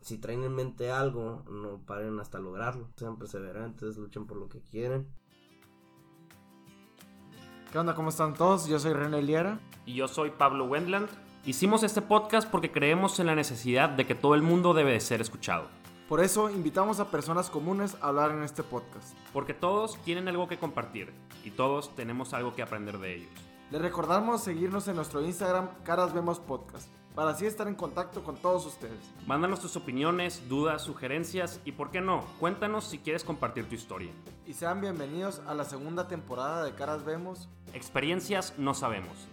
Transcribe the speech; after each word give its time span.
si 0.00 0.18
traen 0.18 0.44
en 0.44 0.54
mente 0.54 0.90
algo, 0.90 1.44
no 1.50 1.78
paren 1.86 2.18
hasta 2.20 2.38
lograrlo. 2.38 2.88
Sean 2.96 3.18
perseverantes, 3.18 3.96
luchen 3.96 4.26
por 4.26 4.36
lo 4.36 4.48
que 4.48 4.60
quieren. 4.60 5.06
¿Qué 7.72 7.78
onda? 7.78 7.94
¿Cómo 7.94 8.08
están 8.08 8.34
todos? 8.34 8.66
Yo 8.66 8.78
soy 8.78 8.94
René 8.94 9.22
Liera. 9.22 9.60
Y 9.84 9.94
yo 9.94 10.08
soy 10.08 10.30
Pablo 10.30 10.66
Wendland. 10.66 11.08
Hicimos 11.44 11.82
este 11.82 12.02
podcast 12.02 12.48
porque 12.50 12.70
creemos 12.70 13.20
en 13.20 13.26
la 13.26 13.34
necesidad 13.34 13.90
de 13.90 14.06
que 14.06 14.14
todo 14.14 14.34
el 14.34 14.42
mundo 14.42 14.74
debe 14.74 14.92
de 14.92 15.00
ser 15.00 15.20
escuchado. 15.20 15.66
Por 16.08 16.20
eso 16.20 16.48
invitamos 16.48 17.00
a 17.00 17.10
personas 17.10 17.50
comunes 17.50 17.96
a 18.00 18.08
hablar 18.08 18.30
en 18.30 18.42
este 18.42 18.62
podcast. 18.62 19.16
Porque 19.32 19.54
todos 19.54 19.96
tienen 20.04 20.28
algo 20.28 20.48
que 20.48 20.58
compartir 20.58 21.12
y 21.44 21.50
todos 21.50 21.94
tenemos 21.94 22.32
algo 22.32 22.54
que 22.54 22.62
aprender 22.62 22.98
de 22.98 23.16
ellos. 23.16 23.30
Les 23.70 23.82
recordamos 23.82 24.42
seguirnos 24.42 24.88
en 24.88 24.96
nuestro 24.96 25.22
Instagram 25.22 25.68
Caras 25.84 26.14
Vemos 26.14 26.40
Podcast 26.40 26.88
para 27.18 27.32
así 27.32 27.46
estar 27.46 27.66
en 27.66 27.74
contacto 27.74 28.22
con 28.22 28.36
todos 28.36 28.64
ustedes. 28.64 29.00
Mándanos 29.26 29.58
tus 29.58 29.74
opiniones, 29.74 30.48
dudas, 30.48 30.82
sugerencias 30.82 31.58
y, 31.64 31.72
¿por 31.72 31.90
qué 31.90 32.00
no? 32.00 32.24
Cuéntanos 32.38 32.84
si 32.84 32.98
quieres 33.00 33.24
compartir 33.24 33.68
tu 33.68 33.74
historia. 33.74 34.12
Y 34.46 34.52
sean 34.52 34.80
bienvenidos 34.80 35.42
a 35.48 35.54
la 35.54 35.64
segunda 35.64 36.06
temporada 36.06 36.62
de 36.62 36.76
Caras 36.76 37.04
Vemos. 37.04 37.48
Experiencias 37.72 38.54
no 38.56 38.72
sabemos. 38.72 39.26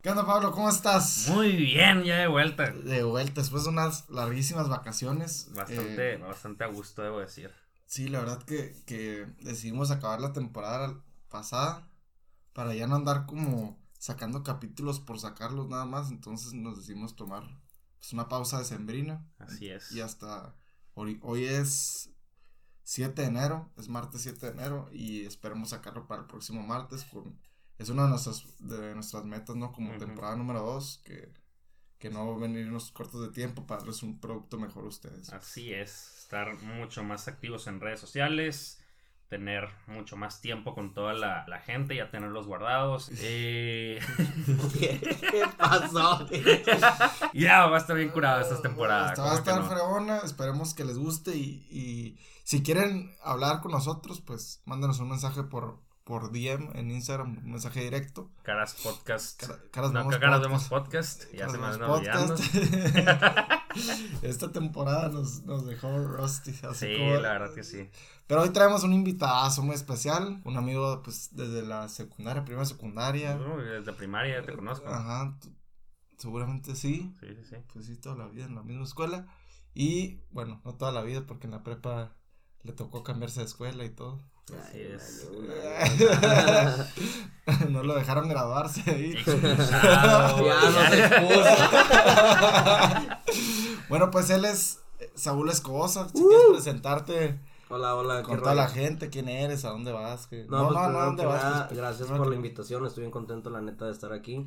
¿Qué 0.00 0.10
onda, 0.10 0.24
Pablo? 0.24 0.52
¿Cómo 0.52 0.68
estás? 0.68 1.26
Muy 1.30 1.50
bien, 1.56 2.04
ya 2.04 2.18
de 2.18 2.28
vuelta. 2.28 2.70
De 2.70 3.02
vuelta, 3.02 3.40
después 3.40 3.64
de 3.64 3.70
unas 3.70 4.08
larguísimas 4.08 4.68
vacaciones. 4.68 5.50
Bastante, 5.56 6.12
Eh, 6.12 6.16
bastante 6.18 6.62
a 6.62 6.68
gusto, 6.68 7.02
debo 7.02 7.18
decir. 7.18 7.50
sí, 7.84 8.06
la 8.06 8.20
verdad 8.20 8.40
que, 8.44 8.76
que 8.86 9.26
decidimos 9.40 9.90
acabar 9.90 10.20
la 10.20 10.32
temporada 10.32 10.94
pasada 11.28 11.88
para 12.52 12.74
ya 12.74 12.86
no 12.86 12.94
andar 12.94 13.26
como 13.26 13.82
sacando 14.04 14.42
capítulos 14.42 15.00
por 15.00 15.18
sacarlos 15.18 15.66
nada 15.66 15.86
más. 15.86 16.10
Entonces 16.10 16.52
nos 16.52 16.76
decidimos 16.76 17.16
tomar 17.16 17.42
pues, 17.98 18.12
una 18.12 18.28
pausa 18.28 18.58
de 18.58 18.66
sembrina. 18.66 19.26
Así 19.38 19.70
es. 19.70 19.90
Y 19.92 20.02
hasta 20.02 20.54
hoy, 20.92 21.18
hoy 21.22 21.46
es 21.46 22.10
7 22.82 23.22
de 23.22 23.28
enero, 23.28 23.72
es 23.78 23.88
martes 23.88 24.20
7 24.20 24.44
de 24.44 24.52
enero 24.52 24.90
y 24.92 25.24
esperemos 25.24 25.70
sacarlo 25.70 26.06
para 26.06 26.20
el 26.20 26.26
próximo 26.26 26.62
martes. 26.62 27.04
Con, 27.04 27.40
es 27.78 27.88
una 27.88 28.02
de 28.02 28.10
nuestras, 28.10 28.44
de 28.58 28.94
nuestras 28.94 29.24
metas, 29.24 29.56
¿no? 29.56 29.72
Como 29.72 29.96
temporada 29.96 30.36
número 30.36 30.60
2, 30.60 31.00
que, 31.02 31.32
que 31.96 32.10
no 32.10 32.38
venirnos 32.38 32.90
cortos 32.90 33.22
de 33.22 33.32
tiempo 33.32 33.66
para 33.66 33.80
darles 33.80 34.02
un 34.02 34.20
producto 34.20 34.58
mejor 34.58 34.84
a 34.84 34.88
ustedes. 34.88 35.32
Así 35.32 35.72
es. 35.72 36.18
Estar 36.18 36.60
mucho 36.62 37.02
más 37.04 37.26
activos 37.26 37.66
en 37.68 37.80
redes 37.80 38.00
sociales. 38.00 38.83
Tener 39.28 39.68
mucho 39.88 40.16
más 40.16 40.40
tiempo 40.40 40.74
con 40.74 40.94
toda 40.94 41.12
la, 41.14 41.44
la 41.48 41.58
gente, 41.58 41.96
ya 41.96 42.10
tenerlos 42.10 42.46
guardados. 42.46 43.10
Eh, 43.20 43.98
¿Qué, 44.78 45.00
qué 45.00 45.42
pasó? 45.58 46.26
ya 47.34 47.66
va 47.66 47.76
a 47.76 47.80
estar 47.80 47.96
bien 47.96 48.10
curada 48.10 48.42
esta 48.42 48.60
temporada. 48.62 49.08
Esta 49.10 49.22
va 49.22 49.28
a 49.28 49.30
¿cómo 49.32 49.44
que 49.44 49.50
estar 49.50 49.64
no? 49.64 49.68
fregona, 49.70 50.18
esperemos 50.18 50.74
que 50.74 50.84
les 50.84 50.98
guste 50.98 51.34
y, 51.36 51.66
y 51.70 52.18
si 52.44 52.62
quieren 52.62 53.14
hablar 53.24 53.60
con 53.60 53.72
nosotros, 53.72 54.20
pues 54.20 54.60
mándenos 54.66 55.00
un 55.00 55.08
mensaje 55.08 55.42
por, 55.42 55.80
por 56.04 56.30
DM 56.30 56.70
en 56.74 56.90
Instagram, 56.90 57.38
un 57.38 57.50
mensaje 57.52 57.80
directo. 57.80 58.30
Caras 58.42 58.74
Podcast. 58.82 59.40
Cara- 59.40 59.58
caras 59.72 59.92
no, 59.92 60.00
Vemos 60.00 60.16
Caras 60.18 60.40
Podcast. 60.40 60.44
Vemos 60.44 60.68
Podcast. 60.68 61.24
Ya 61.32 61.38
Caras 61.46 61.52
se 61.52 61.58
me 61.58 61.66
van 61.66 61.90
olvidando. 61.90 62.36
Esta 64.22 64.52
temporada 64.52 65.08
nos, 65.08 65.42
nos 65.44 65.66
dejó 65.66 65.98
Rusty. 65.98 66.52
Así 66.68 66.86
Sí, 66.86 66.96
como- 66.98 67.14
la 67.20 67.32
verdad 67.32 67.54
que 67.54 67.64
sí. 67.64 67.88
Pero 68.26 68.42
hoy 68.42 68.50
traemos 68.50 68.84
un 68.84 68.92
invitadazo 68.94 69.62
muy 69.62 69.74
especial. 69.74 70.40
Un 70.44 70.56
amigo, 70.56 71.02
pues, 71.02 71.30
desde 71.32 71.62
la 71.62 71.88
secundaria, 71.88 72.44
primera 72.44 72.64
secundaria. 72.64 73.36
Desde 73.36 73.92
primaria 73.92 74.40
ya 74.40 74.46
te 74.46 74.54
conozco. 74.54 74.88
Ajá, 74.88 75.36
seguramente 76.18 76.74
sí. 76.74 77.14
Sí, 77.20 77.26
sí, 77.28 77.44
sí. 77.50 77.56
Pues 77.72 77.86
sí, 77.86 77.96
toda 77.96 78.16
la 78.16 78.26
vida 78.28 78.46
en 78.46 78.54
la 78.54 78.62
misma 78.62 78.84
escuela. 78.84 79.26
Y 79.74 80.20
bueno, 80.30 80.60
no 80.64 80.74
toda 80.74 80.92
la 80.92 81.02
vida, 81.02 81.24
porque 81.26 81.46
en 81.46 81.50
la 81.50 81.62
prepa 81.62 82.14
le 82.62 82.72
tocó 82.72 83.02
cambiarse 83.02 83.40
de 83.40 83.46
escuela 83.46 83.84
y 83.84 83.90
todo. 83.90 84.22
Así 84.62 84.78
es. 84.80 85.28
no 87.70 87.82
lo 87.82 87.94
dejaron 87.94 88.28
graduarse 88.28 88.82
ahí. 88.90 89.12
Expulsado. 89.12 90.44
Ya 90.46 90.70
no 90.70 90.90
se 90.90 91.06
expuso. 91.06 91.56
Bueno, 93.88 94.10
pues 94.10 94.30
él 94.30 94.44
es 94.44 94.80
eh, 94.98 95.10
Saúl 95.14 95.50
Escobosa. 95.50 96.08
Si 96.08 96.14
quieres 96.22 96.46
presentarte 96.50 97.40
Hola, 97.68 97.94
hola. 97.96 98.22
con 98.22 98.36
¿qué 98.36 98.42
toda 98.42 98.54
la 98.54 98.68
gente, 98.68 99.10
quién 99.10 99.28
eres, 99.28 99.64
a 99.64 99.70
dónde 99.70 99.92
vas. 99.92 100.26
qué- 100.26 100.46
No, 100.48 100.68
pues 100.68 100.78
primero 100.80 101.04
¿dónde 101.04 101.22
que 101.22 101.26
vas? 101.28 101.42
nada, 101.42 101.66
Pues, 101.68 101.78
gracias 101.78 102.08
por 102.08 102.26
la 102.28 102.34
invitación, 102.36 102.86
estoy 102.86 103.02
bien 103.02 103.10
contento 103.10 103.50
la 103.50 103.60
neta 103.60 103.86
de 103.86 103.92
estar 103.92 104.12
aquí. 104.12 104.46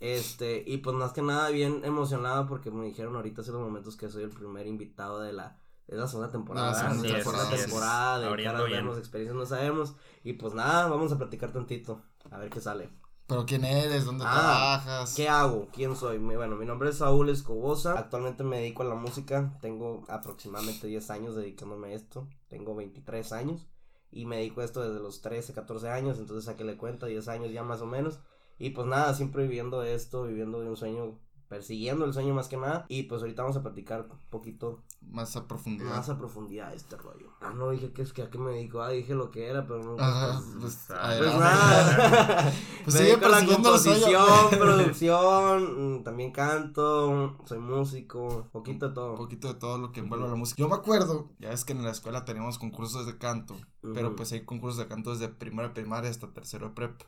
Este, 0.00 0.62
y 0.66 0.78
pues 0.78 0.94
más 0.96 1.12
que 1.12 1.22
nada 1.22 1.48
bien 1.50 1.82
emocionado 1.84 2.46
porque 2.46 2.70
me 2.70 2.84
dijeron 2.84 3.14
ahorita 3.16 3.40
hace 3.42 3.50
unos 3.52 3.62
momentos 3.62 3.96
que 3.96 4.08
soy 4.08 4.24
el 4.24 4.30
primer 4.30 4.66
invitado 4.66 5.20
de 5.20 5.32
la 5.32 5.58
de 5.86 5.96
la 5.96 6.08
segunda 6.08 6.30
temporada, 6.30 6.68
La 6.72 6.74
segunda 6.74 7.02
de 7.02 7.08
la 7.10 7.14
temporada, 7.18 8.16
es. 8.16 8.22
de 8.38 8.42
caras 8.44 8.70
vemos, 8.70 8.98
experiencias 8.98 9.36
no 9.36 9.44
sabemos 9.46 9.94
y 10.24 10.32
pues 10.32 10.54
nada, 10.54 10.88
vamos 10.88 11.12
a 11.12 11.18
platicar 11.18 11.52
tantito, 11.52 12.00
a 12.30 12.38
ver 12.38 12.48
qué 12.48 12.58
sale. 12.60 12.88
Pero 13.26 13.46
quién 13.46 13.64
eres, 13.64 14.04
dónde 14.04 14.24
Ah, 14.26 14.80
trabajas. 14.82 15.14
¿Qué 15.14 15.28
hago? 15.28 15.68
¿Quién 15.72 15.96
soy? 15.96 16.18
Bueno, 16.18 16.56
mi 16.56 16.66
nombre 16.66 16.90
es 16.90 16.98
Saúl 16.98 17.30
Escobosa. 17.30 17.98
Actualmente 17.98 18.44
me 18.44 18.58
dedico 18.58 18.82
a 18.82 18.86
la 18.86 18.94
música. 18.96 19.56
Tengo 19.62 20.04
aproximadamente 20.08 20.86
10 20.86 21.10
años 21.10 21.34
dedicándome 21.34 21.88
a 21.88 21.92
esto. 21.94 22.28
Tengo 22.48 22.74
23 22.74 23.32
años. 23.32 23.66
Y 24.10 24.26
me 24.26 24.36
dedico 24.36 24.60
a 24.60 24.64
esto 24.64 24.82
desde 24.82 25.02
los 25.02 25.22
13, 25.22 25.54
14 25.54 25.88
años. 25.88 26.18
Entonces 26.18 26.48
a 26.48 26.56
que 26.56 26.64
le 26.64 26.76
cuenta 26.76 27.06
10 27.06 27.26
años 27.28 27.50
ya 27.50 27.62
más 27.62 27.80
o 27.80 27.86
menos. 27.86 28.18
Y 28.58 28.70
pues 28.70 28.86
nada, 28.86 29.14
siempre 29.14 29.44
viviendo 29.44 29.82
esto, 29.82 30.24
viviendo 30.24 30.60
de 30.60 30.68
un 30.68 30.76
sueño, 30.76 31.18
persiguiendo 31.54 32.04
el 32.04 32.12
sueño 32.12 32.34
más 32.34 32.48
que 32.48 32.56
nada. 32.56 32.84
Y 32.88 33.04
pues 33.04 33.22
ahorita 33.22 33.42
vamos 33.42 33.56
a 33.56 33.62
platicar 33.62 34.08
un 34.10 34.18
poquito 34.28 34.82
Más 35.02 35.36
a 35.36 35.46
profundidad. 35.46 35.88
más 35.90 36.08
a 36.08 36.18
profundidad 36.18 36.70
de 36.70 36.76
este 36.76 36.96
rollo. 36.96 37.28
Ah, 37.40 37.52
no 37.54 37.70
dije 37.70 37.92
que 37.92 38.02
es 38.02 38.12
que 38.12 38.22
a 38.22 38.30
qué 38.30 38.38
me 38.38 38.50
dedico. 38.50 38.82
Ah, 38.82 38.88
dije 38.90 39.14
lo 39.14 39.30
que 39.30 39.46
era, 39.48 39.64
pero 39.64 39.84
no. 39.84 39.96
Ajá, 40.02 40.40
pues, 40.42 40.56
pues, 40.60 40.84
Pues 40.88 40.98
adelante. 40.98 41.38
nada. 41.38 42.52
Pues 42.84 42.96
sigue 42.96 43.16
la 43.16 43.46
composición, 43.46 44.50
producción, 44.50 45.98
mm, 46.00 46.02
también 46.04 46.32
canto, 46.32 47.38
soy 47.46 47.58
músico, 47.60 48.48
poquito 48.52 48.86
de 48.86 48.88
un 48.90 48.94
todo. 48.94 49.14
poquito 49.14 49.48
de 49.48 49.54
todo 49.54 49.78
lo 49.78 49.92
que 49.92 50.00
envuelve 50.00 50.26
a 50.26 50.30
la 50.30 50.34
música. 50.34 50.58
Yo 50.58 50.68
me 50.68 50.74
acuerdo, 50.74 51.30
ya 51.38 51.52
es 51.52 51.64
que 51.64 51.72
en 51.72 51.84
la 51.84 51.92
escuela 51.92 52.24
teníamos 52.24 52.58
concursos 52.58 53.06
de 53.06 53.16
canto, 53.16 53.54
pero 53.94 54.16
pues 54.16 54.32
hay 54.32 54.44
concursos 54.44 54.78
de 54.78 54.88
canto 54.88 55.12
desde 55.12 55.28
primera 55.28 55.68
de 55.68 55.74
primaria 55.74 56.10
hasta 56.10 56.32
tercero 56.32 56.68
de 56.68 56.74
prep. 56.74 57.00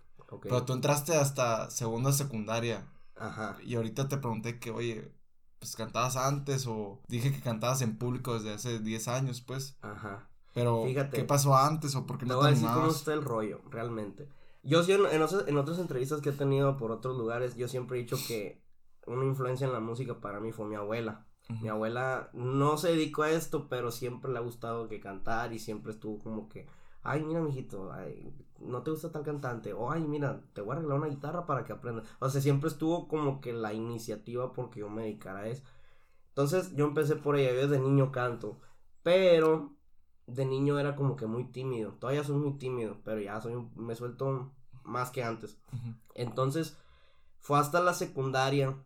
Pero 0.43 0.65
tú 0.65 0.73
entraste 0.73 1.17
hasta 1.17 1.69
segunda 1.71 2.13
secundaria 2.13 2.87
Ajá. 3.17 3.57
y 3.65 3.75
ahorita 3.77 4.09
te 4.09 4.19
pregunté 4.19 4.59
que, 4.59 4.71
oye, 4.71 5.13
pues 5.59 5.75
cantabas 5.77 6.17
antes 6.17 6.67
o 6.67 7.01
dije 7.09 7.33
que 7.33 7.41
cantabas 7.41 7.81
en 7.83 7.97
público 7.97 8.35
desde 8.35 8.53
hace 8.53 8.79
10 8.79 9.09
años, 9.09 9.41
pues. 9.41 9.77
Ajá. 9.83 10.29
Pero, 10.55 10.85
Fíjate. 10.87 11.17
¿qué 11.17 11.25
pasó 11.25 11.57
antes 11.57 11.95
o 11.95 12.07
por 12.07 12.19
qué 12.19 12.25
Te 12.27 12.31
no 12.31 12.37
voy 12.37 12.45
te 12.45 12.49
a 12.49 12.51
decir 12.51 12.65
cómo 12.67 12.77
animabas? 12.79 12.97
está 13.01 13.13
el 13.15 13.23
rollo, 13.23 13.61
realmente. 13.71 14.29
Yo 14.63 14.83
sí, 14.83 14.93
en, 14.93 15.23
otras, 15.23 15.45
en 15.47 15.57
otras 15.59 15.79
entrevistas 15.79 16.21
que 16.21 16.31
he 16.31 16.33
tenido 16.33 16.77
por 16.77 16.91
otros 16.91 17.17
lugares, 17.17 17.57
yo 17.57 17.69
siempre 17.69 17.99
he 17.99 18.03
dicho 18.03 18.17
que 18.27 18.61
una 19.07 19.25
influencia 19.25 19.67
en 19.67 19.73
la 19.73 19.81
música 19.81 20.21
para 20.21 20.41
mí 20.41 20.53
fue 20.53 20.67
mi 20.67 20.75
abuela. 20.75 21.27
Mi 21.63 21.69
abuela 21.69 22.29
no 22.33 22.77
se 22.77 22.89
dedicó 22.89 23.23
a 23.23 23.31
esto, 23.31 23.69
pero 23.69 23.93
siempre 23.93 24.33
le 24.33 24.39
ha 24.39 24.43
gustado 24.43 24.89
que 24.89 24.99
cantar 24.99 25.53
y 25.53 25.61
siempre 25.61 25.93
estuvo 25.93 26.19
como 26.19 26.49
que, 26.49 26.67
ay, 27.11 27.25
mira, 27.25 27.41
mijito, 27.41 27.93
ay, 27.93 28.33
no 28.61 28.83
te 28.83 28.91
gusta 28.91 29.13
tal 29.13 29.23
cantante, 29.25 29.73
o 29.73 29.91
ay, 29.91 30.03
mira, 30.03 30.43
te 30.55 30.61
voy 30.63 30.73
a 30.75 30.79
arreglar 30.79 30.99
una 30.99 31.09
guitarra 31.09 31.47
para 31.47 31.65
que 31.65 31.73
aprendas. 31.73 32.07
O 32.21 32.29
sea, 32.31 32.41
siempre 32.41 32.69
estuvo 32.69 33.09
como 33.09 33.41
que 33.41 33.53
la 33.53 33.73
iniciativa 33.75 34.53
porque 34.53 34.81
yo 34.81 34.89
me 34.91 35.03
dedicara 35.05 35.41
a 35.41 35.49
eso. 35.49 35.63
Entonces, 36.31 36.75
yo 36.77 36.87
empecé 36.87 37.17
por 37.17 37.37
ella, 37.37 37.53
yo 37.55 37.69
desde 37.69 37.81
niño 37.83 38.13
canto, 38.13 38.61
pero 39.03 39.75
de 40.27 40.45
niño 40.47 40.79
era 40.79 40.97
como 40.97 41.17
que 41.17 41.27
muy 41.27 41.45
tímido. 41.45 41.93
Todavía 41.95 42.25
soy 42.25 42.37
muy 42.37 42.59
tímido, 42.59 42.99
pero 43.05 43.21
ya 43.21 43.41
soy 43.41 43.55
un- 43.55 43.73
me 43.77 43.95
suelto 43.95 44.53
más 44.85 45.11
que 45.11 45.23
antes. 45.25 45.59
Entonces, 46.15 46.77
fue 47.41 47.59
hasta 47.59 47.81
la 47.81 47.95
secundaria, 47.95 48.77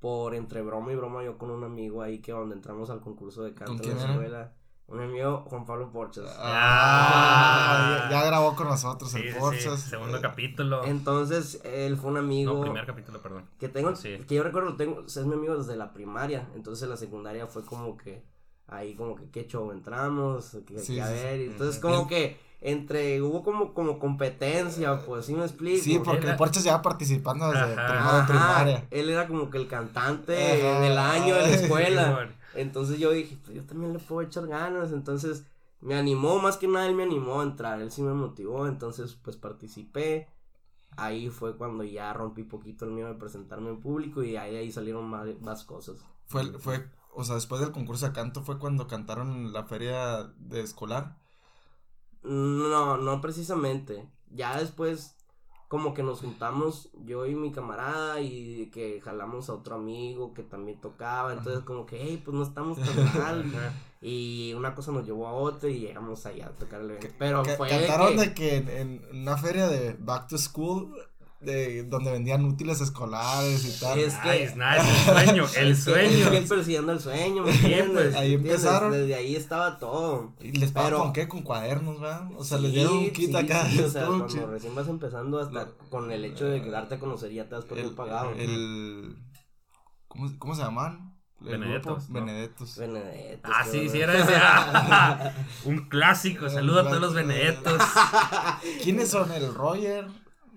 por 0.00 0.34
entre 0.34 0.62
broma 0.62 0.92
y 0.92 0.96
broma, 0.96 1.22
yo 1.22 1.36
con 1.38 1.50
un 1.50 1.64
amigo 1.64 2.02
ahí 2.02 2.20
que 2.20 2.32
donde 2.32 2.54
entramos 2.56 2.90
al 2.90 3.00
concurso 3.00 3.42
de 3.42 3.54
canto 3.54 3.82
¿Con 3.82 3.92
en 3.92 3.98
la 3.98 4.26
era? 4.26 4.56
Un 4.90 5.00
amigo, 5.00 5.44
Juan 5.48 5.64
Pablo 5.64 5.90
Porches. 5.92 6.24
Ah, 6.38 8.08
ya, 8.10 8.20
ya 8.20 8.26
grabó 8.26 8.56
con 8.56 8.66
nosotros 8.68 9.10
Sí, 9.10 9.18
el 9.18 9.22
sí, 9.28 9.30
sí, 9.32 9.38
Porchas. 9.38 9.80
Segundo 9.80 10.16
Eh, 10.18 10.20
capítulo. 10.20 10.84
Entonces, 10.84 11.60
él 11.64 11.96
fue 11.96 12.10
un 12.10 12.16
amigo 12.18 12.54
No, 12.54 12.60
primer 12.60 12.86
capítulo, 12.86 13.20
perdón. 13.22 13.44
que 13.58 13.68
tengo, 13.68 13.94
Sí. 13.94 14.18
que 14.26 14.34
yo 14.34 14.42
recuerdo, 14.42 14.74
tengo, 14.74 15.02
es 15.06 15.16
mi 15.18 15.34
amigo 15.34 15.56
desde 15.56 15.76
la 15.76 15.92
primaria. 15.92 16.48
Entonces, 16.56 16.88
la 16.88 16.96
secundaria 16.96 17.46
fue 17.46 17.64
como 17.64 17.96
que, 17.96 18.24
ahí 18.66 18.94
como 18.94 19.14
que, 19.14 19.30
¿qué 19.30 19.46
show 19.46 19.70
entramos? 19.70 20.56
Que, 20.66 21.00
a 21.00 21.08
ver, 21.08 21.40
entonces 21.42 21.80
como 21.80 22.08
que 22.08 22.40
entre, 22.60 23.22
hubo 23.22 23.42
como, 23.44 23.72
como 23.72 23.98
competencia, 24.00 24.98
pues, 25.06 25.24
¿sí 25.26 25.34
me 25.34 25.44
explico? 25.44 25.82
Sí, 25.84 25.98
porque 26.04 26.22
Era- 26.22 26.32
el 26.32 26.36
Porchas 26.36 26.64
lleva 26.64 26.82
participando 26.82 27.48
desde 27.50 27.74
Ajá. 27.74 27.86
primero 27.86 28.26
primaria. 28.26 28.86
él 28.90 29.08
era 29.08 29.26
como 29.28 29.48
que 29.50 29.56
el 29.58 29.66
cantante 29.68 30.34
Ajá. 30.60 30.80
del 30.80 30.98
año 30.98 31.36
de 31.36 31.40
la 31.42 31.48
escuela. 31.48 32.28
Entonces 32.54 32.98
yo 32.98 33.10
dije, 33.12 33.38
pues 33.44 33.56
yo 33.56 33.64
también 33.64 33.92
le 33.92 33.98
puedo 33.98 34.22
echar 34.22 34.46
ganas. 34.46 34.92
Entonces 34.92 35.44
me 35.80 35.94
animó, 35.94 36.38
más 36.38 36.56
que 36.56 36.68
nada 36.68 36.86
él 36.86 36.94
me 36.94 37.04
animó 37.04 37.40
a 37.40 37.44
entrar, 37.44 37.80
él 37.80 37.90
sí 37.90 38.02
me 38.02 38.12
motivó. 38.14 38.66
Entonces 38.66 39.14
pues 39.14 39.36
participé. 39.36 40.28
Ahí 40.96 41.30
fue 41.30 41.56
cuando 41.56 41.84
ya 41.84 42.12
rompí 42.12 42.42
poquito 42.42 42.84
el 42.84 42.90
miedo 42.90 43.08
de 43.08 43.14
presentarme 43.14 43.70
en 43.70 43.80
público 43.80 44.22
y 44.22 44.36
ahí, 44.36 44.56
ahí 44.56 44.72
salieron 44.72 45.08
más, 45.08 45.28
más 45.40 45.64
cosas. 45.64 45.96
Fue, 46.26 46.44
fue, 46.58 46.84
o 47.14 47.24
sea, 47.24 47.36
después 47.36 47.60
del 47.60 47.72
concurso 47.72 48.06
de 48.06 48.12
canto 48.12 48.42
fue 48.42 48.58
cuando 48.58 48.86
cantaron 48.86 49.32
en 49.32 49.52
la 49.52 49.64
feria 49.64 50.32
de 50.36 50.60
escolar. 50.60 51.16
No, 52.22 52.96
no 52.96 53.20
precisamente. 53.20 54.08
Ya 54.30 54.58
después, 54.58 55.16
como 55.70 55.94
que 55.94 56.02
nos 56.02 56.18
juntamos 56.18 56.88
yo 57.04 57.26
y 57.26 57.36
mi 57.36 57.52
camarada 57.52 58.20
y 58.20 58.70
que 58.72 59.00
jalamos 59.00 59.48
a 59.48 59.52
otro 59.54 59.76
amigo 59.76 60.34
que 60.34 60.42
también 60.42 60.80
tocaba. 60.80 61.32
Entonces, 61.32 61.62
como 61.62 61.86
que, 61.86 61.96
hey, 62.02 62.20
pues 62.24 62.36
no 62.36 62.42
estamos 62.42 62.76
tan 62.78 63.14
mal. 63.20 63.44
y 64.02 64.52
una 64.54 64.74
cosa 64.74 64.90
nos 64.90 65.06
llevó 65.06 65.28
a 65.28 65.32
otra 65.32 65.68
y 65.70 65.78
llegamos 65.78 66.26
allá 66.26 66.46
a 66.48 66.50
tocar 66.58 66.80
el 66.80 66.90
evento. 66.90 67.14
Pero 67.20 67.44
fue. 67.44 67.68
de 67.68 67.78
Cantaron 67.86 68.14
que- 68.14 68.18
de 68.20 68.34
que 68.34 68.56
en, 68.56 68.68
en 68.68 69.20
una 69.22 69.36
feria 69.36 69.68
de 69.68 69.94
Back 69.96 70.26
to 70.26 70.38
School, 70.38 70.92
de, 71.40 71.84
donde 71.84 72.12
vendían 72.12 72.44
útiles 72.44 72.80
escolares 72.82 73.64
y 73.64 73.80
tal. 73.80 73.98
Es 73.98 74.14
que- 74.16 74.28
Nice, 74.40 74.56
nice, 74.56 74.90
el 74.90 75.24
sueño, 75.24 75.46
el 75.56 75.70
Es 75.72 75.84
sueño. 75.84 76.24
estoy 76.32 76.40
persiguiendo 76.56 76.92
el 76.92 77.00
sueño, 77.00 77.42
¿me 77.44 77.50
entiendes? 77.50 78.14
Ahí 78.16 78.34
empezaron. 78.34 78.92
Desde 78.92 79.14
ahí 79.14 79.34
estaba 79.36 79.78
todo. 79.78 80.34
¿Y 80.40 80.52
les 80.52 80.70
pagaron 80.70 80.98
Pero- 80.98 81.04
con 81.04 81.12
qué? 81.14 81.28
Con 81.28 81.42
cuadernos, 81.42 81.98
¿verdad? 82.00 82.28
O 82.36 82.44
sea, 82.44 82.58
les 82.58 82.72
dieron 82.72 82.92
un 82.98 83.10
kit 83.10 83.30
sí, 83.30 83.36
acá. 83.36 83.64
sí, 83.70 83.80
o 83.80 83.88
sea, 83.90 84.06
cuando 84.06 84.26
chido. 84.28 84.46
recién 84.50 84.74
vas 84.74 84.86
empezando 84.88 85.40
hasta 85.40 85.64
No. 85.64 85.70
con 85.88 86.10
el 86.12 86.24
hecho 86.26 86.44
de 86.44 86.60
darte 86.70 86.96
a 86.96 86.98
conocer 86.98 87.32
ya 87.32 87.44
te 87.48 87.54
das 87.54 87.64
por 87.64 87.78
el, 87.78 87.84
bien 87.84 87.96
pagado. 87.96 88.32
el- 88.36 89.16
¿cómo, 90.08 90.30
¿Cómo 90.38 90.54
se 90.54 90.62
llaman? 90.62 91.16
Benedettos, 91.42 92.10
¿no? 92.10 92.20
Benedettos. 92.20 92.76
Benedetto, 92.76 93.48
Ah, 93.50 93.64
sí, 93.64 93.88
sí, 93.88 93.98
era 93.98 94.14
ese. 94.18 94.34
ah, 94.36 95.32
un 95.64 95.88
clásico. 95.88 96.50
Saludo 96.50 96.80
a 96.80 96.84
todos 96.84 97.00
los 97.00 97.14
Benedettos. 97.14 97.80
¿Quiénes 98.82 99.08
son? 99.08 99.32
El 99.32 99.54
Roger. 99.54 100.06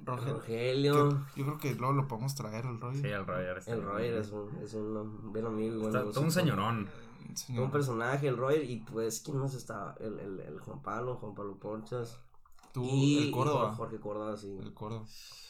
Roger. 0.05 0.33
Rogelio. 0.33 1.09
que- 1.33 1.39
yo 1.39 1.45
creo 1.45 1.57
que 1.57 1.75
luego 1.75 1.93
lo 1.93 2.07
podemos 2.07 2.35
traer 2.35 2.65
al 2.65 2.79
Roger. 2.79 3.01
Sí, 3.01 3.07
el 3.07 3.25
Roger. 3.25 3.57
está 3.57 3.73
El. 3.73 3.83
Roger 3.83 4.13
es 4.15 4.31
un, 4.31 4.55
es 4.61 4.73
un 4.73 5.31
buen 5.33 5.45
amigo 5.45 5.75
y 5.75 5.77
buen 5.77 5.87
Está- 5.87 5.99
músico. 5.99 6.13
Todo 6.13 6.23
un 6.25 6.31
señorón. 6.31 6.89
Señor. 7.35 7.63
Un 7.65 7.71
personaje, 7.71 8.27
el 8.27 8.37
Roger, 8.37 8.69
y 8.69 8.77
pues, 8.81 9.21
¿quién 9.21 9.37
más 9.37 9.53
estaba? 9.55 9.95
El, 9.99 10.19
el, 10.19 10.39
el 10.41 10.59
Juan 10.59 10.81
Pablo, 10.81 11.15
Juan 11.15 11.33
Pablo 11.33 11.57
Porchas. 11.57 12.19
Tú, 12.73 12.83
y, 12.85 13.27
el 13.27 13.31
Córdoba. 13.31 13.71
y 13.73 13.75
Jorge 13.77 13.99
Córdoba, 13.99 14.35
sí. 14.37 14.57
El 14.61 14.73
Córdoba. 14.73 15.05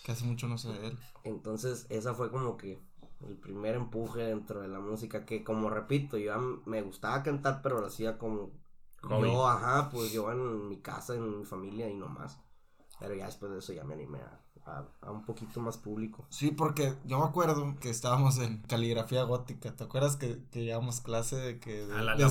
Que 0.06 0.12
hace 0.12 0.26
mucho 0.26 0.48
no 0.48 0.58
sé 0.58 0.70
de 0.72 0.88
él. 0.88 1.00
Entonces, 1.24 1.86
esa 1.90 2.14
fue 2.14 2.30
como 2.30 2.58
que 2.58 2.82
el 3.28 3.38
primer 3.38 3.76
empuje 3.76 4.22
dentro 4.22 4.62
de 4.62 4.68
la 4.68 4.80
música 4.80 5.26
que, 5.26 5.44
como 5.44 5.70
repito, 5.70 6.18
yo 6.18 6.62
me 6.66 6.82
gustaba 6.82 7.24
cantar, 7.24 7.62
pero 7.62 7.80
lo 7.80 7.88
hacía 7.88 8.18
como 8.18 8.52
Hobby. 9.02 9.30
yo, 9.32 9.48
ajá, 9.48 9.90
pues 9.90 10.12
yo 10.12 10.32
en 10.32 10.68
mi 10.68 10.78
casa, 10.82 11.16
en 11.16 11.40
mi 11.40 11.46
familia 11.46 11.90
y 11.90 11.96
no 11.96 12.08
más. 12.08 12.40
Pero 13.00 13.16
ya 13.16 13.26
después 13.26 13.52
de 13.52 13.60
eso 13.60 13.74
ya 13.74 13.84
me 13.86 13.94
animé 13.96 14.20
a, 14.20 14.42
a- 14.65 14.86
a 15.01 15.12
un 15.12 15.25
poquito 15.25 15.60
más 15.60 15.77
público. 15.77 16.25
Sí, 16.30 16.51
porque 16.51 16.94
yo 17.06 17.19
me 17.19 17.25
acuerdo 17.25 17.75
que 17.80 17.89
estábamos 17.89 18.38
en 18.39 18.60
caligrafía 18.63 19.24
gótica. 19.24 19.75
¿Te 19.75 19.83
acuerdas 19.83 20.15
que, 20.15 20.39
que 20.51 20.63
llevamos 20.63 21.01
clase 21.01 21.36
de 21.36 21.60
que 21.60 21.86
de, 21.86 21.94
A 21.95 22.01
la 22.04 22.15
de, 22.15 22.24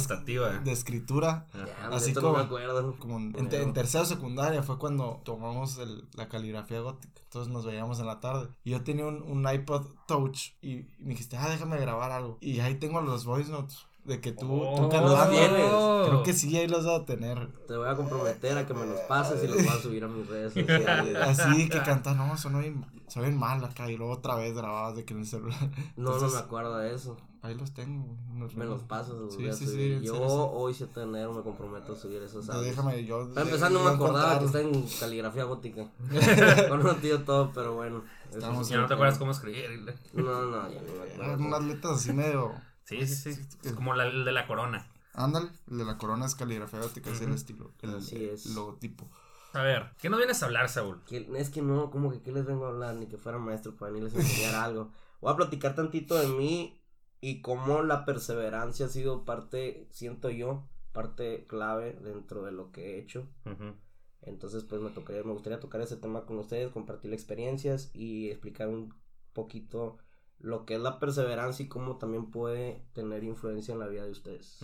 escritura? 0.72 1.46
Ya, 1.54 1.88
Así 1.88 2.14
como- 2.14 2.28
no 2.32 2.38
me 2.38 2.44
acuerdo. 2.44 2.96
Como 2.98 3.18
en, 3.18 3.34
en 3.38 3.52
en 3.52 3.72
tercero 3.72 4.04
secundaria 4.04 4.62
fue 4.62 4.78
cuando 4.78 5.20
tomamos 5.24 5.78
el- 5.78 6.08
la 6.14 6.28
caligrafía 6.28 6.80
gótica. 6.80 7.20
Entonces 7.24 7.52
nos 7.52 7.64
veíamos 7.64 7.98
en 8.00 8.06
la 8.06 8.20
tarde. 8.20 8.48
Y 8.64 8.70
yo 8.72 8.82
tenía 8.82 9.06
un, 9.06 9.22
un 9.22 9.46
iPod 9.50 9.86
Touch 10.06 10.50
y, 10.60 10.70
y 10.72 10.86
me 11.00 11.10
dijiste, 11.10 11.36
ah, 11.36 11.48
déjame 11.48 11.78
grabar 11.78 12.12
algo. 12.12 12.38
Y 12.40 12.60
ahí 12.60 12.74
tengo 12.76 13.00
los 13.00 13.24
voice 13.24 13.50
notes 13.50 13.86
de 14.04 14.20
que 14.20 14.32
tú, 14.32 14.46
tú 14.48 14.52
Oh, 14.62 14.88
cantando. 14.88 15.28
tienes. 15.30 15.70
Creo 16.08 16.22
que 16.24 16.32
sí, 16.32 16.56
ahí 16.56 16.66
los 16.68 16.84
debo 16.84 17.02
tener. 17.04 17.48
Te 17.68 17.76
voy 17.76 17.88
a 17.88 17.94
comprometer 17.94 18.58
a 18.58 18.66
que 18.66 18.74
me 18.74 18.84
los 18.86 18.98
pases 19.02 19.42
y 19.44 19.46
los 19.46 19.56
voy 19.58 19.68
a 19.68 19.78
subir 19.80 20.04
a 20.04 20.08
mis 20.08 20.26
redes 20.28 20.52
sociales. 20.54 21.16
Así 21.16 21.68
que 21.68 21.80
cantar, 21.82 22.16
no, 22.16 22.36
sonó 22.36 22.58
bien, 22.60 22.84
sonó 23.06 23.26
bien 23.26 23.38
mal 23.38 23.64
acá. 23.64 23.90
Y 23.90 23.96
luego 23.96 24.14
otra 24.14 24.34
vez 24.34 24.54
grabadas 24.54 24.96
de 24.96 25.04
que 25.04 25.14
en 25.14 25.20
el 25.20 25.26
celular. 25.26 25.58
No, 25.96 26.18
no 26.18 26.28
me 26.28 26.38
acuerdo 26.38 26.76
de 26.78 26.94
eso. 26.94 27.16
Ahí 27.42 27.54
los 27.56 27.72
tengo. 27.72 28.06
Me 28.54 28.64
los 28.64 28.82
pasas, 28.82 29.14
los 29.14 29.34
Sí, 29.34 29.40
voy 29.42 29.50
a 29.50 29.52
sí, 29.52 29.66
sí, 29.66 29.72
subir. 29.72 29.92
en 29.94 30.02
Yo 30.02 30.12
serio, 30.14 30.28
sí. 30.28 30.34
hoy 30.52 30.74
7 30.74 31.00
de 31.00 31.06
enero 31.06 31.32
me 31.32 31.42
comprometo 31.42 31.92
a 31.92 31.96
subir 31.96 32.22
esos 32.22 32.46
No, 32.46 32.52
audios. 32.54 32.70
déjame, 32.76 33.04
yo. 33.04 33.28
Para 33.34 33.46
empezar, 33.46 33.70
no 33.72 33.82
me 33.82 33.90
acordaba 33.90 34.38
que 34.38 34.44
está 34.44 34.60
en 34.60 34.86
caligrafía 35.00 35.44
gótica. 35.44 35.86
Con 36.68 36.86
un 36.86 36.96
tío 37.00 37.22
todo, 37.22 37.50
pero 37.52 37.74
bueno. 37.74 38.02
Estamos 38.32 38.66
sí. 38.66 38.74
Ya 38.74 38.80
no 38.80 38.86
te 38.86 38.94
acuerdas 38.94 39.18
cómo 39.18 39.32
escribir. 39.32 39.68
No, 40.12 40.22
no, 40.46 40.70
ya 40.70 40.80
no 40.82 40.92
me 41.04 41.12
acuerdo. 41.12 41.44
unas 41.44 41.64
letras 41.64 41.94
así 41.98 42.12
medio. 42.12 42.52
Sí, 42.84 43.06
sí, 43.06 43.34
sí. 43.34 43.42
Es 43.64 43.72
como 43.72 43.94
la, 43.94 44.06
el 44.06 44.24
de 44.24 44.32
la 44.32 44.46
corona. 44.46 44.86
Ándale, 45.14 45.50
el 45.70 45.78
de 45.78 45.84
la 45.84 45.98
corona 45.98 46.26
es 46.26 46.34
caligrafía 46.34 46.80
gótica, 46.80 47.10
es 47.10 47.20
el 47.20 47.32
estilo, 47.32 47.72
el, 47.82 47.96
Así 47.96 48.24
es. 48.24 48.46
el 48.46 48.54
logotipo. 48.54 49.10
A 49.52 49.62
ver, 49.62 49.90
¿qué 49.98 50.08
nos 50.08 50.18
vienes 50.18 50.42
a 50.42 50.46
hablar, 50.46 50.68
Saúl? 50.70 51.02
Que- 51.04 51.28
Es 51.36 51.50
que 51.50 51.60
no, 51.60 51.90
como 51.90 52.10
que 52.10 52.22
qué 52.22 52.32
les 52.32 52.46
vengo 52.46 52.64
a 52.64 52.70
hablar, 52.70 52.94
ni 52.94 53.06
que 53.06 53.18
fuera 53.18 53.38
maestro 53.38 53.76
para 53.76 53.92
venirles 53.92 54.14
a 54.14 54.20
enseñar 54.20 54.54
algo. 54.64 54.90
Voy 55.20 55.32
a 55.32 55.36
platicar 55.36 55.74
tantito 55.74 56.14
de 56.18 56.28
mí 56.28 56.80
y 57.20 57.42
cómo 57.42 57.82
la 57.82 58.04
perseverancia 58.06 58.86
ha 58.86 58.88
sido 58.88 59.24
parte, 59.26 59.86
siento 59.92 60.30
yo, 60.30 60.66
parte 60.92 61.46
clave 61.46 61.92
dentro 62.02 62.42
de 62.42 62.52
lo 62.52 62.72
que 62.72 62.96
he 62.96 62.98
hecho. 62.98 63.28
Ujú. 63.44 63.74
Entonces, 64.22 64.64
pues 64.64 64.80
me 64.80 64.90
tocaría, 64.90 65.22
me 65.24 65.32
gustaría 65.32 65.60
tocar 65.60 65.80
ese 65.82 65.96
tema 65.98 66.24
con 66.24 66.38
ustedes, 66.38 66.72
compartir 66.72 67.12
experiencias 67.12 67.90
y 67.92 68.30
explicar 68.30 68.68
un 68.68 68.94
poquito 69.34 69.98
lo 70.42 70.66
que 70.66 70.74
es 70.74 70.80
la 70.80 70.98
perseverancia 70.98 71.64
y 71.64 71.68
cómo 71.68 71.96
también 71.96 72.30
puede 72.30 72.84
tener 72.92 73.24
influencia 73.24 73.72
en 73.72 73.80
la 73.80 73.86
vida 73.86 74.04
de 74.04 74.10
ustedes. 74.10 74.58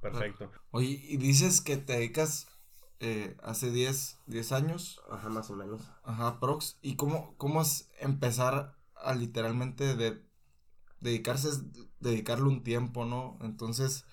Perfecto. 0.00 0.50
Oye, 0.70 1.00
y 1.02 1.16
dices 1.16 1.60
que 1.62 1.78
te 1.78 1.94
dedicas 1.94 2.46
eh, 3.00 3.36
hace 3.42 3.70
10, 3.70 4.18
10 4.26 4.52
años, 4.52 5.00
Ajá, 5.10 5.28
más 5.30 5.50
o 5.50 5.56
menos. 5.56 5.80
ajá, 6.04 6.38
prox, 6.40 6.76
y 6.82 6.96
cómo, 6.96 7.34
cómo 7.38 7.62
es 7.62 7.88
empezar 7.98 8.76
a 8.94 9.14
literalmente 9.14 9.96
de 9.96 10.22
dedicarse, 11.00 11.48
es 11.48 11.62
dedicarle 12.00 12.44
un 12.44 12.62
tiempo, 12.62 13.04
¿no? 13.04 13.38
Entonces, 13.40 14.04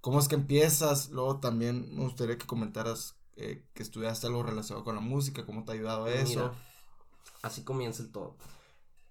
¿cómo 0.00 0.18
es 0.18 0.28
que 0.28 0.34
empiezas? 0.34 1.10
Luego 1.10 1.40
también 1.40 1.94
me 1.94 2.02
gustaría 2.04 2.38
que 2.38 2.46
comentaras 2.46 3.16
eh, 3.36 3.64
que 3.74 3.82
estudiaste 3.82 4.26
algo 4.26 4.42
relacionado 4.42 4.84
con 4.84 4.94
la 4.94 5.00
música, 5.00 5.46
cómo 5.46 5.64
te 5.64 5.72
ha 5.72 5.74
ayudado 5.74 6.06
eso. 6.08 6.28
Mira, 6.28 6.52
así 7.42 7.62
comienza 7.64 8.02
el 8.02 8.10
todo. 8.10 8.36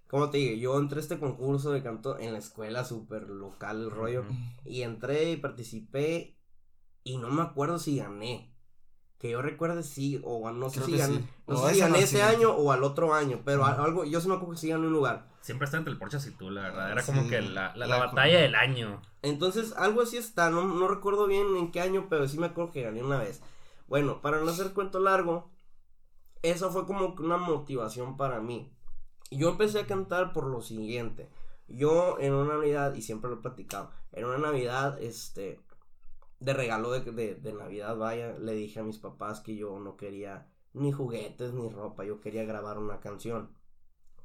Como 0.08 0.30
te 0.30 0.38
dije, 0.38 0.58
yo 0.58 0.78
entré 0.78 0.98
a 0.98 1.02
este 1.02 1.18
concurso 1.18 1.70
de 1.70 1.82
canto 1.82 2.18
en 2.18 2.32
la 2.32 2.38
escuela 2.38 2.84
súper 2.84 3.28
local, 3.28 3.82
el 3.82 3.90
rollo. 3.90 4.24
Y 4.64 4.82
entré 4.82 5.30
y 5.32 5.36
participé 5.36 6.38
y 7.04 7.18
no 7.18 7.28
me 7.28 7.42
acuerdo 7.42 7.78
si 7.78 7.98
gané. 7.98 8.54
Que 9.18 9.30
yo 9.30 9.42
recuerde 9.42 9.82
sí, 9.82 10.20
o 10.24 10.50
no 10.50 10.70
sé 10.70 10.76
Creo 10.76 10.86
si 10.86 10.96
gané, 10.96 11.18
sí. 11.18 11.26
no 11.48 11.56
O 11.56 11.68
sé 11.68 11.74
si 11.74 11.80
gané 11.80 11.98
no, 11.98 12.04
ese 12.04 12.16
sí. 12.18 12.22
año 12.22 12.50
o 12.52 12.70
al 12.70 12.84
otro 12.84 13.12
año, 13.14 13.42
pero 13.44 13.64
algo, 13.64 14.04
yo 14.04 14.20
sí 14.20 14.28
me 14.28 14.34
acuerdo 14.34 14.52
que 14.54 14.60
sí 14.60 14.68
gané 14.68 14.86
un 14.86 14.92
lugar. 14.92 15.28
Siempre 15.42 15.64
está 15.64 15.76
entre 15.78 15.92
el 15.92 15.98
Porchas 15.98 16.26
y 16.26 16.30
tú, 16.30 16.50
la 16.50 16.62
verdad. 16.62 16.92
Era 16.92 17.02
Sí, 17.02 17.12
como 17.12 17.28
que 17.28 17.42
la, 17.42 17.74
la, 17.74 17.86
la 17.86 17.86
la- 17.86 18.06
batalla 18.06 18.38
del 18.40 18.54
año. 18.54 19.02
Entonces, 19.22 19.72
algo 19.76 20.02
así 20.02 20.16
está, 20.16 20.50
no, 20.50 20.62
no 20.66 20.86
recuerdo 20.88 21.26
bien 21.26 21.56
en 21.56 21.72
qué 21.72 21.80
año, 21.80 22.06
pero 22.08 22.28
sí 22.28 22.38
me 22.38 22.46
acuerdo 22.46 22.70
que 22.70 22.82
gané 22.82 23.02
una 23.02 23.18
vez. 23.18 23.42
Bueno, 23.88 24.20
para 24.22 24.38
no 24.40 24.48
hacer 24.50 24.72
cuento 24.72 25.00
largo, 25.00 25.50
eso 26.42 26.70
fue 26.70 26.86
como 26.86 27.16
que 27.16 27.22
una 27.22 27.36
motivación 27.38 28.16
para 28.16 28.40
mí. 28.40 28.72
Yo 29.30 29.50
empecé 29.50 29.80
a 29.80 29.86
cantar 29.86 30.32
por 30.32 30.46
lo 30.46 30.62
siguiente. 30.62 31.28
Yo 31.68 32.18
en 32.18 32.32
una 32.32 32.54
Navidad, 32.54 32.94
y 32.94 33.02
siempre 33.02 33.30
lo 33.30 33.36
he 33.36 33.42
platicado, 33.42 33.90
en 34.12 34.24
una 34.24 34.38
Navidad, 34.38 35.00
este, 35.02 35.60
de 36.40 36.54
regalo 36.54 36.90
de, 36.90 37.00
de, 37.12 37.34
de 37.34 37.52
Navidad, 37.52 37.96
vaya, 37.96 38.38
le 38.38 38.52
dije 38.52 38.80
a 38.80 38.84
mis 38.84 38.98
papás 38.98 39.40
que 39.40 39.56
yo 39.56 39.78
no 39.78 39.96
quería 39.96 40.48
ni 40.72 40.92
juguetes 40.92 41.52
ni 41.52 41.68
ropa, 41.68 42.04
yo 42.04 42.20
quería 42.20 42.44
grabar 42.44 42.78
una 42.78 43.00
canción. 43.00 43.50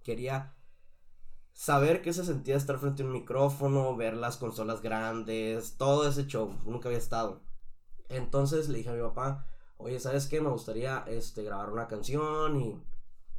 Quería 0.03 0.55
saber 1.53 2.01
qué 2.01 2.13
se 2.13 2.25
sentía 2.25 2.55
estar 2.55 2.77
frente 2.79 3.03
a 3.03 3.05
un 3.05 3.11
micrófono, 3.11 3.95
ver 3.95 4.15
las 4.15 4.37
consolas 4.37 4.81
grandes, 4.81 5.77
todo 5.77 6.07
ese 6.07 6.27
show, 6.27 6.53
nunca 6.65 6.89
había 6.89 6.99
estado. 6.99 7.41
Entonces 8.09 8.69
le 8.69 8.79
dije 8.79 8.89
a 8.89 8.93
mi 8.93 9.01
papá, 9.01 9.47
oye, 9.77 9.99
¿sabes 9.99 10.27
qué? 10.27 10.41
Me 10.41 10.49
gustaría 10.49 11.03
este, 11.07 11.43
grabar 11.43 11.71
una 11.71 11.87
canción 11.87 12.59
y 12.59 12.83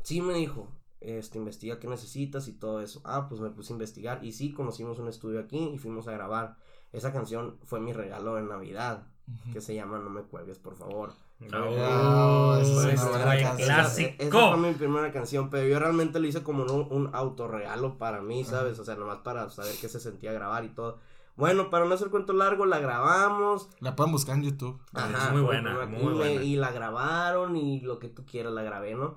sí 0.03 0.21
me 0.21 0.35
dijo, 0.35 0.69
este, 1.05 1.39
investiga 1.39 1.79
qué 1.79 1.87
necesitas 1.87 2.49
y 2.49 2.53
todo 2.53 2.81
eso. 2.81 3.01
Ah, 3.05 3.29
pues 3.29 3.41
me 3.41 3.51
puse 3.51 3.73
a 3.73 3.77
investigar 3.77 4.25
y 4.25 4.33
sí, 4.33 4.53
conocimos 4.53 4.99
un 4.99 5.09
estudio 5.09 5.41
aquí 5.41 5.71
y 5.75 5.79
fuimos 5.79 6.09
a 6.09 6.13
grabar. 6.13 6.57
Esa 6.93 7.13
canción 7.13 7.59
fue 7.65 7.81
mi 7.81 7.93
regalo 7.93 8.37
de 8.37 8.43
Navidad, 8.43 9.07
que 9.53 9.61
se 9.61 9.75
llama 9.75 9.99
No 9.99 10.11
me 10.11 10.23
cuelgues, 10.23 10.59
por 10.59 10.77
favor. 10.77 11.13
Esa 11.41 11.59
Fue 11.61 12.95
es 12.95 13.03
una 13.03 13.57
Clásico. 13.57 14.15
Esa 14.19 14.31
fue 14.31 14.57
mi 14.57 14.73
primera 14.75 15.13
canción, 15.13 15.51
pero 15.51 15.67
yo 15.67 15.79
realmente 15.79 16.21
lo 16.21 16.27
hice 16.27 16.43
como 16.43 16.65
un, 16.65 16.87
un 16.91 17.11
autorregalo 17.15 17.99
para 17.99 18.23
mí, 18.23 18.45
¿sabes? 18.45 18.79
O 18.79 18.85
sea, 18.85 18.95
nomás 18.95 19.19
para 19.19 19.51
saber 19.51 19.75
qué 19.81 19.89
se 19.89 20.01
sentía 20.01 20.33
grabar 20.33 20.65
y 20.65 20.69
todo. 20.69 21.01
Bueno, 21.37 21.69
para 21.69 21.85
no 21.85 21.95
hacer 21.95 22.11
cuento 22.11 22.33
largo, 22.33 22.65
la 22.65 22.79
grabamos. 22.79 23.69
La 23.81 23.97
pueden 23.97 24.13
buscar 24.13 24.37
en 24.37 24.45
YouTube. 24.45 24.81
Ajá, 24.93 25.27
es 25.27 25.33
muy 25.33 25.43
buena. 25.43 26.45
y 26.45 26.57
la 26.57 26.71
grabaron 26.71 27.57
y 27.57 27.81
lo 27.81 27.99
que 27.99 28.09
tú 28.09 28.25
quieras 28.25 28.53
la 28.53 28.63
grabé, 28.63 28.95
¿no? 28.95 29.17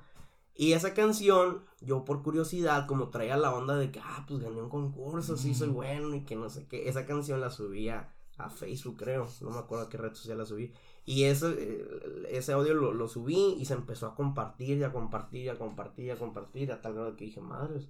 Y 0.57 0.73
esa 0.73 0.93
canción, 0.95 1.65
yo 1.81 2.05
por 2.05 2.23
curiosidad, 2.23 2.87
como 2.87 3.09
traía 3.11 3.37
la 3.37 3.53
onda 3.55 3.75
de 3.77 3.91
que, 3.91 3.99
ah, 4.03 4.25
pues 4.27 4.41
gané 4.41 4.61
un 4.61 4.69
concurso, 4.69 5.37
sí 5.37 5.55
soy 5.55 5.69
Mm. 5.69 5.73
bueno 5.73 6.15
y 6.15 6.25
que 6.25 6.35
no 6.35 6.49
sé 6.49 6.67
qué, 6.67 6.89
esa 6.89 7.05
canción 7.05 7.41
la 7.41 7.51
subía 7.51 8.13
a 8.37 8.49
Facebook, 8.49 8.97
creo, 8.97 9.27
no 9.41 9.51
me 9.51 9.59
acuerdo 9.59 9.85
a 9.85 9.89
qué 9.89 9.97
red 9.97 10.13
social 10.15 10.37
la 10.39 10.45
subí. 10.45 10.73
Y 11.05 11.25
ese, 11.25 11.85
ese 12.29 12.53
audio 12.53 12.73
lo, 12.75 12.93
lo 12.93 13.07
subí 13.07 13.55
y 13.59 13.65
se 13.65 13.75
empezó 13.75 14.07
a 14.07 14.15
compartir 14.15 14.77
y 14.79 14.83
a 14.83 14.91
compartir 14.93 15.43
y 15.45 15.49
a 15.49 15.57
compartir 15.59 16.05
y 16.05 16.09
a 16.11 16.17
compartir 16.19 16.71
a 16.71 16.81
tal 16.81 16.93
grado 16.95 17.15
que 17.15 17.25
dije, 17.25 17.41
madres. 17.41 17.89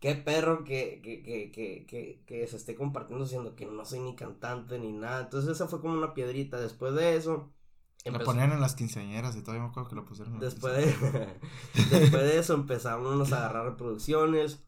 qué 0.00 0.14
perro 0.14 0.64
que, 0.64 1.00
que, 1.02 1.22
que, 1.22 1.50
que, 1.52 1.86
que, 1.86 2.22
que 2.26 2.46
se 2.46 2.56
esté 2.56 2.74
compartiendo 2.74 3.24
diciendo 3.24 3.54
que 3.56 3.66
no 3.66 3.84
soy 3.84 4.00
ni 4.00 4.14
cantante 4.16 4.78
ni 4.78 4.92
nada. 4.92 5.22
Entonces 5.22 5.50
esa 5.52 5.68
fue 5.68 5.80
como 5.80 5.94
una 5.94 6.14
piedrita. 6.14 6.60
Después 6.60 6.94
de 6.94 7.16
eso. 7.16 7.52
Lo 8.12 8.24
ponían 8.24 8.52
en 8.52 8.60
las 8.60 8.74
quinceañeras 8.74 9.36
y 9.36 9.40
todavía 9.42 9.62
me 9.64 9.68
acuerdo 9.70 9.88
que 9.90 9.96
lo 9.96 10.04
pusieron. 10.04 10.34
en 10.34 10.40
las 10.40 10.52
Después 10.54 10.74
de, 10.76 11.38
después 11.90 12.22
de 12.22 12.38
eso 12.38 12.54
empezamos 12.54 13.32
a 13.32 13.38
agarrar 13.38 13.64
reproducciones 13.66 14.62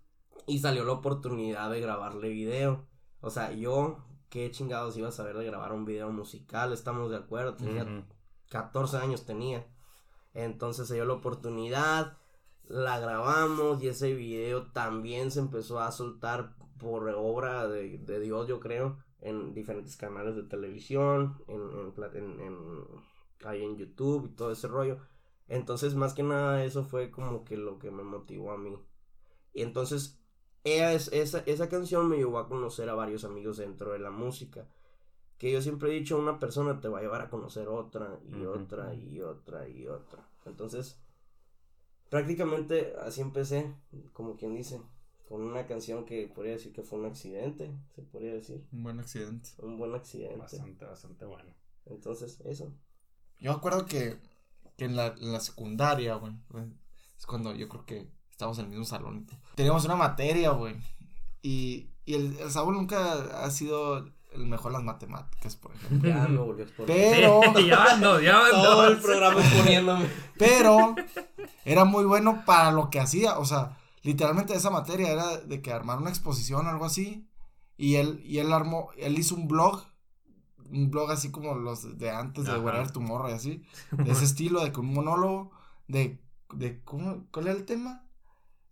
y 0.46 0.58
salió 0.60 0.84
la 0.84 0.92
oportunidad 0.92 1.70
de 1.70 1.80
grabarle 1.80 2.28
video. 2.30 2.86
O 3.20 3.30
sea, 3.30 3.52
yo, 3.52 3.98
qué 4.30 4.50
chingados 4.50 4.96
iba 4.96 5.08
a 5.08 5.12
saber 5.12 5.36
de 5.36 5.44
grabar 5.44 5.72
un 5.72 5.84
video 5.84 6.10
musical, 6.10 6.72
estamos 6.72 7.10
de 7.10 7.16
acuerdo, 7.16 7.54
tenía 7.54 7.84
Ujú. 7.84 8.02
14 8.50 8.96
años 8.98 9.24
tenía. 9.26 9.66
Entonces 10.34 10.86
se 10.88 10.94
dio 10.94 11.04
la 11.04 11.14
oportunidad, 11.14 12.16
la 12.66 12.98
grabamos 13.00 13.82
y 13.82 13.88
ese 13.88 14.14
video 14.14 14.66
también 14.72 15.30
se 15.30 15.40
empezó 15.40 15.80
a 15.80 15.90
soltar 15.90 16.54
por 16.78 17.08
obra 17.08 17.66
de, 17.66 17.98
de 17.98 18.20
Dios, 18.20 18.46
yo 18.46 18.60
creo, 18.60 18.98
en 19.20 19.52
diferentes 19.52 19.96
canales 19.96 20.36
de 20.36 20.44
televisión, 20.44 21.42
en, 21.48 21.60
en- 22.14 22.40
en- 22.40 22.86
ahí 23.44 23.62
en 23.62 23.76
YouTube 23.76 24.26
y 24.26 24.34
todo 24.34 24.50
ese 24.52 24.68
rollo. 24.68 24.98
Entonces, 25.48 25.94
más 25.94 26.14
que 26.14 26.22
nada, 26.22 26.64
eso 26.64 26.84
fue 26.84 27.10
como 27.10 27.44
que 27.44 27.56
lo 27.56 27.78
que 27.78 27.90
me 27.90 28.02
motivó 28.02 28.52
a 28.52 28.58
mí. 28.58 28.76
Y 29.54 29.62
entonces, 29.62 30.18
ella 30.64 30.92
es- 30.92 31.08
esa, 31.12 31.40
esa 31.46 31.68
canción 31.68 32.08
me 32.08 32.16
llevó 32.18 32.38
a 32.38 32.48
conocer 32.48 32.88
a 32.90 32.94
varios 32.94 33.24
amigos 33.24 33.56
dentro 33.56 33.92
de 33.92 33.98
la 33.98 34.10
música. 34.10 34.68
Que 35.38 35.52
yo 35.52 35.62
siempre 35.62 35.90
he 35.90 35.94
dicho, 35.94 36.18
una 36.18 36.38
persona 36.40 36.80
te 36.80 36.88
va 36.88 36.98
a 36.98 37.02
llevar 37.02 37.22
a 37.22 37.30
conocer 37.30 37.68
otra 37.68 38.18
y 38.28 38.44
otra 38.44 38.92
y 38.94 39.20
otra 39.20 39.68
y 39.68 39.86
otra. 39.86 40.28
Entonces, 40.44 41.00
prácticamente 42.08 42.94
así 43.00 43.20
empecé, 43.20 43.72
como 44.12 44.36
quien 44.36 44.54
dice, 44.54 44.80
con 45.28 45.42
una 45.42 45.66
canción 45.66 46.04
que 46.04 46.26
podría 46.28 46.52
decir 46.54 46.72
que 46.72 46.82
fue 46.82 46.98
un 46.98 47.06
accidente, 47.06 47.70
se 47.94 48.02
podría 48.02 48.32
decir, 48.34 48.66
Un 48.72 48.82
buen 48.82 48.98
accidente. 49.00 49.50
un 49.58 49.78
buen 49.78 49.94
accidente. 49.94 50.36
Bastante, 50.38 50.84
bastante 50.84 51.24
bueno. 51.26 51.52
Entonces, 51.86 52.40
eso. 52.44 52.72
Yo 53.40 53.52
me 53.52 53.56
acuerdo 53.58 53.86
que, 53.86 54.18
que 54.76 54.84
en, 54.84 54.96
la, 54.96 55.08
en 55.08 55.32
la 55.32 55.40
secundaria, 55.40 56.14
güey, 56.14 56.34
es 57.16 57.26
cuando 57.26 57.54
yo 57.54 57.68
creo 57.68 57.84
que 57.84 58.10
estábamos 58.30 58.58
en 58.58 58.64
el 58.66 58.70
mismo 58.70 58.84
salón. 58.84 59.26
Teníamos 59.54 59.84
una 59.84 59.96
materia, 59.96 60.50
güey. 60.50 60.76
Y, 61.42 61.90
y 62.04 62.14
el, 62.14 62.36
el 62.38 62.50
Saúl 62.50 62.74
nunca 62.74 63.44
ha 63.44 63.50
sido 63.50 64.12
el 64.32 64.46
mejor 64.46 64.70
en 64.70 64.74
las 64.74 64.84
matemáticas, 64.84 65.56
por 65.56 65.74
ejemplo. 65.74 66.08
Ya 66.08 66.28
me 66.28 66.38
volvió 66.38 66.64
a 66.64 66.68
exponer. 66.68 66.96
Pero, 66.96 67.40
ya 67.66 67.84
ando, 67.92 68.20
ya 68.20 68.46
ando. 68.46 68.62
Todo 68.62 68.88
el 68.88 68.98
programa 68.98 69.40
exponiéndome. 69.40 70.08
pero, 70.38 70.94
era 71.64 71.84
muy 71.84 72.04
bueno 72.04 72.44
para 72.44 72.70
lo 72.72 72.90
que 72.90 73.00
hacía. 73.00 73.38
O 73.38 73.44
sea, 73.44 73.76
literalmente 74.02 74.54
esa 74.54 74.70
materia 74.70 75.10
era 75.10 75.38
de 75.38 75.62
que 75.62 75.72
armar 75.72 75.98
una 75.98 76.10
exposición 76.10 76.66
o 76.66 76.70
algo 76.70 76.84
así. 76.84 77.28
Y 77.76 77.96
él, 77.96 78.20
y 78.24 78.38
él 78.38 78.52
armó, 78.52 78.90
él 78.96 79.18
hizo 79.18 79.34
un 79.34 79.48
blog. 79.48 79.84
Un 80.70 80.90
blog 80.90 81.10
así 81.10 81.30
como 81.30 81.54
los 81.54 81.98
de 81.98 82.10
antes 82.10 82.44
de 82.44 82.50
Ajá. 82.52 82.60
Whatever 82.60 82.90
Tomorrow 82.90 83.30
y 83.30 83.32
así. 83.32 83.62
De 83.92 84.10
ese 84.12 84.24
estilo, 84.24 84.62
de 84.64 84.72
que 84.72 84.80
un 84.80 84.92
monólogo. 84.92 85.50
De, 85.86 86.18
de 86.52 86.82
¿cómo, 86.84 87.24
¿cuál 87.30 87.46
era 87.48 87.56
el 87.56 87.64
tema? 87.64 88.04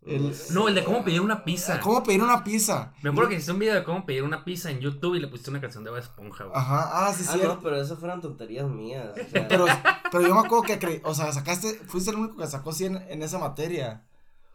El- 0.05 0.33
No, 0.53 0.67
el 0.69 0.75
de 0.75 0.83
cómo 0.85 1.03
pedir 1.03 1.19
una 1.21 1.43
pizza. 1.43 1.79
¿Cómo 1.81 2.01
pedir 2.03 2.21
una 2.23 2.43
pizza? 2.43 2.93
Me 3.01 3.09
acuerdo 3.09 3.29
que 3.29 3.35
hiciste 3.35 3.51
un 3.51 3.59
video 3.59 3.73
de 3.75 3.83
cómo 3.83 4.05
pedir 4.05 4.23
una 4.23 4.45
pizza 4.45 4.69
en 4.71 4.79
YouTube 4.79 5.15
y 5.15 5.19
le 5.19 5.27
pusiste 5.27 5.49
una 5.49 5.59
canción 5.59 5.83
de 5.83 5.89
Bob 5.89 5.99
Esponja, 5.99 6.45
güey. 6.45 6.55
Ajá, 6.57 7.07
ah, 7.07 7.13
sí, 7.13 7.25
Ah, 7.27 7.33
sí. 7.33 7.39
no, 7.43 7.59
pero 7.59 7.81
eso 7.81 7.97
fueron 7.97 8.21
tonterías 8.21 8.69
mías. 8.69 9.09
o 9.11 9.29
sea, 9.31 9.47
Pero, 9.47 9.65
pero 10.11 10.27
yo 10.27 10.33
me 10.33 10.39
acuerdo 10.41 10.61
que, 10.63 10.79
cre- 10.79 11.01
o 11.03 11.13
sea, 11.13 11.31
sacaste, 11.33 11.73
fuiste 11.87 12.11
el 12.11 12.17
único 12.17 12.37
que 12.37 12.47
sacó 12.47 12.71
100 12.71 13.05
en 13.09 13.23
esa 13.23 13.37
materia. 13.39 14.05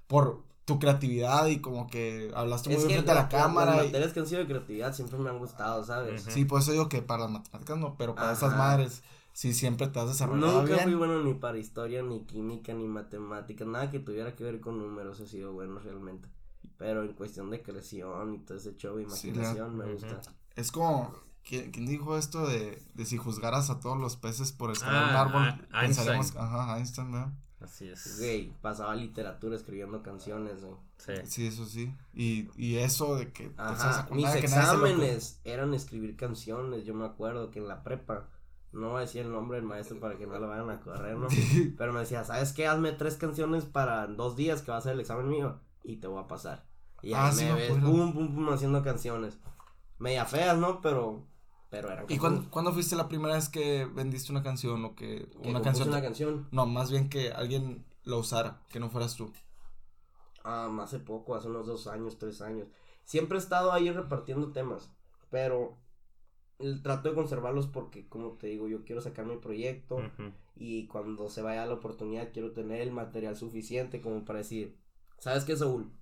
Por 0.06 0.44
tu 0.64 0.78
creatividad 0.78 1.46
y 1.46 1.60
como 1.60 1.86
que 1.88 2.30
hablaste 2.34 2.68
muy 2.68 2.78
es 2.78 2.86
bien 2.86 2.90
que 2.90 2.94
frente 2.94 3.10
a 3.12 3.14
la 3.14 3.22
la- 3.22 3.28
cámara. 3.28 3.76
Las 3.76 3.84
y- 3.84 3.86
materias 3.88 4.12
que 4.12 4.20
han 4.20 4.26
sido 4.26 4.40
de 4.40 4.46
creatividad 4.46 4.94
siempre 4.94 5.18
me 5.18 5.30
han 5.30 5.38
gustado, 5.38 5.84
¿sabes? 5.84 6.22
Sí, 6.22 6.44
por 6.44 6.60
eso 6.60 6.72
digo 6.72 6.88
que 6.88 7.02
para 7.02 7.22
las 7.24 7.30
matemáticas 7.32 7.78
no, 7.78 7.96
pero 7.96 8.14
para 8.14 8.32
esas 8.32 8.54
madres, 8.54 9.02
sí, 9.32 9.52
siempre 9.54 9.88
te 9.88 9.98
has 10.00 10.08
desarrollado 10.08 10.60
Nunca 10.60 10.78
fui 10.78 10.94
bueno 10.94 11.22
ni 11.22 11.34
para 11.34 11.58
historia, 11.58 12.02
ni 12.02 12.24
química, 12.24 12.72
ni 12.74 12.86
matemáticas, 12.86 13.66
nada 13.66 13.90
que 13.90 13.98
tuviera 13.98 14.34
que 14.36 14.44
ver 14.44 14.60
con 14.60 14.78
números 14.78 15.20
he 15.20 15.26
sido 15.26 15.52
bueno 15.52 15.78
realmente. 15.80 16.28
Pero 16.78 17.02
en 17.02 17.12
cuestión 17.14 17.50
de 17.50 17.62
creación 17.62 18.34
y 18.34 18.38
todo 18.38 18.56
ese 18.58 18.76
show, 18.76 18.98
Sí, 18.98 19.28
imaginación, 19.28 19.76
me 19.76 19.92
gusta. 19.92 20.20
Es 20.56 20.70
como, 20.72 21.12
¿quién, 21.44 21.70
quién 21.70 21.86
dijo 21.86 22.16
esto 22.16 22.46
de, 22.46 22.82
de 22.94 23.04
si 23.06 23.16
juzgaras 23.16 23.70
a 23.70 23.80
todos 23.80 23.98
los 23.98 24.16
peces 24.16 24.52
por 24.52 24.70
escalar 24.70 25.02
Ah, 25.02 25.10
un 25.10 25.16
árbol? 25.16 25.42
ah, 25.72 25.80
pensaremos, 25.80 26.26
Einstein. 26.26 26.44
ajá, 26.44 26.78
Einstein, 26.78 27.12
¿verdad? 27.12 27.32
Así 27.62 27.88
es. 27.88 28.18
Güey, 28.18 28.52
pasaba 28.60 28.94
literatura 28.94 29.56
escribiendo 29.56 30.02
canciones, 30.02 30.62
güey. 30.62 30.76
Sí. 30.98 31.12
Sí, 31.24 31.46
eso 31.46 31.64
sí. 31.66 31.94
Y, 32.14 32.48
y 32.56 32.76
eso 32.76 33.16
de 33.16 33.32
que 33.32 33.52
Ajá, 33.56 34.08
mis 34.12 34.28
que 34.30 34.38
exámenes 34.40 35.40
eran 35.44 35.74
escribir 35.74 36.16
canciones, 36.16 36.84
yo 36.84 36.94
me 36.94 37.04
acuerdo 37.04 37.50
que 37.50 37.58
en 37.58 37.68
la 37.68 37.82
prepa, 37.82 38.28
no 38.72 38.90
voy 38.90 38.98
a 38.98 39.00
decir 39.00 39.22
el 39.26 39.32
nombre 39.32 39.58
del 39.58 39.66
maestro 39.66 40.00
para 40.00 40.16
que 40.16 40.26
no 40.26 40.38
lo 40.38 40.48
vayan 40.48 40.70
a 40.70 40.80
correr, 40.80 41.16
¿no? 41.16 41.28
Pero 41.78 41.92
me 41.92 42.00
decía, 42.00 42.24
¿sabes 42.24 42.52
qué? 42.52 42.66
Hazme 42.66 42.92
tres 42.92 43.16
canciones 43.16 43.64
para 43.64 44.06
dos 44.06 44.36
días 44.36 44.62
que 44.62 44.70
va 44.70 44.78
a 44.78 44.80
ser 44.82 44.92
el 44.94 45.00
examen 45.00 45.28
mío 45.28 45.60
y 45.84 45.96
te 45.96 46.06
voy 46.06 46.22
a 46.22 46.26
pasar. 46.28 46.64
Y 47.02 47.08
ahí 47.14 47.28
Ah, 47.28 47.32
sí 47.32 47.44
me 47.44 47.54
me 47.54 47.60
ves, 47.60 47.72
pum, 47.72 48.12
pum, 48.12 48.34
pum, 48.34 48.48
haciendo 48.52 48.82
canciones. 48.82 49.38
Media 49.98 50.24
feas, 50.24 50.56
¿no? 50.56 50.80
Pero, 50.80 51.26
pero 51.72 51.90
eran 51.90 52.06
¿Y 52.08 52.18
cuándo, 52.18 52.50
cuándo 52.50 52.72
fuiste 52.72 52.94
la 52.96 53.08
primera 53.08 53.34
vez 53.34 53.48
que 53.48 53.84
vendiste 53.86 54.30
una 54.30 54.42
canción 54.44 54.84
o 54.84 54.94
que 54.94 55.26
que 55.42 55.48
una 55.48 55.60
canción? 55.62 55.88
una 55.88 56.02
canción. 56.02 56.48
No, 56.52 56.66
más 56.66 56.90
bien 56.92 57.08
que 57.08 57.32
alguien 57.32 57.84
la 58.04 58.16
usara, 58.16 58.60
que 58.70 58.78
no 58.80 58.90
fueras 58.90 59.16
tú. 59.16 59.32
Ah, 60.44 60.70
hace 60.82 60.98
poco, 60.98 61.34
hace 61.34 61.48
unos 61.48 61.66
dos 61.66 61.86
años, 61.86 62.18
tres 62.18 62.40
años. 62.42 62.68
Siempre 63.04 63.38
he 63.38 63.40
estado 63.40 63.72
ahí 63.72 63.90
repartiendo 63.90 64.52
temas, 64.52 64.90
pero 65.30 65.76
el- 66.60 66.82
trato 66.82 67.08
de 67.10 67.14
conservarlos 67.16 67.66
porque, 67.68 68.08
como 68.08 68.32
te 68.32 68.48
digo, 68.48 68.68
yo 68.68 68.84
quiero 68.84 69.00
sacar 69.02 69.26
mi 69.26 69.36
proyecto 69.38 69.96
Ujú. 69.96 70.32
y 70.56 70.86
cuando 70.88 71.28
se 71.30 71.42
vaya 71.42 71.66
la 71.66 71.74
oportunidad 71.74 72.32
quiero 72.32 72.52
tener 72.52 72.80
el 72.82 72.92
material 72.92 73.36
suficiente 73.36 74.00
como 74.02 74.24
para 74.24 74.40
decir, 74.40 74.78
¿sabes 75.18 75.44
qué, 75.44 75.56
Saúl? 75.56 75.92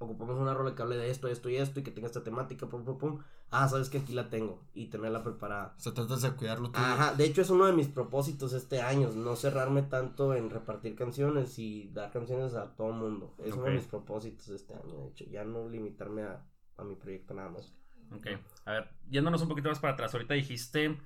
Ocupamos 0.00 0.38
una 0.38 0.54
rola 0.54 0.74
que 0.74 0.82
hable 0.82 0.96
de 0.96 1.10
esto, 1.10 1.28
esto 1.28 1.48
y 1.50 1.56
esto 1.56 1.80
y 1.80 1.84
que 1.84 1.90
tenga 1.92 2.08
esta 2.08 2.24
temática, 2.24 2.68
pum, 2.68 2.84
pum, 2.84 2.98
pum. 2.98 3.20
Ah, 3.56 3.68
sabes 3.68 3.88
que 3.88 3.98
aquí 3.98 4.12
la 4.12 4.28
tengo 4.28 4.60
y 4.74 4.86
tenerla 4.86 5.22
preparada. 5.22 5.74
O 5.78 5.80
sea, 5.80 5.94
tratas 5.94 6.22
de 6.22 6.32
cuidarlo 6.32 6.70
tú. 6.70 6.78
Ajá, 6.78 7.14
de 7.14 7.24
hecho 7.24 7.40
es 7.40 7.50
uno 7.50 7.66
de 7.66 7.72
mis 7.72 7.86
propósitos 7.88 8.52
este 8.52 8.82
año, 8.82 9.10
no 9.14 9.36
cerrarme 9.36 9.82
tanto 9.82 10.34
en 10.34 10.50
repartir 10.50 10.96
canciones 10.96 11.58
y 11.58 11.88
dar 11.92 12.10
canciones 12.10 12.54
a 12.54 12.74
todo 12.74 12.88
el 12.88 12.96
mundo. 12.96 13.34
Es 13.38 13.54
uno 13.54 13.66
de 13.66 13.74
mis 13.74 13.84
propósitos 13.84 14.48
este 14.48 14.74
año, 14.74 14.94
de 15.02 15.08
hecho, 15.08 15.24
ya 15.26 15.44
no 15.44 15.68
limitarme 15.68 16.22
a, 16.24 16.44
a 16.76 16.84
mi 16.84 16.96
proyecto 16.96 17.32
nada 17.34 17.50
más. 17.50 17.72
Ok, 18.12 18.26
a 18.64 18.72
ver, 18.72 18.90
yéndonos 19.08 19.42
un 19.42 19.48
poquito 19.48 19.68
más 19.68 19.78
para 19.78 19.94
atrás, 19.94 20.12
ahorita 20.14 20.34
dijiste, 20.34 20.88
o 20.90 20.96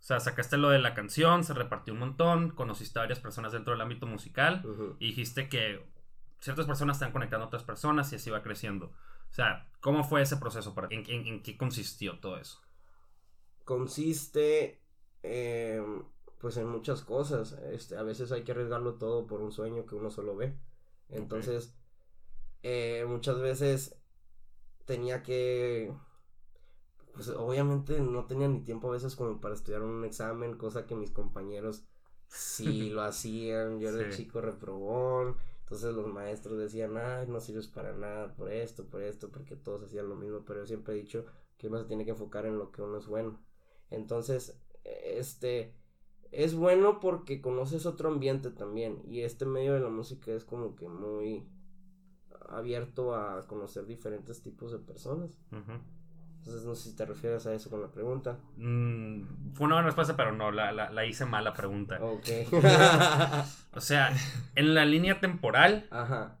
sea, 0.00 0.20
sacaste 0.20 0.56
lo 0.56 0.70
de 0.70 0.78
la 0.78 0.94
canción, 0.94 1.44
se 1.44 1.54
repartió 1.54 1.94
un 1.94 2.00
montón, 2.00 2.50
conociste 2.50 2.98
a 2.98 3.02
varias 3.02 3.20
personas 3.20 3.52
dentro 3.52 3.72
del 3.72 3.80
ámbito 3.80 4.06
musical 4.06 4.62
y 4.98 5.08
dijiste 5.08 5.48
que 5.48 5.84
ciertas 6.40 6.66
personas 6.66 6.96
están 6.96 7.12
conectando 7.12 7.44
a 7.44 7.46
otras 7.48 7.62
personas 7.62 8.12
y 8.12 8.16
así 8.16 8.30
va 8.30 8.42
creciendo. 8.42 8.92
O 9.34 9.36
sea, 9.36 9.66
¿cómo 9.80 10.04
fue 10.04 10.22
ese 10.22 10.36
proceso? 10.36 10.74
para? 10.76 10.86
¿En, 10.92 11.02
en- 11.10 11.26
en 11.26 11.42
qué 11.42 11.56
consistió 11.58 12.20
todo 12.20 12.38
eso? 12.38 12.60
Consiste, 13.64 14.78
eh, 15.24 15.82
pues 16.38 16.56
en 16.58 16.68
muchas 16.68 17.02
cosas, 17.02 17.52
este, 17.72 17.96
a 17.96 18.02
veces 18.04 18.30
hay 18.30 18.44
que 18.44 18.52
arriesgarlo 18.52 18.94
todo 18.94 19.26
por 19.26 19.40
un 19.40 19.50
sueño 19.52 19.86
que 19.86 19.96
uno 19.96 20.10
solo 20.10 20.36
ve. 20.36 20.54
Entonces, 21.08 21.74
eh, 22.62 23.04
muchas 23.08 23.40
veces 23.40 23.96
tenía 24.86 25.22
que, 25.22 25.92
pues 27.12 27.28
obviamente 27.28 28.00
no 28.00 28.26
tenía 28.26 28.48
ni 28.48 28.60
tiempo 28.60 28.88
a 28.88 28.92
veces 28.92 29.14
como 29.16 29.40
para 29.40 29.54
estudiar 29.54 29.82
un 29.82 30.04
examen, 30.04 30.56
cosa 30.56 30.86
que 30.86 30.94
mis 30.96 31.10
compañeros 31.10 31.84
sí 32.28 32.90
lo 32.90 33.02
hacían, 33.02 33.80
yo 33.80 33.90
era 33.90 33.98
el 33.98 34.08
chico 34.10 34.40
reprobón, 34.40 35.36
entonces 35.74 35.96
los 35.96 36.06
maestros 36.06 36.56
decían, 36.56 36.96
ay, 36.96 37.26
no 37.26 37.40
sirves 37.40 37.66
para 37.66 37.92
nada 37.94 38.32
por 38.36 38.52
esto, 38.52 38.86
por 38.86 39.02
esto, 39.02 39.32
porque 39.32 39.56
todos 39.56 39.82
hacían 39.82 40.08
lo 40.08 40.14
mismo, 40.14 40.44
pero 40.44 40.60
yo 40.60 40.66
siempre 40.66 40.94
he 40.94 40.98
dicho 40.98 41.26
que 41.58 41.66
uno 41.66 41.80
se 41.80 41.86
tiene 41.86 42.04
que 42.04 42.12
enfocar 42.12 42.46
en 42.46 42.58
lo 42.58 42.70
que 42.70 42.80
uno 42.80 42.98
es 42.98 43.08
bueno. 43.08 43.40
Entonces, 43.90 44.56
este, 44.84 45.74
es 46.30 46.54
bueno 46.54 47.00
porque 47.00 47.40
conoces 47.40 47.86
otro 47.86 48.08
ambiente 48.08 48.50
también, 48.50 49.02
y 49.04 49.22
este 49.22 49.46
medio 49.46 49.74
de 49.74 49.80
la 49.80 49.88
música 49.88 50.32
es 50.32 50.44
como 50.44 50.76
que 50.76 50.86
muy 50.86 51.44
abierto 52.48 53.16
a 53.16 53.44
conocer 53.48 53.84
diferentes 53.84 54.42
tipos 54.42 54.70
de 54.70 54.78
personas. 54.78 55.30
Entonces, 56.44 56.66
no 56.66 56.74
sé 56.74 56.90
si 56.90 56.96
te 56.96 57.06
refieres 57.06 57.46
a 57.46 57.54
eso 57.54 57.70
con 57.70 57.80
la 57.80 57.88
pregunta. 57.90 58.38
Mm, 58.58 59.54
fue 59.54 59.64
una 59.64 59.76
buena 59.76 59.86
respuesta, 59.86 60.14
pero 60.14 60.32
no, 60.32 60.50
la, 60.50 60.72
la, 60.72 60.90
la 60.90 61.06
hice 61.06 61.24
mal 61.24 61.42
la 61.42 61.54
pregunta. 61.54 61.98
Ok. 62.02 62.26
O 63.76 63.80
sea, 63.80 64.14
en 64.54 64.74
la 64.74 64.84
línea 64.84 65.20
temporal, 65.20 65.88
Ajá. 65.90 66.38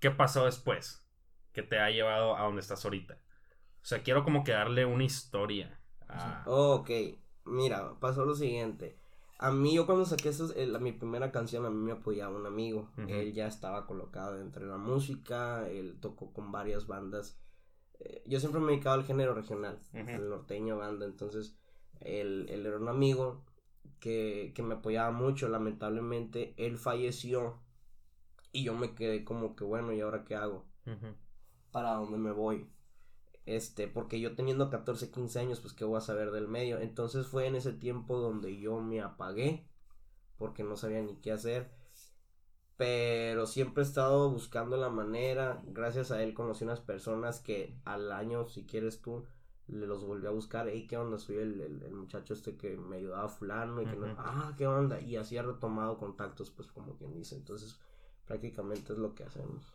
¿qué 0.00 0.10
pasó 0.10 0.46
después? 0.46 1.06
Que 1.52 1.62
te 1.62 1.78
ha 1.78 1.90
llevado 1.90 2.36
a 2.36 2.42
donde 2.44 2.60
estás 2.62 2.82
ahorita. 2.84 3.14
O 3.82 3.84
sea, 3.84 4.02
quiero 4.02 4.24
como 4.24 4.42
que 4.42 4.52
darle 4.52 4.86
una 4.86 5.04
historia. 5.04 5.78
a- 6.08 6.42
Ok, 6.46 6.90
mira, 7.44 7.92
pasó 8.00 8.24
lo 8.24 8.34
siguiente. 8.34 8.96
A 9.38 9.50
mí, 9.50 9.74
yo 9.74 9.84
cuando 9.86 10.04
saqué 10.06 10.30
esos, 10.30 10.56
el- 10.56 10.80
mi 10.80 10.92
primera 10.92 11.30
canción, 11.30 11.66
a 11.66 11.70
mí 11.70 11.76
me 11.76 11.92
apoyaba 11.92 12.34
un 12.36 12.46
amigo. 12.46 12.88
Él 13.06 13.32
ya 13.34 13.46
estaba 13.48 13.86
colocado 13.86 14.40
entre 14.40 14.66
la 14.66 14.78
música, 14.78 15.68
él 15.68 15.98
tocó 16.00 16.32
con 16.32 16.50
varias 16.52 16.86
bandas. 16.86 17.38
Eh, 18.04 18.22
yo 18.26 18.40
siempre 18.40 18.60
me 18.60 18.68
he 18.68 18.70
dedicado 18.72 18.96
al 18.96 19.04
género 19.04 19.34
regional, 19.34 19.78
Ujú. 19.94 20.10
al 20.10 20.28
norteño 20.28 20.78
banda, 20.78 21.06
entonces 21.06 21.56
él, 22.00 22.46
él 22.48 22.66
era 22.66 22.76
un 22.76 22.88
amigo 22.88 23.44
que, 24.00 24.52
que 24.54 24.62
me 24.62 24.74
apoyaba 24.74 25.10
mucho. 25.12 25.48
Lamentablemente, 25.48 26.54
él 26.56 26.78
falleció 26.78 27.60
y 28.50 28.64
yo 28.64 28.74
me 28.74 28.94
quedé 28.94 29.24
como 29.24 29.54
que, 29.56 29.64
bueno, 29.64 29.92
¿y 29.92 30.00
ahora 30.00 30.24
qué 30.24 30.34
hago? 30.34 30.66
Para 31.70 31.94
dónde 31.94 32.18
me 32.18 32.32
voy. 32.32 32.68
Este, 33.46 33.88
porque 33.88 34.20
yo 34.20 34.34
teniendo 34.34 34.70
14, 34.70 35.10
15 35.10 35.40
años, 35.40 35.60
pues 35.60 35.72
qué 35.72 35.84
voy 35.84 35.98
a 35.98 36.00
saber 36.00 36.30
del 36.32 36.48
medio. 36.48 36.78
Entonces 36.80 37.26
fue 37.26 37.46
en 37.46 37.56
ese 37.56 37.72
tiempo 37.72 38.18
donde 38.18 38.58
yo 38.58 38.80
me 38.80 39.00
apagué, 39.00 39.66
porque 40.36 40.64
no 40.64 40.76
sabía 40.76 41.02
ni 41.02 41.16
qué 41.16 41.32
hacer. 41.32 41.70
Pero 42.76 43.46
siempre 43.46 43.82
he 43.82 43.86
estado 43.86 44.30
buscando 44.30 44.76
la 44.76 44.88
manera. 44.88 45.62
Gracias 45.66 46.10
a 46.10 46.22
él 46.22 46.34
conocí 46.34 46.64
unas 46.64 46.80
personas 46.80 47.40
que 47.40 47.76
al 47.84 48.10
año, 48.12 48.48
si 48.48 48.64
quieres 48.64 49.00
tú, 49.00 49.24
le 49.68 49.86
los 49.86 50.04
volví 50.04 50.26
a 50.26 50.30
buscar. 50.30 50.68
Hey, 50.68 50.86
¿qué 50.88 50.96
onda? 50.96 51.18
Soy 51.18 51.36
el, 51.36 51.60
el- 51.60 51.82
el 51.82 51.94
muchacho 51.94 52.34
este 52.34 52.56
que 52.56 52.76
me 52.76 52.96
ayudaba 52.96 53.28
fulano. 53.28 53.80
Y 53.82 53.86
que 53.86 53.96
no- 53.96 54.06
ah, 54.18 54.54
¿qué 54.56 54.66
onda? 54.66 55.00
Y 55.00 55.16
así 55.16 55.36
he 55.36 55.42
retomado 55.42 55.98
contactos, 55.98 56.50
pues 56.50 56.68
como 56.72 56.96
quien 56.96 57.14
dice. 57.14 57.36
Entonces, 57.36 57.78
prácticamente 58.26 58.92
es 58.92 58.98
lo 58.98 59.14
que 59.14 59.24
hacemos. 59.24 59.72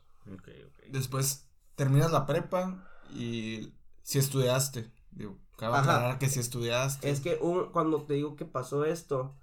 Después 0.92 1.48
terminas 1.76 2.12
la 2.12 2.26
prepa 2.26 2.86
y 3.14 3.74
si 4.04 4.20
estudiaste. 4.20 4.92
Digo, 5.12 5.38
cabe 5.56 5.78
aclarar 5.78 6.20
que 6.20 6.28
si 6.30 6.40
estudiaste. 6.40 7.10
Es 7.10 7.22
que 7.22 7.38
un, 7.42 7.72
cuando 7.72 8.04
te 8.04 8.16
digo 8.16 8.36
que 8.36 8.46
pasó 8.46 8.84
esto, 8.86 9.36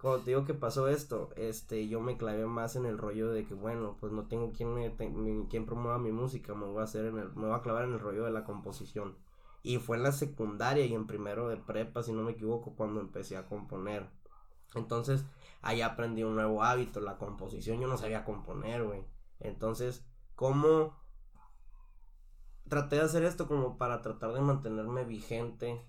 cuando 0.00 0.20
te 0.24 0.30
digo 0.30 0.44
que 0.44 0.54
pasó 0.54 0.88
esto, 0.88 1.30
este, 1.36 1.88
yo 1.88 2.00
me 2.00 2.16
clavé 2.18 2.46
más 2.46 2.76
en 2.76 2.86
el 2.86 2.98
rollo 2.98 3.30
de 3.30 3.44
que, 3.46 3.54
bueno, 3.54 3.96
pues 4.00 4.12
no 4.12 4.26
tengo 4.28 4.52
quien 4.52 4.74
me, 4.74 4.90
te- 4.90 5.08
mi- 5.08 5.46
quien 5.48 5.66
promueva 5.66 5.98
mi 5.98 6.12
música, 6.12 6.54
me 6.54 6.66
voy 6.66 6.80
a 6.80 6.84
hacer 6.84 7.06
en 7.06 7.18
el, 7.18 7.28
me 7.34 7.46
voy 7.46 7.54
a 7.56 7.62
clavar 7.62 7.84
en 7.84 7.92
el 7.94 8.00
rollo 8.00 8.24
de 8.24 8.30
la 8.30 8.44
composición. 8.44 9.16
Y 9.62 9.78
fue 9.78 9.96
en 9.96 10.04
la 10.04 10.12
secundaria 10.12 10.84
y 10.86 10.94
en 10.94 11.06
primero 11.06 11.48
de 11.48 11.56
prepa, 11.56 12.02
si 12.02 12.12
no 12.12 12.22
me 12.22 12.32
equivoco, 12.32 12.74
cuando 12.76 13.00
empecé 13.00 13.36
a 13.36 13.46
componer. 13.48 14.08
Entonces, 14.74 15.24
ahí 15.62 15.80
aprendí 15.82 16.22
un 16.24 16.36
nuevo 16.36 16.62
hábito, 16.62 17.00
la 17.00 17.18
composición. 17.18 17.80
Yo 17.80 17.88
no 17.88 17.96
sabía 17.98 18.24
componer, 18.24 18.84
güey. 18.84 19.04
Entonces, 19.40 20.04
¿cómo 20.36 20.94
traté 22.68 22.96
de 22.96 23.02
hacer 23.02 23.24
esto 23.24 23.46
como 23.48 23.78
para 23.78 24.02
tratar 24.02 24.32
de 24.32 24.40
mantenerme 24.40 25.04
vigente 25.04 25.80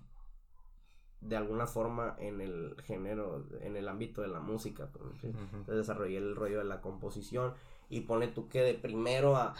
de 1.20 1.36
alguna 1.36 1.66
forma 1.66 2.14
en 2.18 2.40
el 2.40 2.76
género, 2.84 3.46
en 3.60 3.76
el 3.76 3.88
ámbito 3.88 4.22
de 4.22 4.28
la 4.28 4.40
música. 4.40 4.90
pues. 4.92 5.24
Entonces 5.24 5.76
desarrollé 5.76 6.18
el 6.18 6.36
rollo 6.36 6.58
de 6.58 6.64
la 6.64 6.80
composición 6.80 7.54
y 7.88 8.02
pone 8.02 8.28
tú 8.28 8.48
que 8.48 8.60
de 8.60 8.74
primero 8.74 9.36
a 9.36 9.54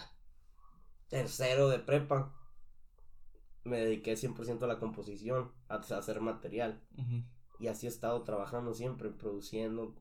tercero 1.09 1.69
de 1.69 1.79
prepa 1.79 2.35
me 3.65 3.79
dediqué 3.79 4.15
100% 4.15 4.63
a 4.63 4.67
la 4.67 4.79
composición, 4.79 5.53
a 5.69 5.77
a 5.77 5.99
hacer 5.99 6.21
material. 6.21 6.81
Y 7.59 7.67
así 7.67 7.87
he 7.87 7.89
estado 7.89 8.23
trabajando 8.23 8.73
siempre, 8.73 9.11
produciendo, 9.11 9.95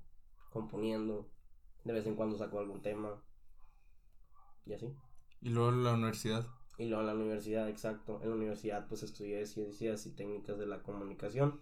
componiendo. 0.51 1.29
De 1.83 1.93
vez 1.93 2.05
en 2.05 2.15
cuando 2.15 2.37
saco 2.37 2.59
algún 2.59 2.81
tema. 2.81 3.21
Y 4.65 4.73
así. 4.73 4.93
Y 5.41 5.49
luego 5.49 5.71
la 5.71 5.93
universidad. 5.93 6.45
Y 6.77 6.85
luego 6.85 7.01
en 7.01 7.07
la 7.07 7.13
universidad, 7.13 7.67
exacto. 7.69 8.19
En 8.23 8.29
la 8.29 8.35
universidad 8.35 8.87
pues 8.87 9.03
estudié 9.03 9.45
ciencias 9.45 10.05
y 10.05 10.11
técnicas 10.11 10.57
de 10.57 10.67
la 10.67 10.79
comunicación. 10.83 11.59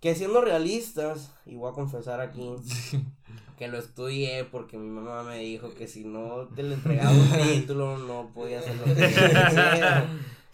Que 0.00 0.14
siendo 0.14 0.40
realistas, 0.40 1.34
y 1.44 1.56
voy 1.56 1.70
a 1.70 1.74
confesar 1.74 2.20
aquí, 2.20 2.54
que 3.58 3.68
lo 3.68 3.78
estudié 3.78 4.44
porque 4.44 4.78
mi 4.78 4.88
mamá 4.88 5.24
me 5.24 5.38
dijo 5.38 5.74
que 5.74 5.88
si 5.88 6.04
no 6.04 6.46
te 6.54 6.62
le 6.62 6.74
entregaba 6.74 7.10
un 7.10 7.30
título 7.42 7.98
no 7.98 8.30
podía 8.32 8.60
hacer 8.60 8.76
lo 8.76 8.84
que 8.84 8.94
quisiera. 8.94 10.08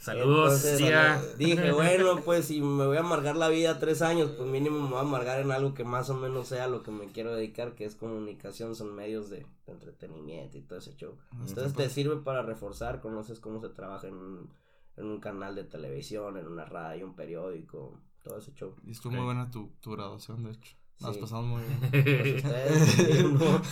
Saludos, 0.05 0.53
Entonces, 0.65 0.77
tía. 0.79 1.23
Dije, 1.39 1.73
bueno, 1.73 2.21
pues 2.25 2.45
si 2.47 2.61
me 2.61 2.87
voy 2.87 2.97
a 2.97 3.01
amargar 3.01 3.37
la 3.37 3.49
vida 3.49 3.79
tres 3.79 4.03
años, 4.03 4.31
pues 4.37 4.49
mínimo 4.49 4.81
me 4.81 4.89
voy 4.91 4.99
a 4.99 5.01
amargar 5.01 5.41
en 5.41 5.51
algo 5.51 5.73
que 5.75 5.85
más 5.85 6.11
o 6.11 6.15
menos 6.15 6.49
sea 6.49 6.67
lo 6.69 6.83
que 6.83 6.91
me 6.91 7.07
quiero 7.07 7.35
dedicar, 7.35 7.75
que 7.75 7.85
es 7.87 7.95
comunicación, 7.95 8.75
son 8.77 8.95
medios 8.95 9.31
de, 9.31 9.47
de 9.67 9.73
entretenimiento 9.73 10.59
y 10.59 10.63
todo 10.63 10.79
ese 10.79 10.95
show. 10.97 11.17
Entonces 11.47 11.73
te 11.75 11.89
sirve 11.89 12.17
para 12.17 12.43
reforzar, 12.43 13.01
conoces 13.01 13.41
cómo 13.41 13.61
se 13.61 13.71
trabaja 13.71 14.07
en 14.09 14.15
un, 14.17 14.51
en 14.97 15.07
un 15.07 15.21
canal 15.21 15.55
de 15.55 15.65
televisión, 15.65 16.37
en 16.37 16.47
una 16.49 16.65
radio, 16.67 17.07
un 17.07 17.17
periódico, 17.17 17.99
todo 18.23 18.39
ese 18.39 18.53
show. 18.53 18.75
Y 18.85 18.91
estuvo 18.93 19.13
muy 19.13 19.25
buena 19.25 19.51
tu, 19.51 19.73
tu 19.81 19.93
graduación, 19.93 20.43
de 20.45 20.51
hecho. 20.53 20.77
Nos 21.01 21.15
Sí. 21.17 21.21
pasamos 21.23 21.61
muy 21.61 21.63
bien. 21.63 21.81
Pues 22.05 22.45
ustedes, 22.45 23.19
yo 23.19 23.29
no. 23.31 23.63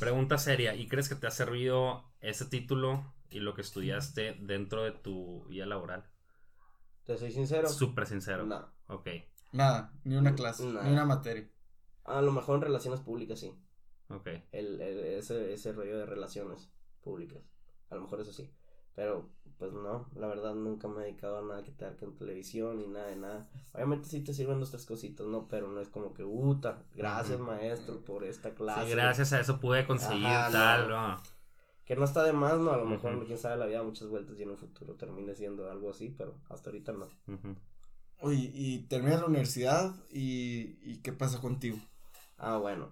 Pregunta 0.00 0.38
seria, 0.38 0.74
¿y 0.74 0.86
crees 0.88 1.08
que 1.08 1.14
te 1.14 1.26
ha 1.26 1.30
servido 1.30 2.04
ese 2.20 2.44
título 2.46 3.04
y 3.32 3.40
lo 3.40 3.54
que 3.54 3.60
estudiaste 3.62 4.36
dentro 4.40 4.82
de 4.82 4.92
tu 4.92 5.44
vida 5.46 5.66
laboral? 5.66 6.04
Te 7.04 7.16
soy 7.18 7.32
sincero. 7.32 7.68
Súper 7.68 8.06
sincero. 8.06 8.44
No. 8.44 8.68
Ok, 8.88 9.08
Nada, 9.52 9.92
ni 10.04 10.16
una 10.16 10.34
clase, 10.34 10.64
Nada. 10.66 10.86
ni 10.86 10.92
una 10.92 11.04
materia. 11.04 11.48
A 12.04 12.22
lo 12.22 12.32
mejor 12.32 12.56
en 12.56 12.62
relaciones 12.62 13.00
públicas 13.00 13.38
sí. 13.40 13.54
ok. 14.08 14.28
el, 14.52 14.80
el- 14.80 14.98
ese, 15.18 15.52
ese 15.52 15.72
rollo 15.72 15.98
de 15.98 16.06
relaciones 16.06 16.70
públicas. 17.02 17.42
A 17.90 17.94
lo 17.96 18.02
mejor 18.02 18.20
eso 18.20 18.32
sí. 18.32 18.50
Pero, 18.94 19.30
pues 19.58 19.72
no, 19.72 20.08
la 20.14 20.26
verdad 20.26 20.54
nunca 20.54 20.86
me 20.88 21.00
he 21.00 21.04
dedicado 21.06 21.38
a 21.38 21.42
nada 21.42 21.62
que 21.62 21.70
tenga 21.72 21.96
que 21.96 22.04
ver 22.04 22.10
con 22.10 22.18
televisión 22.18 22.78
ni 22.78 22.86
nada 22.88 23.06
de 23.06 23.16
nada. 23.16 23.48
Obviamente 23.72 24.08
sí 24.08 24.20
te 24.22 24.34
sirven 24.34 24.58
nuestras 24.58 24.84
cositas, 24.86 25.26
¿no? 25.26 25.48
Pero 25.48 25.68
no 25.68 25.80
es 25.80 25.88
como 25.88 26.12
que, 26.14 26.24
uta, 26.24 26.82
gracias 26.94 27.38
maestro 27.40 28.04
por 28.04 28.24
esta 28.24 28.54
clase. 28.54 28.84
Sí, 28.86 28.90
gracias 28.90 29.32
a 29.32 29.40
eso 29.40 29.60
pude 29.60 29.86
conseguir 29.86 30.26
Ajá, 30.26 30.50
tal, 30.50 30.88
no. 30.88 31.08
¿no? 31.08 31.22
Que 31.84 31.96
no 31.96 32.04
está 32.04 32.22
de 32.22 32.32
más, 32.32 32.58
¿no? 32.58 32.70
A 32.70 32.76
lo 32.76 32.84
mejor, 32.86 33.26
quién 33.26 33.38
sabe, 33.38 33.56
la 33.56 33.66
vida 33.66 33.78
da 33.78 33.84
muchas 33.84 34.08
vueltas 34.08 34.38
y 34.38 34.42
en 34.42 34.50
un 34.50 34.56
futuro 34.58 34.94
termine 34.94 35.34
siendo 35.34 35.70
algo 35.70 35.90
así, 35.90 36.14
pero 36.16 36.34
hasta 36.48 36.70
ahorita 36.70 36.92
no. 36.92 37.08
Oye, 38.20 38.50
y 38.54 38.78
terminas 38.86 39.20
la 39.20 39.26
universidad 39.26 39.94
y, 40.10 40.78
y 40.82 41.00
¿qué 41.02 41.12
pasa 41.12 41.40
contigo? 41.40 41.76
Ah, 42.38 42.56
bueno. 42.56 42.90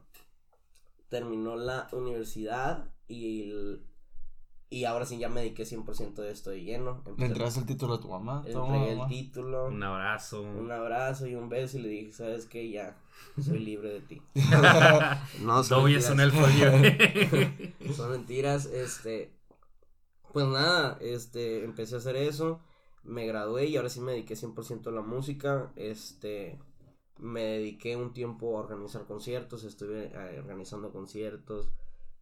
Terminó 1.08 1.56
la 1.56 1.88
universidad 1.92 2.92
y, 3.08 3.50
el- 3.50 3.86
y 4.72 4.84
ahora 4.84 5.04
sí 5.04 5.18
ya 5.18 5.28
me 5.28 5.40
dediqué 5.40 5.64
100% 5.64 6.22
de 6.22 6.30
esto 6.30 6.50
de 6.50 6.62
lleno. 6.62 7.02
¿Le 7.04 7.10
Empecé- 7.10 7.26
entregaste 7.26 7.60
el 7.60 7.66
título 7.66 7.94
a 7.94 8.00
tu 8.00 8.08
mamá? 8.08 8.42
Le 8.46 8.52
entregué 8.52 8.92
el 8.92 9.06
título. 9.08 9.66
Un 9.66 9.82
abrazo. 9.82 10.42
Un 10.42 10.70
abrazo 10.70 11.26
y 11.26 11.34
un 11.34 11.48
beso 11.48 11.78
y 11.78 11.82
le 11.82 11.88
dije, 11.88 12.12
¿sabes 12.12 12.46
qué? 12.46 12.70
Ya, 12.70 12.96
soy 13.42 13.58
libre 13.58 13.92
de 13.94 14.00
ti. 14.00 14.22
no, 15.42 15.62
Dobby 15.64 15.96
es 15.96 16.08
un 16.10 16.20
elfo 16.20 16.46
libre. 16.46 17.74
Son 17.94 18.10
mentiras, 18.12 18.66
este, 18.66 19.32
pues 20.32 20.46
nada, 20.46 20.96
este, 21.00 21.64
empecé 21.64 21.96
a 21.96 21.98
hacer 21.98 22.14
eso, 22.16 22.60
me 23.02 23.26
gradué 23.26 23.66
y 23.66 23.76
ahora 23.76 23.88
sí 23.88 24.00
me 24.00 24.12
dediqué 24.12 24.34
100% 24.36 24.86
a 24.86 24.92
la 24.92 25.02
música, 25.02 25.72
este, 25.74 26.58
me 27.18 27.42
dediqué 27.42 27.96
un 27.96 28.12
tiempo 28.12 28.56
a 28.56 28.60
organizar 28.60 29.04
conciertos, 29.06 29.64
estuve 29.64 30.12
eh, 30.14 30.38
organizando 30.38 30.92
conciertos, 30.92 31.68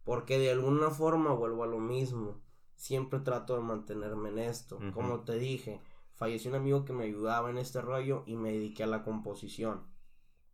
porque 0.03 0.39
de 0.39 0.51
alguna 0.51 0.89
forma 0.91 1.33
vuelvo 1.33 1.63
a 1.63 1.67
lo 1.67 1.79
mismo, 1.79 2.41
siempre 2.75 3.19
trato 3.19 3.55
de 3.55 3.61
mantenerme 3.61 4.29
en 4.29 4.39
esto, 4.39 4.85
como 4.91 5.21
te 5.21 5.37
dije, 5.37 5.81
falleció 6.15 6.49
un 6.51 6.57
amigo 6.57 6.85
que 6.85 6.93
me 6.93 7.05
ayudaba 7.05 7.49
en 7.49 7.57
este 7.57 7.81
rollo 7.81 8.23
y 8.25 8.35
me 8.35 8.51
dediqué 8.51 8.83
a 8.83 8.87
la 8.87 9.03
composición, 9.03 9.83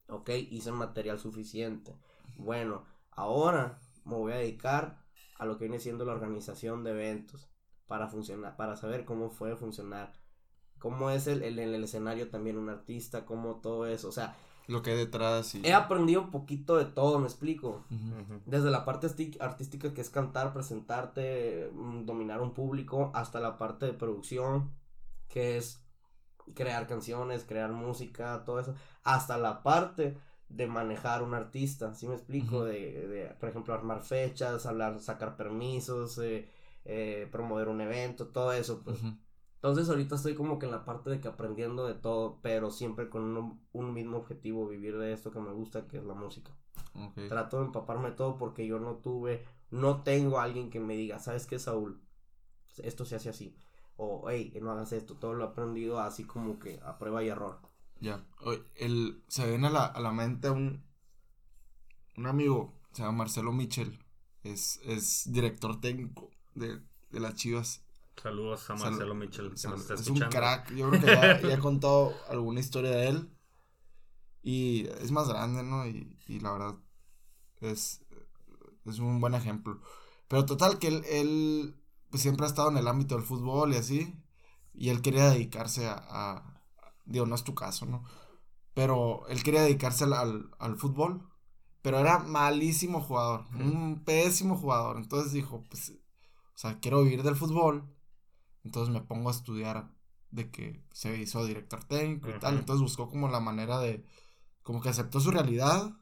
ok, 0.08 0.30
hice 0.52 0.72
material 0.72 1.20
suficiente, 1.20 1.96
bueno, 2.38 2.86
ahora 3.12 3.80
me 4.06 4.16
voy 4.16 4.34
a 4.34 4.38
dedicar 4.38 5.04
a 5.40 5.46
lo 5.46 5.58
que 5.58 5.66
viene 5.66 5.80
siendo 5.80 6.06
la 6.06 6.14
organización 6.14 6.84
de 6.84 6.92
eventos 6.92 7.50
para 7.88 8.08
funcionar, 8.08 8.56
para 8.56 8.76
saber 8.76 9.06
cómo 9.06 9.30
puede 9.32 9.56
funcionar, 9.56 10.14
cómo 10.80 11.10
es 11.10 11.28
el, 11.28 11.44
el- 11.44 11.60
en 11.60 11.74
el 11.74 11.84
escenario 11.84 12.30
también 12.30 12.58
un 12.58 12.70
artista, 12.70 13.26
cómo 13.26 13.62
todo 13.62 13.88
eso, 13.88 14.10
o 14.10 14.12
sea, 14.12 14.36
Lo 14.68 14.82
que 14.82 14.92
hay 14.92 14.98
detrás 14.98 15.54
y... 15.56 15.66
he 15.66 15.74
aprendido 15.74 16.22
un 16.22 16.32
poquito 16.32 16.78
de 16.78 16.86
todo, 16.86 17.20
me 17.20 17.26
explico. 17.26 17.86
Desde 18.46 18.72
la 18.72 18.84
parte 18.84 19.08
artística 19.40 19.94
que 19.94 20.02
es 20.02 20.10
cantar, 20.10 20.54
presentarte, 20.54 21.70
mm, 21.74 22.06
dominar 22.06 22.42
un 22.42 22.54
público, 22.54 23.12
hasta 23.14 23.40
la 23.40 23.58
parte 23.58 23.86
de 23.86 23.94
producción, 23.94 24.74
que 25.28 25.58
es 25.58 25.84
crear 26.54 26.88
canciones, 26.88 27.44
crear 27.44 27.72
música, 27.72 28.44
todo 28.46 28.60
eso, 28.60 28.76
hasta 29.04 29.38
la 29.38 29.64
parte 29.64 30.18
de 30.50 30.68
manejar 30.68 31.24
un 31.24 31.34
artista, 31.34 31.94
¿sí 31.94 32.08
me 32.08 32.16
explico? 32.16 32.64
De, 32.64 33.08
de, 33.08 33.26
por 33.40 33.50
ejemplo, 33.50 33.74
armar 33.74 34.04
fechas, 34.04 34.66
hablar, 34.66 35.00
sacar 35.00 35.36
permisos, 35.36 36.18
eh, 36.20 36.48
eh, 36.86 37.28
promover 37.32 37.68
un 37.68 37.82
evento, 37.82 38.28
todo 38.28 38.54
eso, 38.54 38.82
pues. 38.84 39.00
Entonces 39.56 39.90
ahorita 39.90 40.16
estoy 40.16 40.36
como 40.36 40.60
que 40.60 40.68
en 40.68 40.72
la 40.72 40.86
parte 40.86 41.10
de 41.10 41.20
que 41.20 41.28
aprendiendo 41.28 41.88
de 41.88 41.96
todo, 41.96 42.40
pero 42.42 42.70
siempre 42.70 43.10
con 43.10 43.36
un, 43.36 43.66
un 43.72 43.94
mismo 43.94 44.18
objetivo, 44.18 44.68
vivir 44.68 44.98
de 44.98 45.12
esto 45.12 45.32
que 45.32 45.40
me 45.40 45.52
gusta, 45.52 45.88
que 45.88 45.98
es 45.98 46.04
la 46.04 46.14
música. 46.14 46.52
Trato 47.28 47.60
de 47.60 47.66
empaparme 47.66 48.12
de 48.12 48.16
todo 48.16 48.38
porque 48.38 48.66
yo 48.66 48.80
no 48.80 48.96
tuve, 48.96 49.46
no 49.70 50.04
tengo 50.04 50.40
a 50.40 50.44
alguien 50.44 50.70
que 50.70 50.80
me 50.80 50.96
diga, 50.96 51.20
¿sabes 51.20 51.46
qué, 51.46 51.60
Saúl? 51.60 52.02
Esto 52.78 53.06
se 53.06 53.16
hace 53.16 53.30
así. 53.30 53.58
O, 53.98 54.30
hey, 54.30 54.54
no 54.62 54.72
hagas 54.72 54.92
esto. 54.94 55.16
Todo 55.16 55.34
lo 55.34 55.46
he 55.46 55.48
aprendido 55.48 56.00
así 56.00 56.26
como 56.26 56.60
que 56.60 56.80
a 56.84 56.98
prueba 56.98 57.24
y 57.24 57.30
error. 57.30 57.60
Ya. 58.00 58.26
El, 58.76 59.24
se 59.28 59.48
viene 59.50 59.68
a 59.68 59.72
la, 59.72 59.86
a 59.86 60.00
la 60.00 60.12
mente 60.12 60.50
un, 60.50 60.84
un 62.18 62.28
amigo, 62.28 62.74
se 62.92 63.04
llama 63.04 63.20
Marcelo 63.20 63.52
Michel. 63.52 64.00
Es, 64.44 64.80
es 64.84 65.32
director 65.32 65.80
técnico 65.80 66.30
de, 66.54 66.82
de 67.10 67.20
las 67.20 67.36
Chivas. 67.36 67.85
Saludos 68.22 68.70
a 68.70 68.78
Sal- 68.78 68.92
Marcelo 68.92 69.16
Mitchell, 69.16 69.54
que 69.54 69.68
nos 69.68 69.82
está 69.82 69.94
es 69.96 70.10
un 70.10 70.22
escuchando. 70.22 70.30
crack. 70.38 70.72
Yo 70.74 70.90
creo 70.90 71.02
que 71.02 71.08
ya, 71.08 71.42
ya 71.42 71.54
he 71.56 71.60
contado 71.60 72.14
alguna 72.30 72.60
historia 72.60 72.92
de 72.92 73.08
él. 73.10 73.30
Y 74.42 74.88
es 75.02 75.12
más 75.12 75.28
grande, 75.28 75.64
¿no? 75.64 75.88
Y, 75.88 76.18
y 76.28 76.40
la 76.40 76.52
verdad 76.52 76.76
es, 77.62 78.06
es 78.86 79.00
un 79.00 79.20
buen 79.20 79.34
ejemplo. 79.34 79.82
Pero 80.28 80.46
total, 80.46 80.80
que 80.80 80.88
él, 80.88 81.04
él 81.10 81.76
pues, 82.10 82.22
siempre 82.24 82.46
ha 82.46 82.50
estado 82.50 82.70
en 82.70 82.78
el 82.78 82.88
ámbito 82.88 83.16
del 83.16 83.24
fútbol 83.26 83.74
y 83.74 83.78
así. 83.78 84.16
Y 84.74 84.90
él 84.90 85.02
quería 85.02 85.30
dedicarse 85.30 85.88
a, 85.88 85.96
a- 86.10 86.62
Digo, 87.06 87.26
no 87.28 87.36
es 87.36 87.44
tu 87.44 87.56
caso, 87.56 87.86
¿no? 87.86 88.04
Pero 88.74 89.28
él 89.30 89.44
quería 89.44 89.62
dedicarse 89.64 90.04
al, 90.06 90.14
al, 90.14 90.52
al 90.60 90.78
fútbol. 90.78 91.30
Pero 91.82 92.00
era 92.00 92.20
malísimo 92.20 93.02
jugador. 93.02 93.46
Un 93.56 94.04
pésimo 94.06 94.58
jugador. 94.58 94.98
Entonces 94.98 95.32
dijo, 95.34 95.64
pues, 95.70 95.92
o 95.92 96.58
sea, 96.58 96.80
quiero 96.80 97.04
vivir 97.04 97.24
del 97.24 97.36
fútbol. 97.36 97.95
Entonces 98.66 98.94
me 98.94 99.02
pongo 99.02 99.30
a 99.30 99.32
estudiar 99.32 99.90
de 100.32 100.52
que 100.52 100.84
se 100.92 101.16
hizo 101.18 101.46
director 101.46 101.84
técnico 101.86 102.30
y 102.30 102.40
tal. 102.40 102.58
Entonces 102.58 102.82
buscó 102.82 103.08
como 103.08 103.30
la 103.30 103.40
manera 103.40 103.80
de, 103.80 104.04
como 104.64 104.82
que 104.82 104.90
aceptó 104.90 105.20
su 105.20 105.32
realidad 105.32 105.94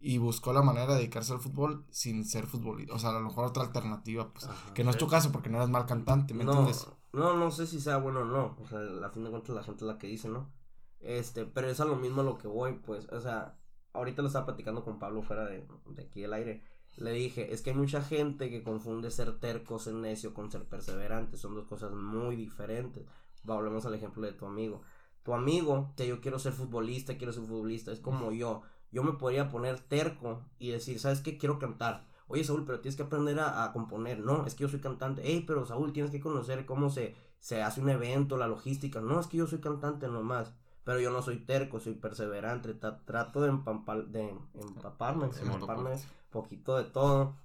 y 0.00 0.18
buscó 0.18 0.52
la 0.52 0.62
manera 0.62 0.86
de 0.94 1.00
dedicarse 1.00 1.34
al 1.34 1.40
fútbol 1.40 1.84
sin 1.90 2.24
ser 2.24 2.46
futbolista. 2.46 2.94
O 2.94 2.98
sea, 2.98 3.10
a 3.10 3.12
lo 3.12 3.20
mejor 3.20 3.44
otra 3.44 3.62
alternativa, 3.62 4.32
pues, 4.32 4.46
Ajá, 4.46 4.72
que 4.74 4.82
no 4.82 4.90
es 4.90 4.96
tu 4.96 5.06
caso 5.06 5.30
porque 5.30 5.50
no 5.50 5.58
eres 5.58 5.68
mal 5.68 5.86
cantante, 5.86 6.32
¿me 6.32 6.44
no, 6.44 6.52
entiendes? 6.52 6.88
no, 7.12 7.36
no 7.36 7.50
sé 7.50 7.66
si 7.66 7.80
sea 7.80 7.98
bueno 7.98 8.20
o 8.20 8.24
no. 8.24 8.56
O 8.60 8.66
sea, 8.66 8.80
a 9.06 9.10
fin 9.10 9.24
de 9.24 9.30
cuentas 9.30 9.54
la 9.54 9.62
gente 9.62 9.84
es 9.84 9.88
la 9.88 9.98
que 9.98 10.06
dice, 10.06 10.28
¿no? 10.28 10.50
Este, 11.00 11.44
pero 11.44 11.68
es 11.68 11.80
a 11.80 11.84
lo 11.84 11.96
mismo 11.96 12.22
a 12.22 12.24
lo 12.24 12.38
que 12.38 12.48
voy, 12.48 12.74
pues, 12.74 13.08
o 13.10 13.20
sea, 13.20 13.58
ahorita 13.92 14.22
lo 14.22 14.28
estaba 14.28 14.46
platicando 14.46 14.82
con 14.82 14.98
Pablo 14.98 15.22
fuera 15.22 15.44
de, 15.44 15.66
de 15.86 16.02
aquí 16.02 16.22
del 16.22 16.32
aire. 16.32 16.62
Le 16.96 17.12
dije, 17.12 17.52
es 17.54 17.62
que 17.62 17.70
hay 17.70 17.76
mucha 17.76 18.02
gente 18.02 18.50
que 18.50 18.62
confunde 18.62 19.10
ser 19.10 19.38
terco, 19.38 19.78
ser 19.78 19.94
necio 19.94 20.34
con 20.34 20.50
ser 20.50 20.64
perseverante. 20.64 21.36
Son 21.36 21.54
dos 21.54 21.66
cosas 21.66 21.92
muy 21.92 22.36
diferentes. 22.36 23.06
Volvemos 23.42 23.86
al 23.86 23.94
ejemplo 23.94 24.26
de 24.26 24.32
tu 24.32 24.44
amigo. 24.46 24.82
Tu 25.22 25.32
amigo, 25.34 25.92
que 25.96 26.06
yo 26.06 26.20
quiero 26.20 26.38
ser 26.38 26.52
futbolista, 26.52 27.16
quiero 27.16 27.32
ser 27.32 27.44
futbolista, 27.44 27.92
es 27.92 28.00
como 28.00 28.32
yo. 28.32 28.62
Yo 28.92 29.02
me 29.02 29.12
podría 29.12 29.48
poner 29.48 29.78
terco 29.80 30.42
y 30.58 30.70
decir, 30.70 30.98
¿sabes 30.98 31.20
qué? 31.20 31.38
Quiero 31.38 31.58
cantar. 31.58 32.06
Oye, 32.26 32.44
Saúl, 32.44 32.64
pero 32.64 32.80
tienes 32.80 32.96
que 32.96 33.02
aprender 33.02 33.38
a, 33.40 33.64
a 33.64 33.72
componer. 33.72 34.18
No, 34.20 34.46
es 34.46 34.54
que 34.54 34.62
yo 34.62 34.68
soy 34.68 34.80
cantante. 34.80 35.22
Hey, 35.24 35.44
pero 35.46 35.64
Saúl, 35.66 35.92
tienes 35.92 36.10
que 36.10 36.20
conocer 36.20 36.66
cómo 36.66 36.90
se, 36.90 37.14
se 37.38 37.62
hace 37.62 37.80
un 37.80 37.88
evento, 37.88 38.36
la 38.36 38.46
logística. 38.48 39.00
No, 39.00 39.20
es 39.20 39.26
que 39.26 39.36
yo 39.38 39.46
soy 39.46 39.60
cantante 39.60 40.06
nomás. 40.08 40.52
Pero 40.84 41.00
yo 41.00 41.10
no 41.10 41.22
soy 41.22 41.38
terco, 41.38 41.78
soy 41.80 41.94
perseverante. 41.94 42.78
tra- 42.78 43.04
trato 43.04 43.40
de, 43.42 43.48
empampar, 43.50 44.06
de 44.06 44.34
empaparme. 44.54 45.26
Poquito 46.30 46.76
de 46.76 46.84
todo. 46.84 47.36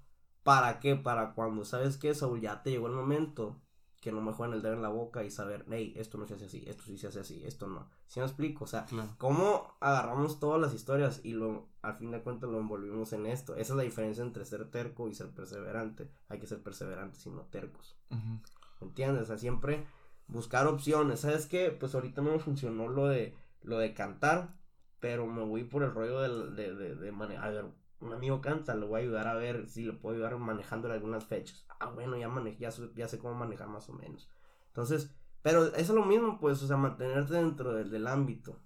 ¿Para 0.43 0.79
qué? 0.79 0.95
Para 0.95 1.33
cuando 1.33 1.65
sabes 1.65 1.97
que 1.97 2.13
Saúl 2.13 2.39
ya 2.41 2.61
te 2.63 2.71
llegó 2.71 2.87
el 2.87 2.93
momento 2.93 3.61
que 4.01 4.11
no 4.11 4.21
me 4.21 4.33
jueguen 4.33 4.55
el 4.55 4.61
dedo 4.61 4.73
en 4.75 4.83
la 4.83 4.89
boca 4.89 5.23
y 5.23 5.31
saber, 5.31 5.65
hey, 5.71 5.93
esto 5.97 6.19
no 6.19 6.27
se 6.27 6.35
hace 6.35 6.45
así, 6.45 6.63
esto 6.67 6.83
sí 6.83 6.95
se 6.95 7.07
hace 7.07 7.21
así, 7.21 7.41
esto 7.43 7.65
no. 7.67 7.89
¿Sí 8.05 8.19
me 8.19 8.27
explico? 8.27 8.65
O 8.65 8.67
sea, 8.67 8.85
cómo 9.17 9.75
agarramos 9.79 10.39
todas 10.39 10.61
las 10.61 10.75
historias 10.75 11.21
y 11.23 11.33
lo 11.33 11.69
al 11.81 11.95
fin 11.97 12.11
de 12.11 12.21
cuentas 12.21 12.51
lo 12.51 12.59
envolvimos 12.59 13.13
en 13.13 13.25
esto. 13.25 13.55
Esa 13.55 13.73
es 13.73 13.77
la 13.77 13.81
diferencia 13.83 14.23
entre 14.23 14.45
ser 14.45 14.69
terco 14.69 15.07
y 15.09 15.15
ser 15.15 15.31
perseverante. 15.31 16.11
Hay 16.29 16.37
que 16.39 16.45
ser 16.45 16.61
perseverantes 16.61 17.25
y 17.25 17.31
no 17.31 17.41
tercos. 17.45 17.97
Ujú. 18.11 18.39
¿Entiendes? 18.81 19.23
O 19.23 19.25
sea, 19.25 19.37
siempre 19.39 19.87
buscar 20.27 20.67
opciones. 20.67 21.21
¿Sabes 21.21 21.47
qué? 21.47 21.71
Pues 21.71 21.95
ahorita 21.95 22.21
no 22.21 22.33
me 22.33 22.39
funcionó 22.39 22.87
lo 22.87 23.07
de 23.07 23.35
lo 23.63 23.79
de 23.79 23.95
cantar, 23.95 24.53
pero 24.99 25.25
me 25.25 25.43
voy 25.43 25.63
por 25.63 25.81
el 25.81 25.91
rollo 25.91 26.19
de, 26.51 26.75
de, 26.75 26.95
de, 26.95 27.11
mane- 27.11 27.37
A 27.37 27.49
ver, 27.49 27.65
un 27.99 28.13
amigo 28.13 28.41
canta, 28.41 28.75
lo 28.75 28.87
voy 28.87 28.99
a 29.01 29.03
ayudar 29.03 29.27
a 29.27 29.35
ver 29.35 29.67
si 29.67 29.83
le 29.83 29.93
puedo 29.93 30.15
ayudar 30.15 30.37
manejándole 30.37 30.93
algunas 30.95 31.25
fechas. 31.25 31.65
Ah, 31.79 31.89
bueno, 31.91 32.17
ya, 32.17 32.29
mane 32.29 32.57
ya, 32.57 32.71
su- 32.71 32.93
ya 32.93 33.07
sé 33.07 33.19
cómo 33.19 33.33
manejar 33.35 33.67
más 33.67 33.89
o 33.89 33.93
menos. 33.93 34.29
Entonces, 34.67 35.11
pero 35.41 35.65
eso 35.67 35.75
es 35.77 35.89
lo 35.89 36.05
mismo, 36.05 36.39
pues, 36.39 36.61
o 36.63 36.67
sea, 36.67 36.77
mantenerte 36.77 37.33
dentro 37.35 37.73
del, 37.73 37.89
del 37.91 38.07
ámbito. 38.07 38.59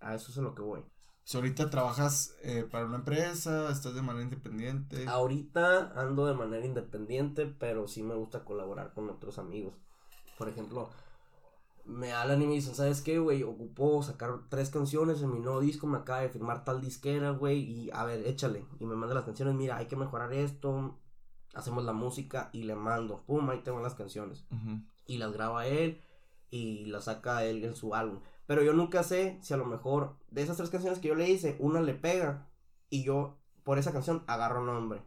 A 0.00 0.14
eso 0.14 0.30
es 0.30 0.38
a 0.38 0.42
lo 0.42 0.54
que 0.54 0.62
voy. 0.62 0.84
Si 1.24 1.36
ahorita 1.36 1.70
trabajas 1.70 2.36
eh, 2.42 2.66
para 2.68 2.86
una 2.86 2.96
empresa, 2.96 3.70
estás 3.70 3.94
de 3.94 4.02
manera 4.02 4.24
independiente. 4.24 5.06
Ahorita 5.08 5.92
ando 5.94 6.26
de 6.26 6.34
manera 6.34 6.66
independiente, 6.66 7.46
pero 7.46 7.86
sí 7.86 8.02
me 8.02 8.14
gusta 8.16 8.44
colaborar 8.44 8.92
con 8.92 9.08
otros 9.08 9.38
amigos. 9.38 9.74
Por 10.36 10.48
ejemplo, 10.48 10.90
me 11.84 12.12
hablan 12.12 12.40
y 12.42 12.46
me 12.46 12.54
dicen, 12.54 12.74
¿sabes 12.74 13.00
qué, 13.02 13.18
güey? 13.18 13.42
Ocupo 13.42 14.02
sacar 14.02 14.40
tres 14.48 14.70
canciones 14.70 15.20
en 15.22 15.32
mi 15.32 15.40
nuevo 15.40 15.60
disco, 15.60 15.86
me 15.86 15.98
acaba 15.98 16.20
de 16.20 16.28
firmar 16.28 16.64
tal 16.64 16.80
disquera, 16.80 17.30
güey, 17.30 17.58
y 17.60 17.90
a 17.92 18.04
ver, 18.04 18.26
échale. 18.26 18.64
Y 18.80 18.86
me 18.86 18.94
manda 18.94 19.14
las 19.14 19.24
canciones, 19.24 19.54
mira, 19.54 19.76
hay 19.76 19.86
que 19.86 19.96
mejorar 19.96 20.32
esto, 20.32 20.98
hacemos 21.54 21.84
la 21.84 21.92
música 21.92 22.50
y 22.52 22.62
le 22.62 22.74
mando, 22.74 23.22
pum, 23.26 23.48
ahí 23.50 23.60
tengo 23.62 23.80
las 23.80 23.94
canciones. 23.94 24.44
Y 25.06 25.18
las 25.18 25.32
graba 25.32 25.66
él 25.66 26.00
y 26.50 26.84
las 26.86 27.04
saca 27.04 27.44
él 27.44 27.64
en 27.64 27.74
su 27.74 27.94
álbum. 27.94 28.20
Pero 28.46 28.62
yo 28.62 28.72
nunca 28.72 29.02
sé 29.02 29.38
si 29.42 29.54
a 29.54 29.56
lo 29.56 29.64
mejor 29.64 30.16
de 30.30 30.42
esas 30.42 30.56
tres 30.56 30.70
canciones 30.70 30.98
que 30.98 31.08
yo 31.08 31.14
le 31.14 31.28
hice, 31.30 31.56
una 31.58 31.80
le 31.80 31.94
pega 31.94 32.46
y 32.90 33.02
yo 33.04 33.38
por 33.64 33.78
esa 33.78 33.92
canción 33.92 34.22
agarro 34.26 34.64
nombre 34.64 35.02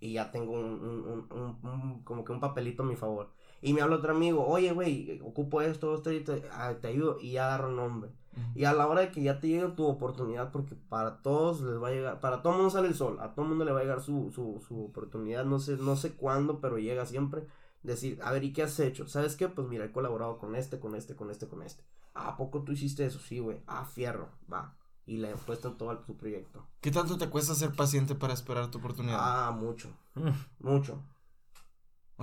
y 0.00 0.14
ya 0.14 0.30
tengo 0.32 0.52
un, 0.52 0.64
un- 0.64 1.06
un- 1.06 1.26
un- 1.30 1.58
un- 1.70 2.02
como 2.02 2.24
que 2.24 2.32
un 2.32 2.40
papelito 2.40 2.82
a 2.82 2.86
mi 2.86 2.96
favor. 2.96 3.33
Y 3.64 3.72
me 3.72 3.80
habla 3.80 3.96
otro 3.96 4.12
amigo, 4.12 4.46
oye, 4.46 4.72
güey, 4.72 5.20
ocupo 5.24 5.62
esto, 5.62 5.94
esto, 5.94 6.10
te, 6.10 6.48
ah, 6.52 6.74
te 6.80 6.88
ayudo, 6.88 7.18
y 7.20 7.32
ya 7.32 7.46
agarro 7.46 7.70
nombre. 7.72 8.10
Ujú. 8.32 8.58
Y 8.58 8.64
a 8.64 8.74
la 8.74 8.86
hora 8.86 9.00
de 9.00 9.10
que 9.10 9.22
ya 9.22 9.40
te 9.40 9.48
llegue 9.48 9.68
tu 9.68 9.86
oportunidad, 9.86 10.52
porque 10.52 10.74
para 10.74 11.22
todos 11.22 11.62
les 11.62 11.82
va 11.82 11.88
a 11.88 11.92
llegar, 11.92 12.20
para 12.20 12.42
todo 12.42 12.52
mundo 12.52 12.68
sale 12.68 12.88
el 12.88 12.94
sol, 12.94 13.18
a 13.20 13.34
todo 13.34 13.46
mundo 13.46 13.64
le 13.64 13.72
va 13.72 13.78
a 13.78 13.82
llegar 13.82 14.02
su, 14.02 14.30
su, 14.34 14.62
su 14.68 14.84
oportunidad, 14.84 15.46
no 15.46 15.60
sé, 15.60 15.78
no 15.78 15.96
sé 15.96 16.12
cuándo, 16.14 16.60
pero 16.60 16.76
llega 16.78 17.06
siempre. 17.06 17.46
Decir, 17.82 18.18
a 18.22 18.32
ver, 18.32 18.44
¿y 18.44 18.52
qué 18.52 18.62
has 18.64 18.78
hecho? 18.80 19.06
¿Sabes 19.08 19.34
qué? 19.36 19.48
Pues 19.48 19.66
mira, 19.68 19.84
he 19.86 19.92
colaborado 19.92 20.38
con 20.38 20.54
este, 20.56 20.78
con 20.80 20.94
este, 20.94 21.16
con 21.16 21.30
este, 21.30 21.48
con 21.48 21.62
este. 21.62 21.84
¿a 22.14 22.36
poco 22.36 22.62
tú 22.62 22.72
hiciste 22.72 23.04
eso? 23.06 23.18
Sí, 23.18 23.38
güey. 23.40 23.60
Ah, 23.66 23.84
fierro, 23.84 24.28
va. 24.52 24.76
Y 25.06 25.16
le 25.18 25.30
en 25.30 25.76
todo 25.76 25.90
el- 25.92 26.04
su 26.06 26.16
proyecto. 26.16 26.66
¿Qué 26.80 26.90
tanto 26.90 27.16
te 27.18 27.28
cuesta 27.28 27.54
ser 27.54 27.72
paciente 27.72 28.14
para 28.14 28.32
esperar 28.34 28.70
tu 28.70 28.78
oportunidad? 28.78 29.18
Ah, 29.20 29.50
mucho, 29.50 29.88
Mm. 30.14 30.30
mucho. 30.60 31.02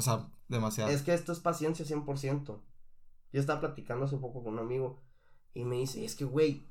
O 0.01 0.03
sea, 0.03 0.31
demasiado. 0.47 0.89
Es 0.89 1.03
que 1.03 1.13
esto 1.13 1.31
es 1.31 1.39
paciencia 1.39 1.85
100%. 1.85 2.63
Yo 3.31 3.39
estaba 3.39 3.59
platicando 3.61 4.05
hace 4.05 4.17
poco 4.17 4.43
con 4.43 4.53
un 4.53 4.59
amigo 4.59 4.99
y 5.53 5.63
me 5.63 5.75
dice, 5.75 6.03
es 6.03 6.15
que, 6.15 6.25
güey, 6.25 6.67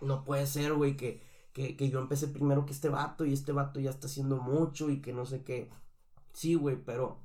no 0.00 0.24
puede 0.24 0.46
ser, 0.46 0.74
güey, 0.74 0.96
que, 0.96 1.20
que, 1.52 1.76
que 1.76 1.90
yo 1.90 1.98
empecé 1.98 2.28
primero 2.28 2.64
que 2.66 2.72
este 2.72 2.88
vato 2.88 3.24
y 3.24 3.32
este 3.32 3.50
vato 3.52 3.80
ya 3.80 3.90
está 3.90 4.06
haciendo 4.06 4.36
mucho 4.36 4.90
y 4.90 5.02
que 5.02 5.12
no 5.12 5.26
sé 5.26 5.42
qué. 5.42 5.70
Sí, 6.32 6.54
güey, 6.54 6.76
pero 6.84 7.18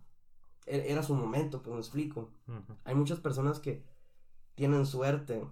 e- 0.65 0.91
era 0.91 1.03
su 1.03 1.13
momento, 1.13 1.61
pues 1.61 1.73
me 1.75 1.79
explico. 1.81 2.31
Hay 2.83 2.95
muchas 2.95 3.19
personas 3.19 3.59
que 3.59 3.85
tienen 4.55 4.85
suerte, 4.87 5.45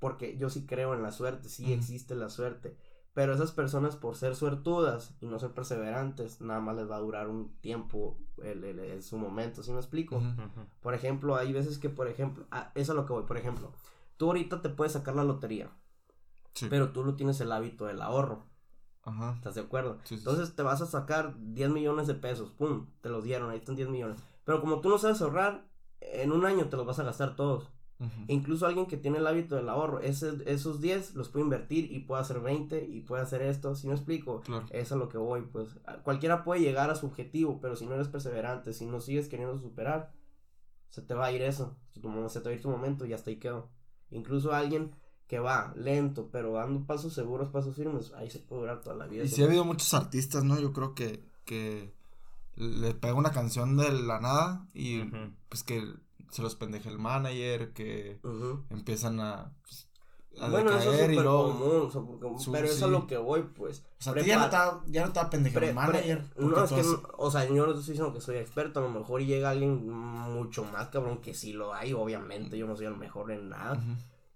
porque 0.00 0.36
yo 0.38 0.50
sí 0.50 0.66
creo 0.66 0.94
en 0.94 1.02
la 1.02 1.12
suerte, 1.12 1.48
sí 1.48 1.72
existe 1.72 2.14
la 2.16 2.28
suerte. 2.30 2.76
Pero 3.20 3.34
esas 3.34 3.52
personas, 3.52 3.96
por 3.96 4.16
ser 4.16 4.34
suertudas 4.34 5.14
y 5.20 5.26
no 5.26 5.38
ser 5.38 5.50
perseverantes, 5.50 6.40
nada 6.40 6.58
más 6.58 6.74
les 6.74 6.90
va 6.90 6.96
a 6.96 7.00
durar 7.00 7.28
un 7.28 7.54
tiempo 7.60 8.16
el, 8.42 8.64
el- 8.64 8.78
el- 8.78 9.02
su 9.02 9.18
momento, 9.18 9.62
¿sí 9.62 9.72
me 9.72 9.76
explico? 9.76 10.22
Por 10.80 10.94
ejemplo, 10.94 11.36
hay 11.36 11.52
veces 11.52 11.76
que, 11.76 11.90
por 11.90 12.08
ejemplo, 12.08 12.46
ah, 12.50 12.72
eso 12.74 12.92
es 12.92 12.96
lo 12.96 13.04
que 13.04 13.12
voy, 13.12 13.24
por 13.24 13.36
ejemplo, 13.36 13.72
tú 14.16 14.28
ahorita 14.28 14.62
te 14.62 14.70
puedes 14.70 14.94
sacar 14.94 15.14
la 15.16 15.24
lotería, 15.24 15.70
Sí. 16.54 16.68
pero 16.70 16.92
tú 16.92 17.04
no 17.04 17.14
tienes 17.14 17.38
el 17.42 17.52
hábito 17.52 17.84
del 17.84 18.00
ahorro, 18.00 18.46
Ajá. 19.02 19.34
¿estás 19.36 19.54
de 19.54 19.60
acuerdo? 19.60 19.98
Sí, 20.04 20.16
sí, 20.16 20.16
sí. 20.16 20.20
Entonces 20.20 20.56
te 20.56 20.62
vas 20.62 20.80
a 20.80 20.86
sacar 20.86 21.34
10 21.38 21.68
millones 21.68 22.06
de 22.06 22.14
pesos, 22.14 22.50
pum, 22.52 22.86
te 23.02 23.10
los 23.10 23.22
dieron, 23.22 23.50
ahí 23.50 23.58
están 23.58 23.76
10 23.76 23.90
millones. 23.90 24.18
Pero 24.44 24.62
como 24.62 24.80
tú 24.80 24.88
no 24.88 24.96
sabes 24.96 25.20
ahorrar, 25.20 25.68
en 26.00 26.32
un 26.32 26.46
año 26.46 26.70
te 26.70 26.78
los 26.78 26.86
vas 26.86 26.98
a 27.00 27.04
gastar 27.04 27.36
todos. 27.36 27.68
E 28.28 28.32
incluso 28.32 28.66
alguien 28.66 28.86
que 28.86 28.96
tiene 28.96 29.18
el 29.18 29.26
hábito 29.26 29.56
del 29.56 29.68
ahorro, 29.68 30.00
ese, 30.00 30.32
esos 30.46 30.80
10 30.80 31.14
los 31.14 31.28
puede 31.28 31.44
invertir 31.44 31.92
y 31.92 32.00
puede 32.00 32.22
hacer 32.22 32.40
20 32.40 32.82
y 32.84 33.00
puede 33.02 33.22
hacer 33.22 33.42
esto, 33.42 33.74
¿sí 33.74 33.86
me 33.88 33.92
explico? 33.94 34.40
Claro. 34.40 34.64
Eso 34.70 34.72
es 34.80 34.92
a 34.92 34.96
lo 34.96 35.08
que 35.10 35.18
voy, 35.18 35.42
pues 35.42 35.68
a- 35.84 35.98
cualquiera 35.98 36.42
puede 36.42 36.62
llegar 36.62 36.88
a 36.90 36.94
su 36.94 37.06
objetivo, 37.06 37.60
pero 37.60 37.76
si 37.76 37.84
no 37.86 37.94
eres 37.94 38.08
perseverante, 38.08 38.72
si 38.72 38.86
no 38.86 39.00
sigues 39.00 39.28
queriendo 39.28 39.58
superar, 39.58 40.12
se 40.88 41.02
te 41.02 41.12
va 41.14 41.26
a 41.26 41.32
ir 41.32 41.42
eso, 41.42 41.76
se 41.92 42.00
te 42.00 42.08
va 42.08 42.50
a 42.50 42.54
ir 42.54 42.62
tu 42.62 42.70
momento 42.70 43.04
y 43.04 43.12
hasta 43.12 43.28
ahí 43.30 43.36
quedó. 43.36 43.68
Incluso 44.10 44.52
alguien 44.54 44.92
que 45.28 45.38
va 45.38 45.72
lento, 45.76 46.30
pero 46.32 46.52
dando 46.54 46.86
pasos 46.86 47.12
seguros, 47.12 47.50
pasos 47.50 47.76
firmes, 47.76 48.12
ahí 48.14 48.30
se 48.30 48.40
puede 48.40 48.62
durar 48.62 48.80
toda 48.80 48.96
la 48.96 49.06
vida. 49.06 49.24
Y 49.24 49.28
sí 49.28 49.42
ha 49.42 49.44
no- 49.44 49.50
habido 49.50 49.64
muchos 49.64 49.92
artistas, 49.94 50.42
¿no? 50.42 50.58
Yo 50.58 50.72
creo 50.72 50.94
que, 50.94 51.22
que 51.44 51.92
le 52.56 52.94
pega 52.94 53.14
una 53.14 53.30
canción 53.30 53.76
de 53.76 53.92
la 53.92 54.20
nada 54.20 54.66
y 54.74 55.02
pues 55.48 55.62
que 55.62 55.84
se 56.30 56.42
los 56.42 56.54
pendeja 56.56 56.88
el 56.88 56.98
manager, 56.98 57.72
que 57.72 58.20
empiezan 58.70 59.20
a, 59.20 59.52
pues, 59.62 59.88
a 60.40 60.48
Bueno, 60.48 60.70
eso 60.78 60.92
es 60.92 61.00
súper 61.00 61.24
común, 61.48 61.86
o 61.86 61.90
sea, 61.90 62.00
porque- 62.02 62.38
Su- 62.42 62.52
pero 62.52 62.66
eso 62.66 62.86
es 62.86 62.90
lo 62.92 63.06
que 63.06 63.16
voy, 63.16 63.42
pues. 63.42 63.84
O 63.98 64.02
sea, 64.02 64.12
ya 64.28 64.36
no, 64.36 64.42
va, 64.52 64.82
ya 64.86 65.06
no 65.06 65.12
Pre- 65.58 65.68
el 65.70 65.74
manager. 65.74 66.24
no, 66.36 66.54
porque 66.54 66.60
es 66.62 66.68
tú 66.68 66.74
que, 66.76 66.80
has- 66.82 66.86
no- 66.86 67.08
o 67.18 67.30
sea, 67.30 67.44
yo 67.48 67.54
no 67.54 67.72
estoy 67.72 67.78
diciendo 67.94 68.12
que 68.14 68.20
soy 68.20 68.36
experto, 68.36 68.78
a 68.80 68.82
lo 68.84 68.90
mejor 68.90 69.22
llega 69.22 69.50
alguien 69.50 69.88
mucho 69.90 70.64
más 70.64 70.88
cabrón 70.88 71.18
que 71.20 71.34
sí 71.34 71.52
lo 71.52 71.74
hay, 71.74 71.92
obviamente, 71.92 72.56
yo 72.56 72.66
no 72.66 72.76
soy 72.76 72.86
el 72.86 72.96
mejor 72.96 73.30
en 73.32 73.48
nada. 73.48 73.82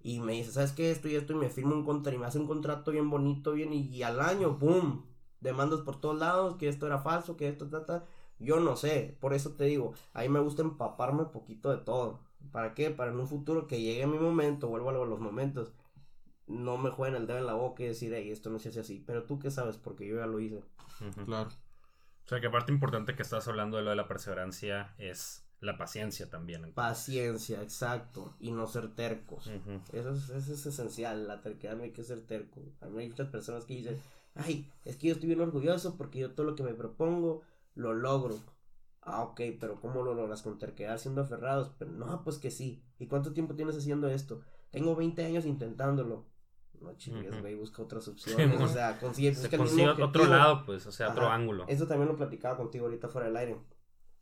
Y 0.02 0.20
me 0.20 0.32
dice, 0.32 0.52
¿sabes 0.52 0.72
qué? 0.72 0.90
Esto 0.90 1.08
y 1.08 1.14
esto, 1.14 1.32
y 1.32 1.36
me 1.36 1.48
firma 1.48 1.74
un 1.74 1.84
contrato, 1.84 2.14
y 2.16 2.18
me 2.20 2.26
hace 2.26 2.38
un 2.38 2.46
contrato 2.46 2.90
bien 2.90 3.08
bonito, 3.08 3.52
bien, 3.52 3.72
y, 3.72 3.86
y 3.88 4.02
al 4.02 4.20
año, 4.20 4.58
¡pum! 4.58 5.02
Demandas 5.40 5.80
por 5.80 6.00
todos 6.00 6.18
lados, 6.18 6.56
que 6.56 6.68
esto 6.68 6.86
era 6.86 6.98
falso, 6.98 7.36
que 7.36 7.48
esto, 7.48 7.68
ta, 7.68 7.86
ta. 7.86 8.04
Yo 8.38 8.60
no 8.60 8.76
sé, 8.76 9.16
por 9.20 9.34
eso 9.34 9.52
te 9.52 9.64
digo, 9.64 9.94
a 10.12 10.22
mí 10.22 10.28
me 10.28 10.40
gusta 10.40 10.62
empaparme 10.62 11.22
un 11.22 11.30
poquito 11.30 11.70
de 11.70 11.78
todo. 11.78 12.20
¿Para 12.52 12.74
qué? 12.74 12.90
Para 12.90 13.10
en 13.10 13.20
un 13.20 13.28
futuro 13.28 13.66
que 13.66 13.80
llegue 13.80 14.06
mi 14.06 14.18
momento, 14.18 14.68
vuelvo 14.68 14.90
a 14.90 15.06
los 15.06 15.20
momentos, 15.20 15.72
no 16.46 16.76
me 16.76 16.90
jueguen 16.90 17.20
el 17.20 17.26
dedo 17.26 17.38
en 17.38 17.46
la 17.46 17.54
boca 17.54 17.82
y 17.82 17.86
decir, 17.86 18.12
hey, 18.14 18.30
esto 18.30 18.50
no 18.50 18.58
se 18.58 18.68
hace 18.68 18.80
así. 18.80 19.02
Pero 19.06 19.24
tú 19.24 19.38
qué 19.38 19.50
sabes, 19.50 19.78
porque 19.78 20.06
yo 20.06 20.16
ya 20.16 20.26
lo 20.26 20.40
hice. 20.40 20.62
Claro. 21.26 21.48
O 21.48 22.28
sea, 22.28 22.40
que 22.40 22.50
parte 22.50 22.72
importante 22.72 23.14
que 23.14 23.22
estás 23.22 23.46
hablando 23.48 23.76
de 23.76 23.82
lo 23.82 23.90
de 23.90 23.96
la 23.96 24.08
perseverancia 24.08 24.94
es 24.98 25.44
la 25.60 25.76
paciencia 25.76 26.28
también. 26.30 26.64
entonces. 26.64 26.74
Paciencia, 26.74 27.62
exacto, 27.62 28.34
y 28.38 28.52
no 28.52 28.66
ser 28.66 28.94
tercos. 28.94 29.50
Eso 29.92 30.12
es, 30.12 30.30
eso 30.30 30.52
es 30.54 30.66
esencial, 30.66 31.26
la 31.26 31.40
terquedad 31.40 31.76
no 31.76 31.82
hay 31.82 31.90
que 31.90 32.04
ser 32.04 32.20
terco. 32.22 32.62
A 32.80 32.86
mí 32.86 33.02
hay 33.02 33.08
muchas 33.08 33.28
personas 33.28 33.64
que 33.64 33.74
dicen, 33.74 34.00
ay, 34.34 34.70
es 34.84 34.96
que 34.96 35.08
yo 35.08 35.14
estoy 35.14 35.28
bien 35.28 35.40
orgulloso 35.40 35.96
porque 35.96 36.18
yo 36.18 36.32
todo 36.32 36.46
lo 36.46 36.54
que 36.54 36.62
me 36.62 36.74
propongo 36.74 37.42
lo 37.74 37.92
logro. 37.94 38.36
Ah, 39.02 39.22
ok, 39.22 39.40
pero 39.60 39.80
¿cómo 39.80 40.02
lo 40.02 40.14
logras 40.14 40.42
con 40.42 40.58
terquedad 40.58 40.96
siendo 40.98 41.20
aferrados? 41.22 41.72
Pero 41.78 41.90
no, 41.92 42.22
pues 42.24 42.38
que 42.38 42.50
sí. 42.50 42.82
¿Y 42.98 43.06
cuánto 43.06 43.32
tiempo 43.32 43.54
tienes 43.54 43.76
haciendo 43.76 44.08
esto? 44.08 44.40
Tengo 44.70 44.96
20 44.96 45.24
años 45.24 45.44
intentándolo. 45.44 46.26
No 46.80 46.94
chingues, 46.96 47.40
güey, 47.40 47.54
busca 47.54 47.82
otras 47.82 48.06
opciones. 48.08 48.60
o 48.60 48.68
sea, 48.68 48.98
consigue, 48.98 49.30
busca 49.30 49.56
consigue 49.56 49.88
otro 49.88 50.04
objetivo. 50.06 50.26
lado, 50.26 50.64
pues, 50.66 50.86
o 50.86 50.92
sea, 50.92 51.10
otro 51.10 51.28
ángulo. 51.28 51.64
Eso 51.68 51.86
también 51.86 52.08
lo 52.08 52.16
platicaba 52.16 52.56
contigo 52.56 52.86
ahorita 52.86 53.08
fuera 53.08 53.26
del 53.28 53.36
aire. 53.36 53.58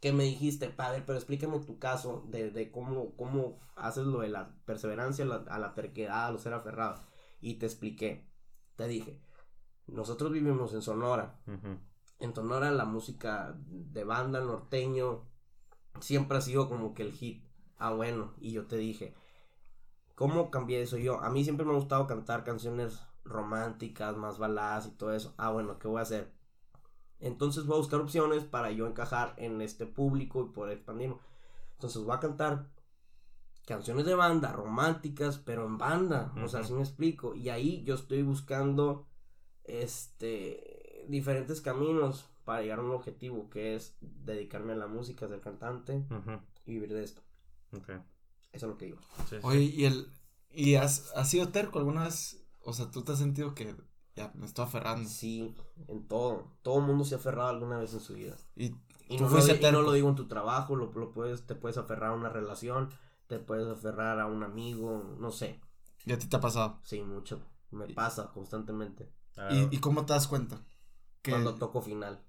Que 0.00 0.12
me 0.12 0.24
dijiste, 0.24 0.68
padre, 0.68 1.02
pero 1.06 1.16
explícame 1.16 1.60
tu 1.60 1.78
caso 1.78 2.24
de, 2.28 2.50
de 2.50 2.70
cómo, 2.72 3.14
cómo 3.16 3.60
haces 3.76 4.04
lo 4.04 4.20
de 4.20 4.28
la 4.28 4.54
perseverancia, 4.64 5.24
la- 5.24 5.44
a 5.48 5.58
la 5.60 5.74
terquedad, 5.74 6.26
a 6.26 6.30
lo 6.32 6.38
ser 6.38 6.52
aferrado. 6.54 7.02
Y 7.40 7.54
te 7.54 7.66
expliqué. 7.66 8.28
Te 8.76 8.86
dije, 8.88 9.22
nosotros 9.86 10.32
vivimos 10.32 10.74
en 10.74 10.82
Sonora. 10.82 11.40
Ujú. 11.46 11.78
En 12.22 12.32
Sonora 12.32 12.70
la 12.70 12.84
música 12.84 13.58
de 13.66 14.04
banda, 14.04 14.40
norteño, 14.40 15.26
siempre 15.98 16.38
ha 16.38 16.40
sido 16.40 16.68
como 16.68 16.94
que 16.94 17.02
el 17.02 17.10
hit. 17.10 17.44
Ah, 17.78 17.92
bueno, 17.92 18.32
y 18.38 18.52
yo 18.52 18.68
te 18.68 18.76
dije, 18.76 19.12
¿cómo 20.14 20.48
cambié 20.48 20.82
eso 20.82 20.98
yo? 20.98 21.20
A 21.20 21.30
mí 21.30 21.42
siempre 21.42 21.66
me 21.66 21.72
ha 21.72 21.74
gustado 21.74 22.06
cantar 22.06 22.44
canciones 22.44 23.00
románticas, 23.24 24.16
más 24.16 24.38
baladas 24.38 24.86
y 24.86 24.90
todo 24.92 25.12
eso. 25.12 25.34
Ah, 25.36 25.50
bueno, 25.50 25.80
¿qué 25.80 25.88
voy 25.88 25.98
a 25.98 26.02
hacer? 26.02 26.32
Entonces 27.18 27.66
voy 27.66 27.74
a 27.74 27.80
buscar 27.80 28.00
opciones 28.00 28.44
para 28.44 28.70
yo 28.70 28.86
encajar 28.86 29.34
en 29.36 29.60
este 29.60 29.86
público 29.86 30.42
y 30.42 30.52
poder 30.52 30.74
expandirme. 30.74 31.16
Entonces 31.72 32.04
voy 32.04 32.14
a 32.14 32.20
cantar 32.20 32.68
canciones 33.66 34.06
de 34.06 34.14
banda, 34.14 34.52
románticas, 34.52 35.38
pero 35.38 35.66
en 35.66 35.76
banda. 35.76 36.32
O 36.40 36.46
sea, 36.46 36.60
así 36.60 36.72
me 36.72 36.82
explico. 36.82 37.34
Y 37.34 37.48
ahí 37.48 37.82
yo 37.82 37.96
estoy 37.96 38.22
buscando 38.22 39.08
este 39.64 40.71
diferentes 41.08 41.60
caminos 41.60 42.26
para 42.44 42.62
llegar 42.62 42.80
a 42.80 42.82
un 42.82 42.90
objetivo 42.92 43.48
que 43.50 43.74
es 43.76 43.96
dedicarme 44.00 44.72
a 44.72 44.76
la 44.76 44.86
música, 44.86 45.28
ser 45.28 45.40
cantante 45.40 46.04
y 46.66 46.72
vivir 46.74 46.92
de 46.92 47.04
esto. 47.04 47.22
Eso 47.72 48.02
es 48.52 48.62
lo 48.62 48.76
que 48.76 48.86
digo. 48.86 48.98
Sí, 49.28 49.36
sí. 49.36 49.36
Oye, 49.42 49.60
¿y 49.62 49.84
el 49.84 50.08
y 50.50 50.74
has, 50.74 51.10
has 51.16 51.30
sido 51.30 51.48
terco 51.48 51.78
alguna 51.78 52.04
vez? 52.04 52.44
O 52.64 52.72
sea, 52.72 52.90
¿tú 52.90 53.02
te 53.02 53.12
has 53.12 53.18
sentido 53.18 53.54
que 53.54 53.74
ya 54.14 54.30
me 54.34 54.44
estoy 54.46 54.64
aferrando? 54.64 55.08
Sí, 55.08 55.54
en 55.88 56.06
todo. 56.06 56.52
Todo 56.62 56.80
el 56.80 56.86
mundo 56.86 57.04
se 57.04 57.14
ha 57.14 57.18
aferrado 57.18 57.48
alguna 57.48 57.78
vez 57.78 57.94
en 57.94 58.00
su 58.00 58.14
vida. 58.14 58.36
Y 58.56 58.74
Y 59.08 59.16
tú 59.16 59.24
no, 59.24 59.30
lo, 59.30 59.56
y 59.56 59.72
no 59.72 59.92
digo 59.92 60.08
en 60.10 60.14
tu 60.14 60.28
trabajo, 60.28 60.76
lo, 60.76 60.92
lo 60.92 61.12
puedes, 61.12 61.46
te 61.46 61.54
puedes 61.54 61.78
aferrar 61.78 62.10
a 62.10 62.14
una 62.14 62.28
relación, 62.28 62.90
te 63.26 63.38
puedes 63.38 63.66
aferrar 63.66 64.20
a 64.20 64.26
un 64.26 64.42
amigo, 64.42 65.16
no 65.18 65.30
sé. 65.30 65.60
¿Y 66.04 66.12
a 66.12 66.18
ti 66.18 66.26
te 66.26 66.36
ha 66.36 66.40
pasado? 66.40 66.78
Sí, 66.82 67.00
mucho. 67.02 67.40
Me 67.70 67.86
Y- 67.88 67.94
pasa 67.94 68.30
constantemente. 68.32 69.10
Ah, 69.38 69.48
¿Y, 69.50 69.76
y 69.76 69.80
cómo 69.80 70.04
te 70.04 70.12
das 70.12 70.28
cuenta? 70.28 70.60
Que, 71.22 71.30
Cuando 71.30 71.54
toco 71.54 71.80
final. 71.80 72.20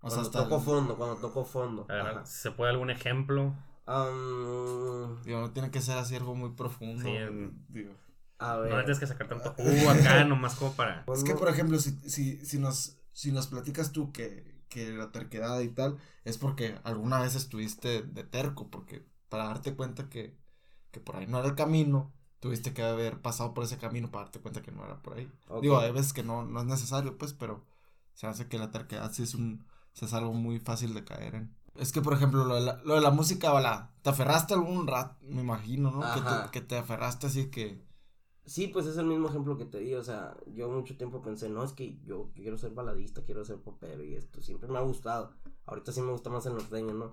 o 0.00 0.08
sea, 0.10 0.20
cuando 0.22 0.28
hasta 0.28 0.42
toco 0.44 0.56
el- 0.56 0.62
fondo, 0.62 0.96
cuando 0.96 1.16
toco 1.16 1.44
fondo. 1.44 1.86
a 1.88 1.94
ver. 1.94 2.26
¿Se 2.26 2.50
puede 2.52 2.70
algún 2.70 2.90
ejemplo? 2.90 3.54
Am, 3.86 5.22
digo, 5.24 5.40
no 5.40 5.50
tiene 5.52 5.70
que 5.70 5.80
ser 5.80 5.98
así 5.98 6.16
algo 6.16 6.34
muy 6.34 6.50
profundo. 6.50 7.02
Sí, 7.02 7.08
en- 7.10 7.64
digo. 7.68 7.92
a 8.38 8.54
No 8.56 8.60
ver. 8.62 8.72
le 8.74 8.78
tienes 8.82 8.98
que 8.98 9.06
sacar 9.06 9.28
tanto 9.28 9.52
jugo 9.54 9.90
acá, 9.90 10.24
nomás 10.28 10.54
como 10.56 10.72
para. 10.72 11.04
pues 11.06 11.20
Es 11.20 11.24
que, 11.24 11.32
no- 11.34 11.38
por 11.38 11.48
ejemplo, 11.48 11.78
si, 11.78 11.92
si, 12.08 12.44
si, 12.44 12.58
nos, 12.58 12.98
si 13.12 13.32
nos 13.32 13.46
platicas 13.46 13.92
tú 13.92 14.12
que, 14.12 14.64
que 14.68 14.90
la 14.92 15.10
terquedad 15.12 15.58
y 15.60 15.68
tal, 15.68 15.98
es 16.24 16.36
porque 16.38 16.78
alguna 16.84 17.20
vez 17.20 17.34
estuviste 17.34 18.02
de 18.02 18.24
terco, 18.24 18.68
porque 18.70 19.04
para 19.28 19.44
darte 19.46 19.74
cuenta 19.74 20.08
que, 20.08 20.36
que 20.90 21.00
por 21.00 21.16
ahí 21.16 21.26
no 21.26 21.38
era 21.38 21.48
el 21.48 21.54
camino, 21.54 22.12
tuviste 22.40 22.72
que 22.74 22.82
haber 22.82 23.20
pasado 23.22 23.54
por 23.54 23.64
ese 23.64 23.78
camino 23.78 24.10
para 24.10 24.24
darte 24.26 24.40
cuenta 24.40 24.62
que 24.62 24.70
no 24.72 24.84
era 24.84 25.02
por 25.02 25.14
ahí. 25.14 25.30
Digo, 25.62 25.78
hay 25.78 25.90
veces 25.92 26.12
que 26.12 26.22
no, 26.22 26.44
no 26.44 26.60
es 26.60 26.66
necesario, 26.66 27.16
pues, 27.18 27.32
pero 27.32 27.64
se 28.16 28.26
hace 28.26 28.48
que 28.48 28.58
la 28.58 28.70
terquedad 28.70 29.12
sí 29.12 29.22
es 29.22 29.34
un, 29.34 29.66
sí 29.92 30.06
es 30.06 30.14
algo 30.14 30.32
muy 30.32 30.58
fácil 30.58 30.94
de 30.94 31.04
caer 31.04 31.34
en. 31.34 31.54
Es 31.76 31.92
que, 31.92 32.00
por 32.00 32.14
ejemplo, 32.14 32.46
lo 32.46 32.54
de 32.54 32.62
la, 32.62 32.80
lo 32.84 32.94
de 32.94 33.02
la 33.02 33.10
música 33.10 33.52
balada, 33.52 33.94
te 34.00 34.08
aferraste 34.08 34.54
algún 34.54 34.86
rato, 34.86 35.14
me 35.20 35.42
imagino, 35.42 35.90
¿no? 35.90 36.00
Que 36.14 36.20
te, 36.22 36.50
que 36.50 36.60
te 36.62 36.78
aferraste 36.78 37.26
así 37.26 37.50
que... 37.50 37.84
Sí, 38.46 38.68
pues 38.68 38.86
es 38.86 38.96
el 38.96 39.04
mismo 39.04 39.28
ejemplo 39.28 39.58
que 39.58 39.66
te 39.66 39.80
di, 39.80 39.94
o 39.94 40.02
sea, 40.02 40.34
yo 40.46 40.70
mucho 40.70 40.96
tiempo 40.96 41.20
pensé, 41.20 41.50
no, 41.50 41.62
es 41.62 41.72
que 41.72 41.98
yo 42.04 42.30
quiero 42.34 42.56
ser 42.56 42.70
baladista, 42.70 43.24
quiero 43.24 43.44
ser 43.44 43.60
popero 43.60 44.02
y 44.02 44.14
esto, 44.14 44.40
siempre 44.40 44.70
me 44.70 44.78
ha 44.78 44.82
gustado, 44.82 45.34
ahorita 45.66 45.92
sí 45.92 46.00
me 46.00 46.12
gusta 46.12 46.30
más 46.30 46.46
el 46.46 46.54
norteño, 46.54 46.94
¿no? 46.94 47.12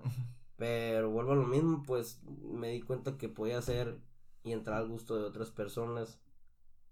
Pero 0.55 1.09
vuelvo 1.09 1.33
a 1.33 1.35
lo 1.35 1.45
mismo, 1.45 1.83
pues 1.83 2.21
me 2.23 2.69
di 2.69 2.81
cuenta 2.81 3.17
que 3.17 3.27
podía 3.27 3.57
hacer 3.57 3.99
y 4.43 4.53
entrar 4.53 4.77
al 4.77 4.87
gusto 4.87 5.17
de 5.17 5.23
otras 5.23 5.49
personas, 5.49 6.19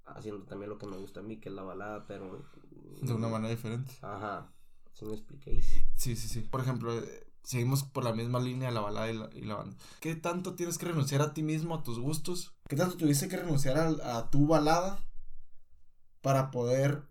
haciendo 0.06 0.46
también 0.46 0.70
lo 0.70 0.78
que 0.78 0.88
me 0.88 0.98
gusta 0.98 1.20
a 1.20 1.24
mí, 1.24 1.40
que 1.40 1.50
es 1.50 1.56
la 1.56 1.64
balada, 1.64 2.06
pero... 2.08 2.46
De 3.02 3.14
una 3.14 3.28
manera 3.28 3.50
diferente. 3.50 3.94
Ajá, 4.02 4.52
¿sí 4.94 5.06
me 5.06 5.14
expliquéis? 5.14 5.66
Sí, 5.96 6.16
sí, 6.16 6.28
sí. 6.28 6.42
Por 6.42 6.62
ejemplo, 6.62 6.98
eh, 6.98 7.28
seguimos 7.44 7.84
por 7.84 8.04
la 8.04 8.14
misma 8.14 8.40
línea 8.40 8.70
de 8.70 8.76
la 8.76 8.82
balada 8.82 9.12
y 9.12 9.18
la, 9.18 9.30
y 9.34 9.42
la 9.42 9.56
banda. 9.56 9.78
¿Qué 10.00 10.16
tanto 10.16 10.56
tienes 10.56 10.78
que 10.78 10.88
renunciar 10.88 11.22
a 11.22 11.34
ti 11.34 11.44
mismo, 11.44 11.76
a 11.76 11.84
tus 11.84 12.00
gustos? 12.00 12.54
¿Qué 12.68 12.76
tanto 12.76 12.98
tuviste 12.98 13.28
que 13.28 13.38
renunciar 13.38 13.78
a, 13.78 14.18
a 14.18 14.30
tu 14.30 14.48
balada 14.48 15.00
para 16.22 16.52
poder 16.52 17.04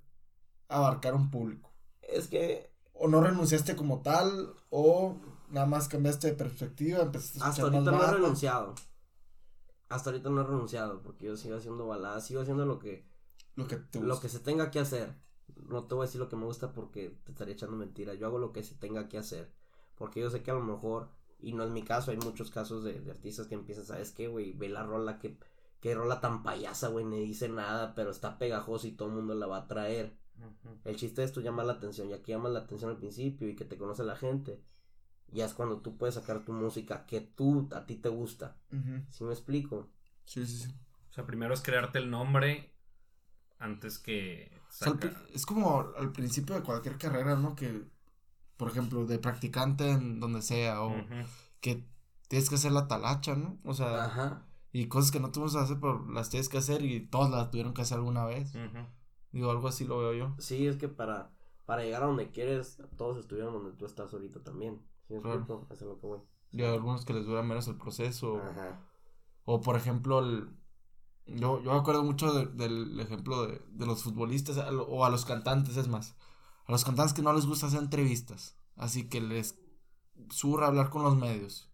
abarcar 0.69 1.15
un 1.15 1.31
público? 1.31 1.73
Es 2.03 2.29
que 2.29 2.71
¿O 3.03 3.09
no 3.09 3.23
renunciaste 3.23 3.77
como 3.77 4.03
tal? 4.03 4.53
¿O 4.69 5.17
nada 5.49 5.65
más 5.65 5.89
cambiaste 5.89 6.27
de 6.27 6.35
perspectiva? 6.35 7.01
Empezaste 7.01 7.43
a 7.43 7.47
hasta 7.47 7.63
ahorita 7.63 7.91
no 7.91 8.05
he 8.05 8.11
renunciado. 8.11 8.75
Hasta 9.91 10.11
ahorita 10.11 10.31
no 10.31 10.41
he 10.41 10.45
renunciado, 10.45 11.03
porque 11.03 11.27
yo 11.27 11.37
sigo 11.37 11.57
haciendo 11.57 11.87
baladas, 11.87 12.27
sigo 12.27 12.41
haciendo 12.41 12.65
lo 12.65 12.79
que... 12.79 13.05
Lo 13.57 13.67
que 13.67 13.77
te 13.77 14.01
lo 14.01 14.19
que 14.21 14.29
se 14.29 14.39
tenga 14.39 14.71
que 14.71 14.79
hacer. 14.79 15.15
No 15.69 15.85
te 15.85 15.95
voy 15.95 16.05
a 16.05 16.07
decir 16.07 16.21
lo 16.21 16.29
que 16.29 16.37
me 16.37 16.47
gusta 16.47 16.73
porque 16.73 17.19
te 17.25 17.33
estaría 17.33 17.55
echando 17.55 17.77
mentiras. 17.77 18.19
Yo 18.19 18.27
hago 18.27 18.39
lo 18.39 18.53
que 18.53 18.63
se 18.63 18.77
tenga 18.77 19.09
que 19.09 19.19
hacer. 19.19 19.53
Porque 19.97 20.21
yo 20.21 20.31
sé 20.31 20.43
que 20.43 20.51
a 20.51 20.55
lo 20.55 20.63
mejor, 20.63 21.11
y 21.41 21.53
no 21.53 21.65
es 21.65 21.71
mi 21.71 21.83
caso, 21.83 22.13
hay 22.13 22.17
muchos 22.17 22.51
casos 22.51 22.85
de, 22.85 23.01
de 23.01 23.11
artistas 23.11 23.49
que 23.49 23.55
empiezan, 23.55 23.85
¿sabes 23.85 24.13
qué, 24.13 24.29
güey? 24.29 24.53
Ve 24.53 24.69
la 24.69 24.85
rola, 24.85 25.19
que, 25.19 25.37
que 25.81 25.95
rola 25.95 26.21
tan 26.21 26.43
payasa, 26.43 26.89
güey, 26.89 27.05
ni 27.05 27.21
dice 27.21 27.49
nada, 27.49 27.95
pero 27.95 28.11
está 28.11 28.39
pegajosa 28.39 28.87
y 28.87 28.93
todo 28.93 29.09
el 29.09 29.15
mundo 29.17 29.35
la 29.35 29.47
va 29.47 29.59
a 29.59 29.69
traer. 29.69 30.17
El 30.85 30.97
chiste 30.97 31.23
es 31.23 31.37
llamar 31.37 31.67
la 31.67 31.75
atención, 31.75 32.09
ya 32.09 32.23
que 32.23 32.33
llamas 32.33 32.53
la 32.53 32.61
atención 32.61 32.91
al 32.91 32.97
principio 32.97 33.49
y 33.49 33.57
que 33.57 33.65
te 33.65 33.77
conoce 33.77 34.05
la 34.05 34.17
gente. 34.17 34.63
Ya 35.33 35.45
es 35.47 35.55
cuando 35.55 35.79
tú 35.79 35.97
puedes 35.97 36.15
sacar 36.17 36.45
tu 36.45 36.53
música 36.53 37.07
que 37.07 37.21
tú, 37.21 37.69
a 37.75 37.87
ti 37.87 37.97
te 37.97 38.09
gusta. 38.09 38.57
Ujú. 38.73 39.05
¿Sí 39.11 39.25
me 39.25 39.33
explico? 39.33 39.89
Sí, 40.25 40.47
sí, 40.47 40.59
sí. 40.65 40.75
O 41.11 41.13
sea, 41.13 41.27
primero 41.27 41.55
es 41.55 41.61
crearte 41.63 41.99
el 41.99 42.11
nombre 42.11 42.73
antes 43.59 43.99
que 43.99 44.51
O 44.69 44.73
sea, 44.73 44.95
pri- 44.95 45.13
es 45.35 45.45
como 45.47 45.81
al 45.97 46.13
principio 46.13 46.55
de 46.55 46.63
cualquier 46.63 46.99
carrera, 46.99 47.37
¿no? 47.37 47.55
Que, 47.55 47.85
por 48.57 48.71
ejemplo, 48.71 49.07
de 49.07 49.19
practicante 49.19 49.91
en 49.91 50.21
donde 50.21 50.43
sea, 50.43 50.83
o 50.83 50.95
que 51.61 51.87
tienes 52.29 52.49
que 52.49 52.55
hacer 52.57 52.73
la 52.73 52.89
talacha, 52.89 53.35
¿no? 53.35 53.59
O 53.65 53.75
sea, 53.75 54.05
Ajá. 54.05 54.47
y 54.73 54.87
cosas 54.87 55.11
que 55.11 55.21
no 55.21 55.31
tuvimos 55.33 55.53
que 55.55 55.59
hacer, 55.61 55.79
pero 55.81 56.07
las 56.11 56.31
tienes 56.31 56.49
que 56.49 56.59
hacer 56.59 56.85
y 56.85 57.01
todas 57.07 57.31
las 57.31 57.51
tuvieron 57.51 57.75
que 57.75 57.83
hacer 57.83 57.99
alguna 57.99 58.25
vez. 58.25 58.55
Ujú. 58.55 58.87
Digo, 59.33 59.51
algo 59.51 59.69
así 59.69 59.85
lo 59.85 59.99
veo 59.99 60.15
yo. 60.15 60.35
Sí, 60.39 60.67
es 60.67 60.77
que 60.77 60.89
para, 60.89 61.31
para 61.67 61.83
llegar 61.83 62.03
a 62.03 62.07
donde 62.07 62.31
quieres, 62.31 62.79
todos 62.97 63.19
estuvieron 63.19 63.53
donde 63.53 63.73
tú 63.77 63.85
estás 63.87 64.13
ahorita 64.13 64.43
también. 64.43 64.81
¿Sí 65.11 65.15
me 65.17 65.21
Claro. 65.23 65.37
explico? 65.41 65.67
Eso 65.71 65.85
es 65.85 65.91
lo 65.91 66.01
que 66.01 66.07
voy. 66.07 66.21
Y 66.53 66.63
hay 66.63 66.73
algunos 66.73 67.05
que 67.05 67.13
les 67.15 67.27
dura 67.27 67.43
menos 67.43 67.67
el 67.69 67.77
proceso. 67.77 68.39
Ajá. 68.39 68.81
O 69.45 69.61
por 69.61 69.75
ejemplo, 69.77 70.21
el, 70.21 70.49
yo, 71.27 71.61
yo 71.63 71.73
me 71.73 71.79
acuerdo 71.79 72.03
mucho 72.05 72.33
de- 72.33 72.47
del 72.47 72.99
ejemplo 73.01 73.47
de, 73.47 73.61
de 73.71 73.87
los 73.87 74.03
futbolistas 74.05 74.57
a 74.59 74.71
o 74.71 75.05
a 75.05 75.11
los 75.11 75.25
cantantes, 75.25 75.77
es 75.77 75.89
más. 75.89 76.15
A 76.67 76.73
los 76.73 76.85
cantantes 76.85 77.13
que 77.13 77.23
no 77.23 77.33
les 77.33 77.47
gusta 77.47 77.67
hacer 77.67 77.81
entrevistas. 77.81 78.57
Así 78.77 79.09
que 79.09 79.21
les 79.21 79.59
surra 80.31 80.69
hablar 80.69 80.91
con 80.91 81.03
los 81.03 81.17
medios. 81.17 81.67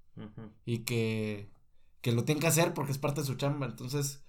Y 0.65 0.79
que, 0.85 1.53
que 2.01 2.13
lo 2.13 2.25
tienen 2.25 2.41
que 2.41 2.47
hacer 2.47 2.73
porque 2.73 2.93
es 2.93 2.99
parte 2.99 3.21
de 3.21 3.27
su 3.27 3.35
chamba. 3.35 3.67
Entonces, 3.67 4.25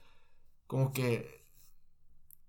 como 0.68 0.92
que 0.92 1.46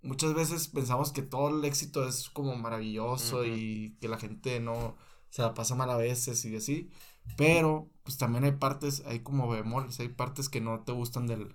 muchas 0.02 0.34
veces 0.34 0.68
pensamos 0.68 1.12
que 1.12 1.22
todo 1.22 1.48
el 1.56 1.64
éxito 1.64 2.06
es 2.06 2.28
como 2.30 2.56
maravilloso 2.56 3.44
y 3.44 3.96
que 4.00 4.08
la 4.08 4.18
gente 4.18 4.58
no 4.60 4.96
se 5.30 5.42
la 5.42 5.54
pasa 5.54 5.74
mal 5.74 5.90
a 5.90 5.96
veces 5.96 6.44
y 6.44 6.56
así. 6.56 6.90
Pero, 7.36 7.90
pues 8.04 8.16
también 8.16 8.44
hay 8.44 8.52
partes, 8.52 9.02
hay 9.06 9.20
como 9.20 9.48
bemoles, 9.48 10.00
hay 10.00 10.08
partes 10.08 10.48
que 10.48 10.60
no 10.60 10.80
te 10.80 10.92
gustan 10.92 11.26
del, 11.26 11.54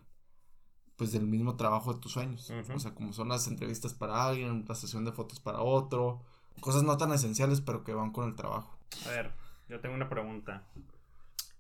pues 0.96 1.12
del 1.12 1.26
mismo 1.26 1.56
trabajo 1.56 1.94
de 1.94 2.00
tus 2.00 2.12
sueños. 2.12 2.52
O 2.74 2.80
sea, 2.80 2.94
como 2.94 3.14
son 3.14 3.30
las 3.30 3.48
entrevistas 3.48 3.94
para 3.94 4.28
alguien, 4.28 4.66
la 4.68 4.76
sesión 4.76 5.06
de 5.06 5.12
fotos 5.12 5.40
para 5.40 5.62
otro, 5.62 6.22
cosas 6.60 6.84
no 6.84 6.98
tan 6.98 7.12
esenciales 7.12 7.62
pero 7.62 7.84
que 7.84 7.94
van 7.94 8.12
con 8.12 8.30
el 8.30 8.36
trabajo. 8.36 8.78
A 9.08 9.10
ver, 9.10 9.32
yo 9.68 9.80
tengo 9.80 9.96
una 9.96 10.10
pregunta. 10.10 10.68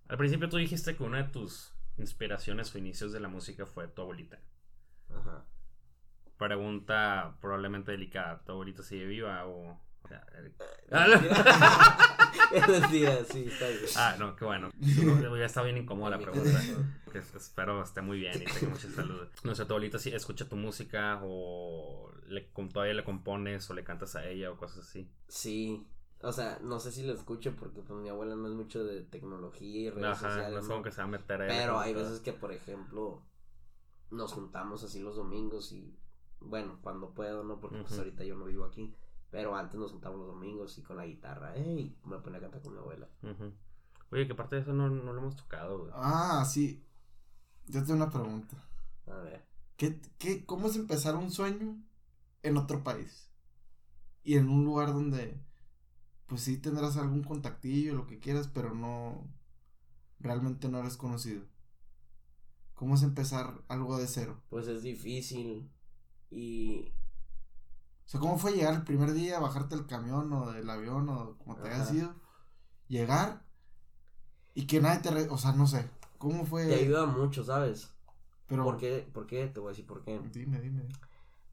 Al 0.07 0.17
principio 0.17 0.49
tú 0.49 0.57
dijiste 0.57 0.95
que 0.95 1.03
una 1.03 1.23
de 1.23 1.29
tus 1.29 1.73
inspiraciones 1.97 2.73
o 2.73 2.77
inicios 2.77 3.11
de 3.11 3.19
la 3.19 3.29
música 3.29 3.65
fue 3.65 3.87
tu 3.87 4.03
abuelita. 4.03 4.39
Ajá. 5.09 5.45
Pregunta 6.37 7.37
probablemente 7.41 7.91
delicada. 7.91 8.43
¿Tu 8.43 8.51
abuelita 8.51 8.83
sigue 8.83 9.05
viva 9.05 9.45
o...? 9.47 9.79
Eh, 10.09 10.51
Es 12.53 13.27
sí, 13.31 13.45
está 13.45 13.67
bien. 13.67 13.79
Ah, 13.95 14.15
no, 14.19 14.35
qué 14.35 14.45
bueno. 14.45 14.69
No, 14.79 15.37
Ya 15.37 15.45
está 15.45 15.63
bien 15.63 15.77
incómoda 15.77 16.17
la 16.17 16.19
pregunta. 16.19 16.59
Que 17.11 17.17
es- 17.19 17.33
espero 17.35 17.81
esté 17.81 18.01
muy 18.01 18.19
bien 18.19 18.41
y 18.41 18.45
tenga 18.45 18.69
mucha 18.73 18.89
salud. 18.89 19.27
No 19.43 19.55
sé, 19.55 19.65
tu 19.65 19.73
abuelita 19.73 19.97
sí 19.97 20.09
escucha 20.13 20.47
tu 20.47 20.55
música 20.55 21.19
o 21.23 22.11
le, 22.27 22.41
todavía 22.71 22.93
le 22.93 23.03
compones 23.03 23.69
o 23.69 23.73
le 23.73 23.83
cantas 23.83 24.15
a 24.15 24.27
ella 24.27 24.51
o 24.51 24.57
cosas 24.57 24.79
así. 24.87 25.09
Sí. 25.27 25.85
O 26.21 26.31
sea, 26.31 26.59
no 26.61 26.79
sé 26.79 26.91
si 26.91 27.03
lo 27.03 27.13
escucho 27.13 27.53
porque 27.55 27.81
pues 27.81 27.99
mi 27.99 28.09
abuela 28.09 28.35
no 28.35 28.47
es 28.47 28.53
mucho 28.53 28.83
de 28.83 29.01
tecnología 29.01 29.81
y 29.81 29.89
redes 29.89 30.05
Ajá, 30.05 30.29
sociales. 30.29 30.53
no 30.53 30.59
es 30.59 30.67
como 30.67 30.83
que 30.83 30.91
se 30.91 30.97
va 30.97 31.03
a 31.03 31.07
meter 31.07 31.41
a 31.41 31.47
Pero 31.47 31.79
hay 31.79 31.93
veces 31.93 32.19
que, 32.21 32.33
por 32.33 32.53
ejemplo, 32.53 33.21
nos 34.11 34.31
juntamos 34.31 34.83
así 34.83 35.01
los 35.01 35.15
domingos 35.15 35.71
y, 35.73 35.93
bueno, 36.39 36.79
cuando 36.81 37.09
puedo, 37.13 37.43
¿no? 37.43 37.59
Porque 37.59 37.79
pues 37.81 37.97
ahorita 37.97 38.23
yo 38.23 38.35
no 38.35 38.45
vivo 38.45 38.63
aquí. 38.65 38.95
Pero 39.33 39.55
antes 39.55 39.79
nos 39.79 39.91
juntamos 39.91 40.19
los 40.19 40.27
domingos 40.27 40.77
y 40.77 40.83
con 40.83 40.95
la 40.95 41.07
guitarra, 41.07 41.55
¡ey! 41.55 41.97
Me 42.05 42.19
ponía 42.19 42.37
a 42.37 42.41
cantar 42.41 42.61
con 42.61 42.73
mi 42.73 42.77
abuela. 42.77 43.09
Oye, 44.11 44.27
que 44.27 44.35
parte 44.35 44.57
de 44.57 44.61
eso 44.61 44.73
no, 44.73 44.87
no 44.91 45.11
lo 45.11 45.21
hemos 45.21 45.35
tocado, 45.35 45.79
güey. 45.79 45.91
Ah, 45.95 46.45
sí. 46.45 46.85
Yo 47.65 47.81
tengo 47.81 47.95
una 47.95 48.11
pregunta. 48.11 48.63
A 49.07 49.15
ver. 49.15 49.43
¿Qué, 49.75 49.99
qué, 50.19 50.45
¿Cómo 50.45 50.67
es 50.67 50.75
empezar 50.75 51.15
un 51.15 51.31
sueño 51.31 51.83
en 52.43 52.57
otro 52.57 52.83
país? 52.83 53.31
Y 54.21 54.37
en 54.37 54.49
un 54.49 54.65
lugar 54.65 54.93
donde, 54.93 55.41
pues 56.27 56.41
sí 56.41 56.59
tendrás 56.59 56.97
algún 56.97 57.23
contactillo, 57.23 57.95
lo 57.95 58.05
que 58.05 58.19
quieras, 58.19 58.47
pero 58.53 58.75
no, 58.75 59.27
realmente 60.19 60.69
no 60.69 60.77
eres 60.77 60.95
conocido. 60.95 61.41
¿Cómo 62.75 62.93
es 62.93 63.01
empezar 63.01 63.63
algo 63.67 63.97
de 63.97 64.05
cero? 64.05 64.43
Pues 64.49 64.67
es 64.67 64.83
difícil. 64.83 65.71
Y 66.29 66.93
O 68.05 68.09
sea, 68.09 68.19
¿cómo 68.19 68.37
fue 68.37 68.53
llegar 68.53 68.73
el 68.73 68.83
primer 68.83 69.13
día, 69.13 69.39
bajarte 69.39 69.75
del 69.75 69.87
camión 69.87 70.31
o 70.33 70.51
del 70.51 70.69
avión 70.69 71.09
o 71.09 71.37
como 71.37 71.55
te 71.55 71.69
hayas 71.69 71.87
Ajá. 71.87 71.95
ido? 71.95 72.15
Llegar 72.87 73.45
y 74.53 74.67
que 74.67 74.81
nadie 74.81 74.99
te... 75.01 75.11
re- 75.11 75.29
o 75.29 75.37
sea, 75.37 75.53
no 75.53 75.65
sé. 75.67 75.89
¿Cómo 76.17 76.45
fue? 76.45 76.67
te 76.67 76.75
ayuda 76.75 77.05
mucho, 77.05 77.43
¿sabes? 77.43 77.89
Pero... 78.47 78.63
¿Por 78.63 78.77
qué? 78.77 79.07
¿Por 79.13 79.25
qué? 79.25 79.47
Te 79.47 79.59
voy 79.59 79.69
a 79.69 79.71
decir 79.71 79.87
por 79.87 80.03
qué. 80.03 80.19
Dime, 80.31 80.59
dime. 80.59 80.83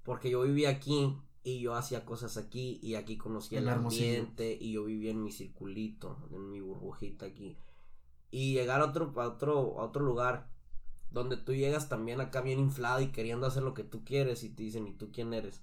Porque 0.05 0.31
yo 0.31 0.43
vivía 0.43 0.71
aquí 0.71 1.17
y 1.43 1.61
yo 1.61 1.75
hacía 1.75 2.05
cosas 2.05 2.37
aquí 2.37 2.79
y 2.83 2.97
aquí 2.97 3.17
conocía 3.17 3.61
el 3.61 3.69
Hermosillo. 3.69 4.05
ambiente 4.05 4.59
y 4.61 4.73
yo 4.73 4.85
vivía 4.85 5.13
en 5.13 5.23
mi 5.23 5.33
circulito, 5.33 6.19
en 6.33 6.51
mi 6.51 6.61
burbujita 6.61 7.27
aquí. 7.27 7.57
Y 8.31 8.53
llegar 8.55 8.81
a 8.81 8.87
otro, 8.87 9.13
a 9.17 9.29
otro, 9.29 9.81
a 9.81 9.85
otro 9.85 10.05
lugar 10.05 10.51
donde 11.11 11.37
tú 11.37 11.55
llegas 11.55 11.89
también 11.89 12.21
acá 12.21 12.41
bien 12.43 12.59
inflado 12.61 13.01
y 13.01 13.09
queriendo 13.13 13.47
hacer 13.47 13.63
lo 13.63 13.75
que 13.75 13.83
tú 13.85 14.05
quieres 14.05 14.45
y 14.45 14.51
te 14.51 14.63
dicen, 14.63 14.87
¿y 14.87 14.93
tú 14.93 15.11
quién 15.13 15.33
eres? 15.35 15.63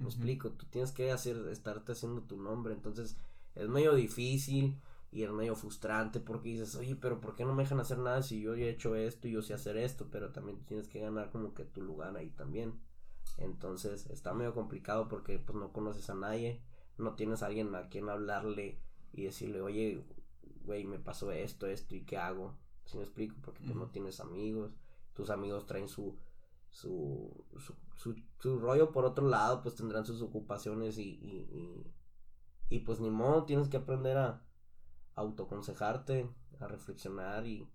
Me 0.00 0.06
explico, 0.06 0.50
tú 0.50 0.66
tienes 0.66 0.92
que 0.92 1.12
hacer, 1.12 1.36
estarte 1.50 1.92
haciendo 1.92 2.22
tu 2.22 2.36
nombre, 2.38 2.72
entonces 2.72 3.16
es 3.54 3.68
medio 3.68 3.94
difícil 3.94 4.80
y 5.12 5.24
es 5.24 5.30
medio 5.30 5.54
frustrante 5.54 6.20
porque 6.20 6.48
dices, 6.48 6.74
oye, 6.74 6.96
pero 6.96 7.20
¿por 7.20 7.34
qué 7.34 7.44
no 7.44 7.54
me 7.54 7.64
dejan 7.64 7.80
hacer 7.80 7.98
nada 7.98 8.22
si 8.22 8.40
yo 8.40 8.56
ya 8.56 8.64
he 8.64 8.70
hecho 8.70 8.94
esto 8.96 9.28
y 9.28 9.32
yo 9.32 9.42
sé 9.42 9.52
hacer 9.52 9.76
esto? 9.76 10.08
Pero 10.10 10.30
también 10.32 10.64
tienes 10.64 10.88
que 10.88 11.00
ganar 11.00 11.30
como 11.30 11.52
que 11.52 11.64
tu 11.64 11.82
lugar 11.82 12.16
ahí 12.16 12.30
también. 12.30 12.80
Entonces 13.36 14.06
está 14.06 14.32
medio 14.32 14.54
complicado 14.54 15.08
porque 15.08 15.38
pues 15.38 15.58
no 15.58 15.72
conoces 15.72 16.08
a 16.08 16.14
nadie, 16.14 16.62
no 16.96 17.14
tienes 17.14 17.42
a 17.42 17.46
alguien 17.46 17.74
a 17.74 17.88
quien 17.88 18.08
hablarle 18.08 18.78
y 19.12 19.24
decirle, 19.24 19.60
oye, 19.60 20.02
güey, 20.64 20.84
me 20.84 20.98
pasó 20.98 21.30
esto, 21.32 21.66
esto 21.66 21.94
y 21.94 22.02
qué 22.02 22.16
hago. 22.16 22.56
Si 22.84 22.96
me 22.96 23.04
explico? 23.04 23.36
Porque 23.42 23.62
pues 23.64 23.76
no 23.76 23.88
tienes 23.90 24.20
amigos, 24.20 24.72
tus 25.12 25.30
amigos 25.30 25.66
traen 25.66 25.88
su, 25.88 26.16
su, 26.70 27.44
su, 27.58 27.74
su, 27.96 28.16
su 28.38 28.58
rollo 28.58 28.92
por 28.92 29.04
otro 29.04 29.28
lado, 29.28 29.62
pues 29.62 29.74
tendrán 29.76 30.06
sus 30.06 30.22
ocupaciones 30.22 30.98
y, 30.98 31.02
y, 31.02 31.48
y, 32.70 32.76
y, 32.76 32.80
pues 32.80 33.00
ni 33.00 33.10
modo, 33.10 33.44
tienes 33.44 33.68
que 33.68 33.78
aprender 33.78 34.16
a 34.18 34.42
autoconsejarte, 35.14 36.30
a 36.60 36.68
reflexionar 36.68 37.46
y 37.46 37.68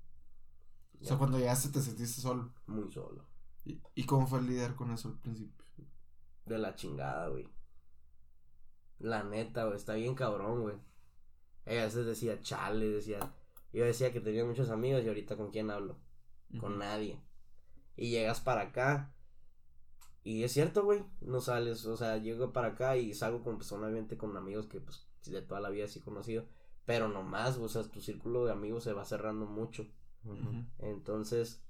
O 1.01 1.05
sea, 1.05 1.17
cuando 1.17 1.37
llegaste 1.37 1.69
te 1.69 1.81
sentiste 1.81 2.21
solo. 2.21 2.51
muy 2.67 2.91
solo. 2.91 3.25
¿Y, 3.65 3.81
y 3.95 4.05
cómo 4.05 4.27
fue 4.27 4.41
lidiar 4.41 4.75
con 4.75 4.91
eso 4.91 5.07
al 5.09 5.19
principio? 5.19 5.65
De 6.45 6.57
la 6.57 6.73
chingada, 6.75 7.27
güey. 7.27 7.47
La 8.99 9.23
neta, 9.23 9.63
güey, 9.65 9.77
está 9.77 9.93
bien 9.93 10.15
cabrón, 10.15 10.61
güey. 10.63 10.75
Ella 11.65 11.83
a 11.83 11.85
veces 11.85 12.05
decía, 12.05 12.41
chale, 12.41 12.87
decía. 12.89 13.19
Yo 13.73 13.85
decía 13.85 14.11
que 14.13 14.21
tenía 14.21 14.45
muchos 14.45 14.69
amigos 14.69 15.03
y 15.03 15.07
ahorita 15.07 15.37
con 15.37 15.51
quién 15.51 15.71
hablo. 15.71 15.97
Con 16.59 16.77
nadie. 16.79 17.21
Y 17.97 18.09
llegas 18.09 18.41
para 18.41 18.61
acá. 18.61 19.13
Y 20.23 20.43
es 20.43 20.51
cierto, 20.51 20.83
güey. 20.83 21.03
No 21.21 21.39
sales, 21.41 21.85
o 21.85 21.95
sea, 21.97 22.17
llego 22.17 22.51
para 22.51 22.69
acá 22.69 22.97
y 22.97 23.13
salgo 23.13 23.43
con 23.43 23.57
personalmente 23.57 24.17
con 24.17 24.35
amigos 24.37 24.65
que 24.67 24.79
pues 24.81 25.07
de 25.25 25.41
toda 25.41 25.59
la 25.61 25.69
vida 25.69 25.87
sí 25.87 25.99
he 25.99 26.03
conocido. 26.03 26.45
Pero 26.85 27.07
no 27.07 27.23
más, 27.23 27.57
o 27.57 27.67
sea, 27.69 27.83
tu 27.83 28.01
círculo 28.01 28.45
de 28.45 28.51
amigos 28.51 28.83
se 28.83 28.93
va 28.93 29.05
cerrando 29.05 29.45
mucho. 29.45 29.87
Entonces, 30.79 31.61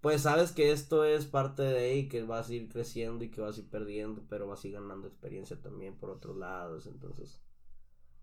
pues 0.00 0.22
sabes 0.22 0.52
que 0.52 0.72
esto 0.72 1.04
es 1.04 1.26
parte 1.26 1.62
de 1.62 1.96
y 1.96 2.08
que 2.08 2.22
vas 2.22 2.48
a 2.48 2.54
ir 2.54 2.68
creciendo 2.68 3.24
y 3.24 3.30
que 3.30 3.40
vas 3.40 3.56
a 3.56 3.60
ir 3.60 3.68
perdiendo, 3.68 4.22
pero 4.28 4.46
vas 4.46 4.64
a 4.64 4.68
ir 4.68 4.74
ganando 4.74 5.08
experiencia 5.08 5.60
también 5.60 5.96
por 5.96 6.10
otros 6.10 6.36
lados. 6.36 6.86
Entonces, 6.86 7.40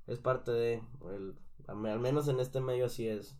es 0.07 0.19
parte 0.19 0.51
de, 0.51 0.83
el, 1.11 1.35
al 1.67 1.99
menos 1.99 2.27
en 2.27 2.39
este 2.39 2.59
medio 2.61 2.85
así 2.87 3.07
es. 3.07 3.35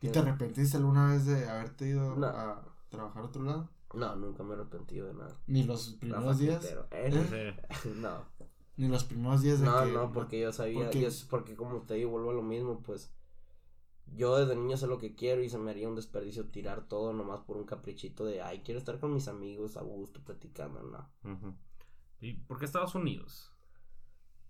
¿Y 0.00 0.08
te 0.08 0.18
arrepentiste 0.18 0.76
alguna 0.76 1.12
vez 1.12 1.26
de 1.26 1.48
haberte 1.48 1.88
ido 1.88 2.14
No. 2.16 2.26
a 2.26 2.73
trabajar 2.94 3.22
a 3.22 3.26
otro 3.26 3.42
lado? 3.42 3.68
No, 3.94 4.16
nunca 4.16 4.42
me 4.42 4.50
he 4.50 4.54
arrepentido 4.54 5.06
de 5.06 5.14
nada. 5.14 5.36
Ni 5.46 5.62
los 5.64 5.90
primeros 6.00 6.38
días. 6.38 6.64
¿eh? 6.90 7.56
Sí. 7.82 7.88
No, 7.96 8.24
Ni 8.76 8.88
los 8.88 9.04
primeros 9.04 9.42
días 9.42 9.60
de 9.60 9.66
no, 9.66 9.84
que. 9.84 9.92
no, 9.92 10.12
porque 10.12 10.40
yo 10.40 10.52
sabía, 10.52 10.84
porque- 10.84 10.98
y 11.00 11.04
es 11.04 11.24
porque 11.24 11.54
como 11.54 11.82
te 11.82 11.94
digo, 11.94 12.10
vuelvo 12.10 12.30
a 12.30 12.34
lo 12.34 12.42
mismo, 12.42 12.82
pues 12.82 13.12
yo 14.06 14.36
desde 14.36 14.56
niño 14.56 14.76
sé 14.76 14.86
lo 14.86 14.98
que 14.98 15.14
quiero 15.14 15.42
y 15.42 15.48
se 15.48 15.58
me 15.58 15.70
haría 15.70 15.88
un 15.88 15.94
desperdicio 15.94 16.46
tirar 16.50 16.86
todo 16.88 17.12
nomás 17.12 17.40
por 17.40 17.56
un 17.56 17.64
caprichito 17.64 18.24
de, 18.24 18.42
ay, 18.42 18.62
quiero 18.64 18.78
estar 18.78 18.98
con 18.98 19.14
mis 19.14 19.28
amigos 19.28 19.76
a 19.76 19.82
gusto 19.82 20.20
platicando, 20.24 20.82
no. 20.82 21.56
¿Y 22.20 22.34
por 22.34 22.58
qué 22.58 22.64
Estados 22.64 22.94
Unidos? 22.94 23.52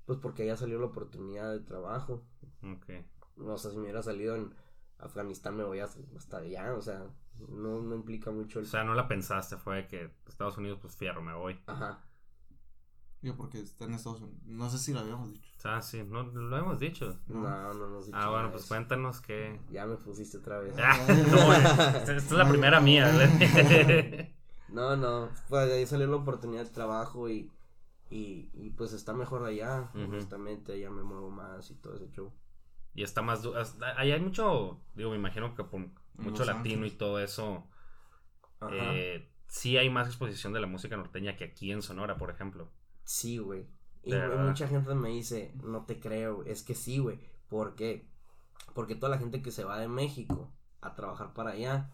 Pues 0.07 0.19
porque 0.19 0.47
ya 0.47 0.57
salió 0.57 0.79
la 0.79 0.87
oportunidad 0.87 1.51
de 1.53 1.61
trabajo. 1.61 2.25
Ok. 2.63 2.91
No 3.37 3.57
sé 3.59 3.71
si 3.71 3.77
me 3.77 3.83
hubiera 3.85 4.03
salido 4.03 4.37
en 4.37 4.55
Afganistán 4.99 5.57
me 5.57 5.65
voy 5.65 5.81
hasta 5.81 6.39
allá, 6.39 6.75
o 6.75 6.81
sea, 6.83 7.07
no, 7.49 7.81
no 7.83 7.95
implica 7.95 8.31
mucho 8.31 8.59
O 8.59 8.63
el... 8.63 8.69
sea, 8.69 8.85
no 8.85 8.95
la 8.95 9.09
pensaste, 9.09 9.57
fue 9.57 9.87
que 9.87 10.11
Estados 10.27 10.57
Unidos, 10.59 10.79
pues 10.81 10.97
fierro, 10.97 11.23
me 11.23 11.35
voy. 11.35 11.61
Ajá. 11.67 12.01
Yo 13.23 13.35
porque 13.37 13.59
está 13.61 13.87
en 13.87 13.95
Estados 13.95 14.21
Unidos. 14.21 14.39
No 14.45 14.69
sé 14.69 14.79
si 14.79 14.93
lo 14.93 15.01
habíamos 15.01 15.33
dicho. 15.33 15.51
O 15.57 15.61
sea, 15.61 15.81
sí, 15.81 16.03
no 16.05 16.25
lo 16.25 16.59
hemos 16.59 16.79
dicho. 16.79 17.19
No, 17.27 17.73
no 17.73 17.89
nos 17.89 18.11
Ah, 18.13 18.29
bueno, 18.29 18.51
pues 18.51 18.67
cuéntanos 18.67 19.23
que... 19.23 19.59
Ya 19.71 19.87
me 19.87 19.97
pusiste 19.97 20.37
otra 20.39 20.59
vez. 20.59 20.75
Ah, 20.79 20.99
no, 21.31 21.55
esta, 21.55 21.97
esta 21.99 22.13
es 22.17 22.31
la 22.33 22.47
primera 22.49 22.81
mía. 22.81 23.11
No, 24.69 24.97
no, 24.97 25.31
pues 25.49 25.69
de 25.69 25.75
ahí 25.75 25.87
salió 25.87 26.07
la 26.07 26.17
oportunidad 26.17 26.65
de 26.65 26.71
trabajo 26.71 27.29
y, 27.29 27.51
y, 28.11 28.51
y 28.55 28.71
pues 28.77 28.93
está 28.93 29.13
mejor 29.13 29.45
allá, 29.45 29.91
Ujú. 29.95 30.05
honestamente, 30.05 30.73
allá 30.73 30.91
me 30.91 31.03
muevo 31.05 31.31
más 31.31 31.71
y 31.71 31.75
todo 31.77 31.95
ese 31.95 32.11
show. 32.11 32.33
y 32.95 33.03
está 33.03 33.23
más... 33.23 33.43
Ahí 33.97 34.13
hay 34.13 34.21
mucho, 34.21 34.81
digo, 34.95 35.11
me 35.11 35.17
imagino 35.17 35.55
que 35.55 35.65
por 35.65 35.81
mucho 36.15 36.45
latino 36.45 36.75
Ángeles. 36.77 36.93
y 36.93 36.97
todo 36.97 37.19
eso, 37.21 37.69
eh, 38.71 39.31
sí 39.47 39.77
hay 39.77 39.91
más 39.91 40.07
exposición 40.07 40.53
de 40.53 40.61
la 40.61 40.67
música 40.67 40.97
norteña 40.97 41.37
que 41.37 41.45
aquí 41.45 41.73
en 41.73 41.83
Sonora, 41.83 42.17
por 42.17 42.31
ejemplo. 42.31 42.71
Sí, 43.05 43.39
güey. 43.39 43.67
Y 44.03 44.11
güey, 44.11 44.39
mucha 44.39 44.69
gente 44.69 44.95
me 44.95 45.11
dice, 45.11 45.53
no 45.63 45.87
te 45.87 45.99
creo, 45.99 46.45
es 46.45 46.63
que 46.63 46.75
sí, 46.75 46.99
güey. 46.99 47.19
¿Por 47.49 47.75
qué? 47.75 48.09
Porque 48.75 48.95
toda 48.95 49.11
la 49.11 49.19
gente 49.19 49.43
que 49.43 49.51
se 49.51 49.65
va 49.65 49.79
de 49.79 49.89
México 49.89 50.53
a 50.81 50.95
trabajar 50.95 51.33
para 51.33 51.51
allá 51.51 51.91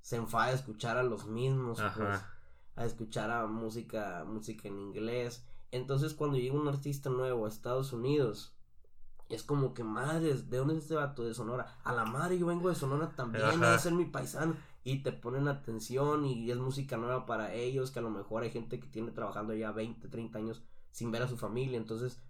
se 0.00 0.16
enfada 0.16 0.46
a 0.46 0.52
escuchar 0.52 0.96
a 0.96 1.02
los 1.02 1.26
mismos, 1.26 1.82
pues, 1.96 2.24
a 2.76 2.84
escuchar 2.84 3.30
a 3.30 3.46
música, 3.46 4.24
música 4.26 4.68
en 4.68 4.78
inglés. 4.78 5.46
Entonces 5.72 6.14
cuando 6.14 6.38
llega 6.38 6.54
un 6.54 6.68
artista 6.68 7.10
nuevo 7.10 7.44
a 7.44 7.48
Estados 7.48 7.92
Unidos, 7.92 8.55
es 9.28 9.42
como 9.42 9.74
que 9.74 9.84
madres, 9.84 10.50
¿de 10.50 10.58
dónde 10.58 10.74
es 10.74 10.82
este 10.84 10.94
vato 10.94 11.24
de 11.24 11.34
Sonora? 11.34 11.78
A 11.84 11.92
la 11.92 12.04
madre, 12.04 12.38
yo 12.38 12.46
vengo 12.46 12.68
de 12.68 12.74
Sonora 12.74 13.10
también, 13.16 13.44
Ajá. 13.44 13.74
a 13.74 13.78
ser 13.78 13.92
mi 13.92 14.04
paisano. 14.06 14.56
Y 14.84 15.02
te 15.02 15.12
ponen 15.12 15.48
atención 15.48 16.24
y 16.24 16.48
es 16.50 16.58
música 16.58 16.96
nueva 16.96 17.26
para 17.26 17.52
ellos, 17.52 17.90
que 17.90 17.98
a 17.98 18.02
lo 18.02 18.10
mejor 18.10 18.44
hay 18.44 18.50
gente 18.50 18.78
que 18.78 18.86
tiene 18.86 19.10
trabajando 19.10 19.52
ya 19.54 19.72
20, 19.72 20.08
30 20.08 20.38
años 20.38 20.62
sin 20.92 21.10
ver 21.10 21.22
a 21.22 21.28
su 21.28 21.36
familia. 21.36 21.76
Entonces, 21.76 22.20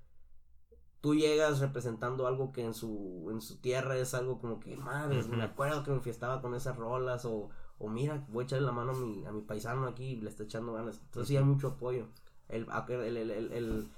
tú 1.00 1.14
llegas 1.14 1.60
representando 1.60 2.26
algo 2.26 2.52
que 2.52 2.64
en 2.64 2.74
su, 2.74 3.28
en 3.30 3.40
su 3.40 3.58
tierra 3.58 3.96
es 3.96 4.14
algo 4.14 4.38
como 4.40 4.58
que, 4.60 4.76
madres, 4.76 5.26
Ujú. 5.26 5.36
me 5.36 5.44
acuerdo 5.44 5.82
que 5.84 5.90
me 5.92 6.00
fiestaba 6.00 6.40
con 6.40 6.54
esas 6.54 6.76
rolas 6.76 7.24
o, 7.24 7.50
o 7.78 7.88
mira, 7.88 8.24
voy 8.28 8.42
a 8.42 8.46
echarle 8.46 8.66
la 8.66 8.72
mano 8.72 8.92
a 8.92 8.94
mi, 8.96 9.24
a 9.26 9.32
mi 9.32 9.42
paisano 9.42 9.86
aquí, 9.86 10.16
le 10.16 10.28
está 10.30 10.44
echando 10.44 10.72
ganas. 10.72 10.98
Entonces 11.04 11.28
sí 11.28 11.36
hay 11.36 11.44
mucho 11.44 11.68
apoyo. 11.68 12.08
El, 12.48 12.66
el, 12.88 13.16
el, 13.16 13.30
el, 13.30 13.52
el- 13.52 13.88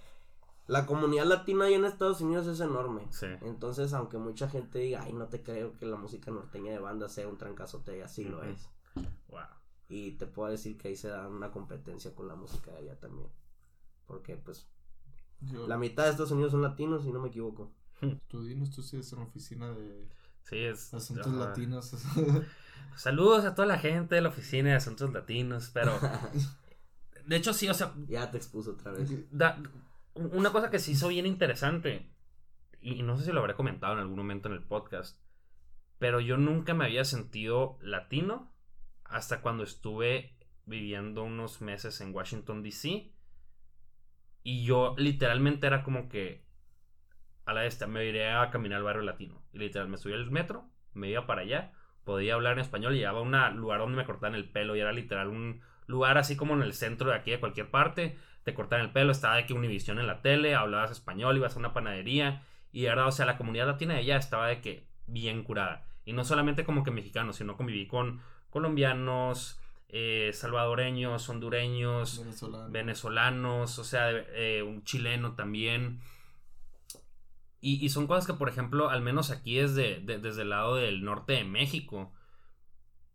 la 0.69 0.87
comunidad 0.87 1.25
latina 1.27 1.65
ahí 1.65 1.75
en 1.75 1.85
Estados 1.85 2.21
Unidos 2.21 2.47
es 2.47 2.61
enorme. 2.61 3.03
Sí. 3.11 3.27
Entonces, 3.43 3.93
aunque 3.95 4.19
mucha 4.19 4.49
gente 4.49 4.79
diga, 4.79 5.03
ay, 5.03 5.13
no 5.13 5.27
te 5.27 5.43
creo 5.43 5.77
que 5.77 5.87
la 5.87 5.97
música 5.97 6.31
norteña 6.31 6.71
de 6.73 6.79
banda 6.79 7.09
sea 7.09 7.27
un 7.27 7.37
trancazote, 7.39 8.03
así 8.05 8.25
lo 8.25 8.43
es. 8.45 8.69
Wow. 9.29 9.41
Y 9.89 10.13
te 10.13 10.27
puedo 10.27 10.51
decir 10.51 10.77
que 10.79 10.89
ahí 10.89 10.97
se 10.97 11.09
da 11.09 11.27
una 11.27 11.51
competencia 11.51 12.15
con 12.15 12.29
la 12.29 12.37
música 12.37 12.71
de 12.71 12.79
allá 12.79 13.01
también. 13.01 13.29
Porque, 14.07 14.37
pues, 14.37 14.69
Yo, 15.41 15.67
la 15.67 15.77
mitad 15.79 16.05
de 16.05 16.11
Estados 16.11 16.31
Unidos 16.33 16.53
son 16.53 16.63
latinos, 16.63 17.03
si 17.03 17.11
no 17.13 17.21
me 17.21 17.29
equivoco. 17.29 17.73
tú 18.29 18.45
dinos, 18.45 18.71
tú 18.71 18.83
sigues 18.83 19.13
en 19.13 19.19
la 19.21 19.25
oficina 19.25 19.71
de 19.73 20.07
Sí, 20.43 20.59
es. 20.59 20.93
asuntos 20.95 21.27
ajá. 21.27 21.37
latinos. 21.37 21.93
Saludos 22.97 23.45
a 23.45 23.55
toda 23.55 23.67
la 23.69 23.79
gente 23.79 24.15
de 24.17 24.21
la 24.23 24.29
oficina 24.31 24.71
de 24.71 24.77
asuntos 24.77 25.13
latinos, 25.13 25.71
pero. 25.73 25.93
De 27.27 27.37
hecho, 27.37 27.53
sí, 27.53 27.69
o 27.69 27.75
sea, 27.75 27.95
Ya 28.07 28.31
te 28.31 28.39
expuso 28.39 28.71
otra 28.73 28.93
vez. 28.93 29.11
da- 29.31 29.63
una 30.19 30.51
cosa 30.51 30.71
que 30.71 30.79
se 30.79 30.93
hizo 30.93 31.09
bien 31.09 31.27
interesante, 31.27 32.11
y 32.81 33.03
no 33.03 33.17
sé 33.17 33.25
si 33.25 33.33
lo 33.33 33.41
habré 33.41 33.55
comentado 33.55 33.95
en 33.95 34.01
algún 34.01 34.17
momento 34.17 34.49
en 34.49 34.55
el 34.55 34.63
podcast, 34.63 35.21
pero 35.99 36.21
yo 36.21 36.37
nunca 36.37 36.75
me 36.75 36.85
había 36.85 37.05
sentido 37.05 37.79
latino 37.81 38.53
hasta 39.05 39.41
cuando 39.41 39.65
estuve 39.65 40.37
viviendo 40.67 41.25
unos 41.25 41.61
meses 41.61 42.01
en 42.01 42.15
Washington, 42.15 42.63
D.C. 42.63 43.13
Y 44.43 44.65
yo 44.65 44.95
literalmente 44.97 45.67
era 45.67 45.83
como 45.83 46.09
que 46.09 46.47
a 47.47 47.55
la 47.55 47.69
me 47.89 48.05
iré 48.05 48.31
a 48.31 48.51
caminar 48.51 48.79
al 48.79 48.85
barrio 48.85 49.03
latino. 49.03 49.43
Y 49.53 49.59
literal, 49.59 49.89
me 49.89 49.97
subí 49.97 50.13
al 50.13 50.31
metro, 50.31 50.69
me 50.93 51.09
iba 51.11 51.27
para 51.27 51.43
allá, 51.43 51.73
podía 52.05 52.35
hablar 52.35 52.55
en 52.55 52.61
español 52.61 52.95
y 52.95 52.99
llegaba 52.99 53.19
a 53.21 53.23
un 53.23 53.61
lugar 53.61 53.81
donde 53.81 53.97
me 53.97 54.05
cortaban 54.05 54.35
el 54.35 54.51
pelo 54.51 54.77
y 54.77 54.81
era 54.81 54.93
literal 54.93 55.29
un 55.29 55.63
lugar 55.87 56.19
así 56.19 56.37
como 56.37 56.55
en 56.55 56.63
el 56.63 56.75
centro 56.75 57.11
de 57.11 57.17
aquí 57.17 57.31
de 57.31 57.41
cualquier 57.41 57.71
parte. 57.71 58.19
Te 58.49 58.55
cortaban 58.55 58.87
el 58.87 58.93
pelo, 58.93 59.13
estaba 59.13 59.37
de 59.37 59.45
que 59.45 59.53
Univisión 59.53 59.99
en 59.99 60.07
la 60.07 60.23
tele, 60.23 60.55
hablabas 60.55 60.91
español, 60.91 61.37
ibas 61.37 61.55
a 61.55 61.59
una 61.59 61.75
panadería 61.75 62.47
y 62.73 62.81
de 62.81 62.89
verdad, 62.89 63.09
o 63.09 63.13
sea, 63.13 63.27
la 63.27 63.37
comunidad 63.37 63.67
latina 63.67 63.93
de 63.93 64.01
allá 64.01 64.17
estaba 64.17 64.47
de 64.49 64.63
que 64.63 64.87
bien 65.07 65.43
curada. 65.43 65.85
Y 66.07 66.15
no 66.15 66.25
solamente 66.25 66.65
como 66.65 66.83
que 66.83 66.91
mexicanos, 66.91 67.37
sino 67.37 67.59
conviví 67.59 67.87
con 67.87 68.23
colombianos, 68.49 69.61
eh, 69.91 70.31
salvadoreños, 70.33 71.29
hondureños, 71.29 72.21
venezolano. 72.21 72.71
venezolanos, 72.71 73.79
o 73.79 73.85
sea, 73.85 74.11
eh, 74.13 74.63
un 74.63 74.83
chileno 74.85 75.35
también. 75.35 76.01
Y, 77.61 77.85
y 77.85 77.91
son 77.91 78.07
cosas 78.07 78.27
que, 78.27 78.33
por 78.33 78.49
ejemplo, 78.49 78.89
al 78.89 79.03
menos 79.03 79.31
aquí 79.31 79.57
desde, 79.57 80.01
de- 80.01 80.19
desde 80.19 80.41
el 80.43 80.49
lado 80.51 80.77
del 80.77 81.05
norte 81.05 81.35
de 81.35 81.45
México, 81.45 82.13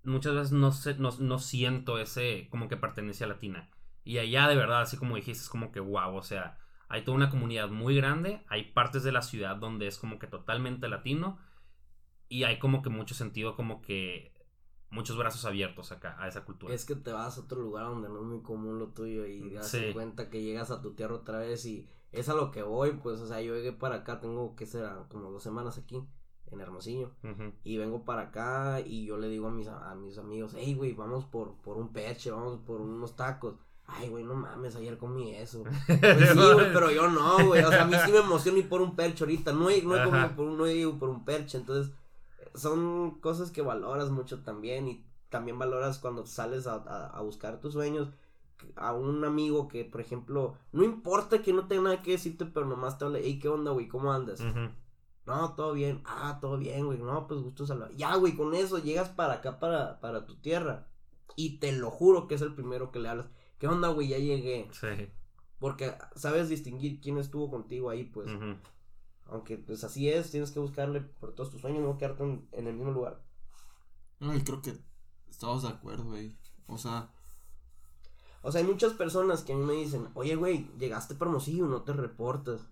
muchas 0.04 0.36
veces 0.36 0.52
no, 0.52 0.72
sé, 0.72 0.96
no, 1.00 1.10
no 1.20 1.40
siento 1.40 1.98
ese 1.98 2.48
como 2.52 2.68
que 2.68 2.78
pertenencia 2.78 3.26
latina. 3.28 3.70
Y 4.04 4.18
allá 4.18 4.48
de 4.48 4.56
verdad, 4.56 4.82
así 4.82 4.98
como 4.98 5.16
dijiste, 5.16 5.44
es 5.44 5.50
como 5.50 5.72
que 5.72 5.80
wow, 5.80 6.16
o 6.16 6.24
sea, 6.24 6.58
hay 6.90 7.04
toda 7.04 7.16
una 7.18 7.30
comunidad 7.30 7.70
muy 7.70 7.96
grande, 7.96 8.44
hay 8.50 8.72
partes 8.72 9.04
de 9.04 9.12
la 9.12 9.22
ciudad 9.22 9.56
donde 9.56 9.88
es 9.88 9.98
como 9.98 10.20
que 10.20 10.28
totalmente 10.28 10.88
latino 10.90 11.40
y 12.30 12.44
hay 12.44 12.60
como 12.60 12.82
que 12.82 12.90
mucho 12.90 13.16
sentido, 13.16 13.56
como 13.56 13.82
que 13.82 14.34
muchos 14.90 15.18
brazos 15.18 15.46
abiertos 15.46 15.92
acá 15.92 16.16
a 16.20 16.28
esa 16.28 16.46
cultura. 16.46 16.74
Es 16.74 16.86
que 16.86 16.96
te 16.96 17.12
vas 17.12 17.38
a 17.38 17.42
otro 17.42 17.62
lugar 17.62 17.86
donde 17.86 18.10
no 18.10 18.18
es 18.20 18.26
muy 18.26 18.42
común 18.42 18.78
lo 18.78 18.90
tuyo 18.90 19.26
y 19.26 19.42
te 19.50 19.56
das 19.56 19.72
Sí. 19.72 19.90
cuenta 19.94 20.30
que 20.30 20.42
llegas 20.44 20.70
a 20.70 20.82
tu 20.82 20.94
tierra 20.94 21.16
otra 21.16 21.40
vez 21.40 21.66
y 21.66 21.88
es 22.12 22.30
a 22.30 22.36
lo 22.36 22.52
que 22.52 22.62
voy, 22.62 22.92
pues, 22.92 23.20
o 23.22 23.28
sea, 23.28 23.42
yo 23.42 23.56
llegué 23.56 23.72
para 23.74 23.96
acá, 23.98 24.20
tengo 24.20 24.56
que 24.56 24.66
ser 24.68 24.88
como 25.10 25.32
dos 25.32 25.42
semanas 25.42 25.78
aquí 25.80 26.04
en 26.52 26.60
Hermosillo 26.62 27.12
y 27.64 27.78
vengo 27.78 28.06
para 28.06 28.24
acá 28.24 28.82
y 28.86 29.06
yo 29.06 29.18
le 29.18 29.30
digo 29.30 29.48
a 29.48 29.52
mis, 29.52 29.68
a 29.68 29.96
mis 29.96 30.18
amigos, 30.20 30.54
hey, 30.56 30.76
güey, 30.76 30.94
vamos 30.94 31.26
por, 31.26 31.56
por 31.62 31.78
un 31.78 31.92
peche, 31.92 32.30
vamos 32.30 32.60
por 32.60 32.82
unos 32.82 33.16
tacos. 33.16 33.56
Ay, 33.86 34.10
güey, 34.10 34.24
no 34.24 34.34
mames, 34.36 34.76
ayer 34.76 34.98
comí 34.98 35.36
eso. 35.36 35.64
Pues 35.88 36.30
sí, 36.30 36.36
güey, 36.54 36.74
pero 36.74 36.90
yo 36.92 37.10
no, 37.10 37.46
güey. 37.48 37.64
O 37.64 37.70
sea, 37.70 37.84
a 37.84 37.86
mí 37.86 37.96
sí 38.06 38.12
me 38.12 38.18
emociona 38.26 38.58
ir 38.60 38.70
por 38.70 38.82
un 38.82 38.96
perche 38.96 39.24
ahorita. 39.24 39.52
No 39.54 39.70
he, 39.70 39.82
no 39.84 39.96
he 39.96 40.00
comido 40.06 40.36
por 40.36 40.46
un, 40.48 40.58
no 40.58 40.66
he 40.66 40.76
ido 40.76 40.98
por 40.98 41.10
un 41.10 41.26
perche. 41.26 41.58
Entonces, 41.58 41.94
son 42.56 43.20
cosas 43.20 43.52
que 43.52 43.62
valoras 43.62 44.10
mucho 44.10 44.42
también. 44.44 44.88
Y 44.88 45.06
también 45.30 45.58
valoras 45.60 46.00
cuando 46.00 46.26
sales 46.26 46.68
a, 46.68 46.76
a- 46.76 47.08
a 47.08 47.22
buscar 47.22 47.60
tus 47.60 47.74
sueños. 47.74 48.10
A 48.78 48.94
un 48.94 49.26
amigo 49.26 49.68
que, 49.68 49.84
por 49.84 50.00
ejemplo, 50.00 50.56
no 50.72 50.84
importa 50.84 51.42
que 51.42 51.52
no 51.52 51.68
tenga 51.68 51.84
nada 51.84 52.02
que 52.02 52.12
decirte, 52.12 52.46
pero 52.46 52.66
nomás 52.66 52.98
te 52.98 53.04
habla, 53.04 53.20
hey, 53.22 53.38
¿qué 53.42 53.50
onda, 53.50 53.72
güey? 53.72 53.90
¿Cómo 53.90 54.14
andas? 54.14 54.40
No, 55.26 55.54
todo 55.56 55.74
bien. 55.74 56.02
Ah, 56.06 56.38
todo 56.40 56.58
bien, 56.58 56.86
güey. 56.86 56.98
No, 57.00 57.28
pues 57.28 57.42
gusto 57.42 57.66
saludar. 57.66 57.92
Ya, 57.96 58.16
güey, 58.16 58.36
con 58.36 58.54
eso 58.54 58.78
llegas 58.80 59.10
para 59.10 59.36
acá, 59.36 59.60
para, 59.60 60.00
para 60.00 60.26
tu 60.26 60.36
tierra. 60.36 60.88
Y 61.36 61.58
te 61.60 61.72
lo 61.74 61.90
juro 61.92 62.28
que 62.28 62.36
es 62.36 62.42
el 62.42 62.54
primero 62.54 62.92
que 62.92 63.00
le 63.00 63.10
hablas. 63.10 63.28
¿Qué 63.64 63.70
onda, 63.70 63.88
güey? 63.88 64.10
Ya 64.10 64.18
llegué. 64.18 64.68
Sí. 64.74 65.10
Porque 65.58 65.96
sabes 66.18 66.50
distinguir 66.50 67.00
quién 67.00 67.18
estuvo 67.18 67.50
contigo 67.50 67.90
ahí, 67.90 68.04
pues. 68.04 68.30
Aunque, 69.28 69.58
pues 69.58 69.86
así 69.86 70.10
es, 70.10 70.32
tienes 70.32 70.52
que 70.52 70.60
buscarle 70.60 71.00
por 71.00 71.34
todos 71.34 71.50
tus 71.50 71.62
sueños, 71.62 71.82
no 71.82 71.98
quedarte 71.98 72.24
en, 72.24 72.46
en 72.52 72.68
el 72.68 72.74
mismo 72.76 72.92
lugar. 72.92 73.24
No, 74.20 74.36
y 74.36 74.44
creo 74.44 74.62
que 74.62 74.78
estamos 75.30 75.64
de 75.64 75.70
acuerdo, 75.70 76.04
güey. 76.04 76.36
O 76.68 76.78
sea, 76.78 77.10
O 78.42 78.52
sea, 78.52 78.60
hay 78.60 78.68
muchas 78.68 78.92
personas 78.92 79.44
que 79.44 79.54
a 79.54 79.56
mí 79.56 79.64
me 79.64 79.76
dicen, 79.76 80.10
oye, 80.14 80.36
güey, 80.36 80.70
llegaste 80.78 81.16
para 81.16 81.30
Hermosillo, 81.32 81.66
no 81.66 81.84
te 81.84 81.94
reportas. 81.94 82.68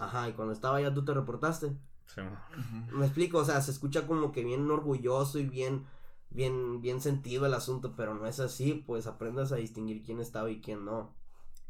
Ajá, 0.00 0.28
y 0.28 0.32
cuando 0.32 0.52
estaba 0.52 0.78
allá 0.78 0.92
tú 0.92 1.04
te 1.04 1.14
reportaste. 1.14 1.68
Sí. 2.12 2.20
ujú. 2.20 2.96
Me 2.98 3.06
explico, 3.06 3.38
o 3.38 3.44
sea, 3.44 3.60
se 3.62 3.70
escucha 3.70 4.08
como 4.08 4.32
que 4.32 4.42
bien 4.42 4.68
orgulloso 4.68 5.38
y 5.38 5.46
bien, 5.46 5.86
bien, 6.30 6.80
bien 6.80 7.00
sentido 7.00 7.46
el 7.46 7.54
asunto, 7.54 7.94
pero 7.96 8.14
no 8.14 8.26
es 8.26 8.40
así, 8.40 8.84
pues 8.86 9.06
aprendas 9.06 9.52
a 9.52 9.56
distinguir 9.56 10.02
quién 10.02 10.20
estaba 10.20 10.50
y 10.50 10.60
quién 10.60 10.84
no. 10.84 11.14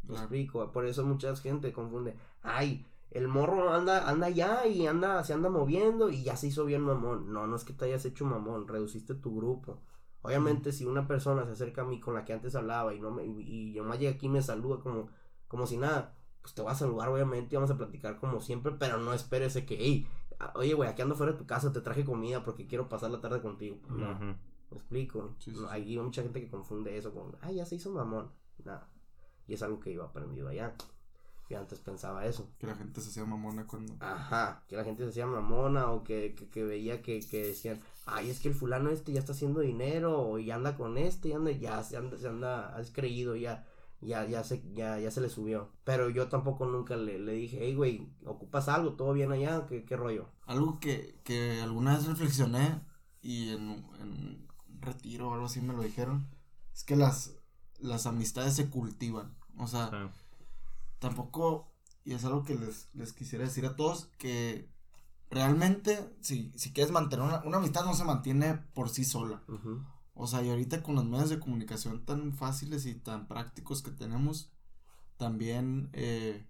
Me 0.03 0.11
Claro. 0.11 0.23
explico, 0.23 0.73
por 0.73 0.87
eso 0.87 1.05
mucha 1.05 1.35
gente 1.37 1.73
confunde. 1.73 2.17
Ay, 2.43 2.87
el 3.11 3.29
morro 3.29 3.73
anda, 3.73 4.09
anda 4.09 4.27
allá 4.27 4.67
y 4.67 4.87
anda, 4.87 5.23
se 5.25 5.33
anda 5.33 5.49
moviendo 5.49 6.11
y 6.11 6.23
ya 6.23 6.37
se 6.37 6.49
hizo 6.49 6.65
bien 6.65 6.83
mamón. 6.83 7.33
No, 7.33 7.47
no 7.47 7.57
es 7.57 7.65
que 7.65 7.73
te 7.73 7.87
hayas 7.87 8.05
hecho 8.05 8.25
mamón, 8.25 8.69
reduciste 8.69 9.15
tu 9.15 9.35
grupo. 9.37 9.81
Obviamente, 10.23 10.73
si 10.73 10.85
una 10.85 11.07
persona 11.07 11.45
se 11.45 11.53
acerca 11.53 11.83
a 11.83 11.85
mí 11.85 12.01
con 12.01 12.15
la 12.15 12.25
que 12.25 12.33
antes 12.33 12.57
hablaba 12.57 12.93
y 12.95 13.01
no 13.01 13.13
me, 13.13 13.25
y, 13.25 13.73
yo 13.73 13.85
más 13.85 13.99
llega 13.99 14.13
aquí 14.13 14.27
y 14.27 14.29
me 14.29 14.43
saluda 14.43 14.81
como, 14.81 15.09
como 15.47 15.67
si 15.67 15.77
nada, 15.77 16.17
pues 16.43 16.53
te 16.53 16.63
voy 16.63 16.73
a 16.73 16.75
saludar, 16.75 17.09
obviamente, 17.09 17.55
y 17.55 17.57
vamos 17.57 17.71
a 17.71 17.77
platicar 17.77 18.19
como 18.19 18.41
siempre, 18.41 18.73
pero 18.79 18.99
no 18.99 19.13
esperes 19.13 19.55
de 19.55 19.65
que, 19.65 19.77
hey, 19.79 20.07
oye, 20.55 20.75
güey, 20.75 20.89
aquí 20.89 21.03
ando 21.03 21.15
fuera 21.15 21.33
de 21.33 21.39
tu 21.39 21.47
casa, 21.47 21.73
te 21.73 21.81
traje 21.81 22.05
comida 22.05 22.43
porque 22.45 22.67
quiero 22.67 22.89
pasar 22.89 23.11
la 23.11 23.21
tarde 23.21 23.41
contigo. 23.41 23.79
No, 23.89 24.13
Ujú. 24.13 24.25
me 24.25 24.77
explico. 24.77 25.35
Sí, 25.39 25.51
No. 25.53 25.69
Hay 25.71 25.97
mucha 25.99 26.23
gente 26.23 26.41
que 26.41 26.49
confunde 26.51 26.97
eso 26.97 27.13
con, 27.13 27.37
ay, 27.41 27.57
ya 27.57 27.67
se 27.67 27.77
hizo 27.77 27.91
mamón. 27.93 28.31
Nada. 28.65 28.89
Y 29.47 29.55
es 29.55 29.63
algo 29.63 29.79
que 29.81 29.93
yo 29.93 30.03
he 30.03 30.05
aprendido 30.07 30.49
allá. 30.49 30.75
Yo 31.49 31.61
antes 31.61 31.79
pensaba 31.79 32.27
eso. 32.27 32.51
que 32.59 32.67
la 32.67 32.75
gente 32.75 33.01
se 33.01 33.11
hacía 33.11 33.25
mamona 33.25 33.67
cuando. 33.69 33.95
Ajá, 34.01 34.65
que 34.67 34.77
la 34.77 34.83
gente 34.83 35.05
se 35.05 35.11
hacía 35.11 35.27
mamona 35.29 35.93
o 35.93 36.03
que, 36.03 36.35
que, 36.35 36.49
que 36.49 36.65
veía 36.65 37.03
que, 37.03 37.21
que 37.21 37.47
decían, 37.47 37.81
ay, 38.05 38.31
es 38.31 38.41
que 38.41 38.49
el 38.49 38.55
fulano 38.55 38.91
este 38.91 39.13
ya 39.13 39.21
está 39.21 39.31
haciendo 39.31 39.61
dinero 39.61 40.21
o 40.29 40.39
ya 40.41 40.57
anda 40.57 40.77
con 40.77 40.99
este, 40.99 41.29
y 41.29 41.33
anda, 41.35 41.53
ya 41.53 41.85
se 41.85 41.97
anda, 41.97 42.17
se 42.19 42.27
anda, 42.27 42.75
has 42.77 42.91
creído, 42.91 43.37
ya, 43.37 43.65
ya, 44.01 44.25
ya 44.27 44.45
se, 44.45 44.63
ya, 44.75 44.99
ya 44.99 45.11
se 45.11 45.21
le 45.21 45.29
subió. 45.29 45.71
Pero 45.85 46.09
yo 46.11 46.29
tampoco 46.29 46.67
nunca 46.67 46.97
le, 46.97 47.19
le 47.19 47.33
dije, 47.33 47.59
hey, 47.61 47.75
güey, 47.75 48.09
¿ocupas 48.25 48.69
algo? 48.69 48.95
¿Todo 48.95 49.13
bien 49.13 49.33
allá? 49.33 49.67
¿Qué, 49.67 49.85
qué 49.85 49.97
rollo? 49.97 50.29
Algo 50.47 50.79
que, 50.81 51.21
que 51.25 51.61
alguna 51.61 51.97
vez 51.97 52.07
reflexioné 52.07 52.81
y 53.23 53.51
en, 53.51 53.85
en 54.01 54.09
un 54.09 54.49
retiro 54.81 55.29
o 55.31 55.35
algo 55.35 55.47
así 55.47 55.61
me 55.61 55.75
lo 55.75 55.83
dijeron, 55.83 56.29
es 56.75 56.85
que 56.85 56.97
las, 56.97 57.35
las 57.79 58.07
amistades 58.07 58.55
se 58.55 58.69
cultivan. 58.71 59.35
O 59.59 59.67
sea, 59.67 59.91
Sí. 59.91 59.97
tampoco, 60.99 61.73
y 62.05 62.13
es 62.15 62.25
algo 62.25 62.45
que 62.45 62.55
les, 62.55 62.89
les 62.95 63.13
quisiera 63.13 63.45
decir 63.45 63.67
a 63.67 63.77
todos, 63.77 64.07
que 64.19 64.69
realmente 65.31 66.15
si, 66.21 66.53
si 66.57 66.73
quieres 66.73 66.93
mantener 66.93 67.25
una, 67.25 67.43
una 67.45 67.57
amistad 67.59 67.85
no 67.85 67.95
se 67.95 68.05
mantiene 68.05 68.55
por 68.75 68.89
sí 68.91 69.05
sola. 69.05 69.43
O 70.19 70.27
sea, 70.27 70.43
y 70.43 70.49
ahorita 70.49 70.83
con 70.83 70.95
los 70.95 71.05
medios 71.05 71.29
de 71.29 71.39
comunicación 71.39 72.05
tan 72.05 72.33
fáciles 72.33 72.87
y 72.87 72.95
tan 72.95 73.29
prácticos 73.29 73.83
que 73.83 73.91
tenemos, 73.91 74.51
también 75.19 75.91
eh, 75.93 76.47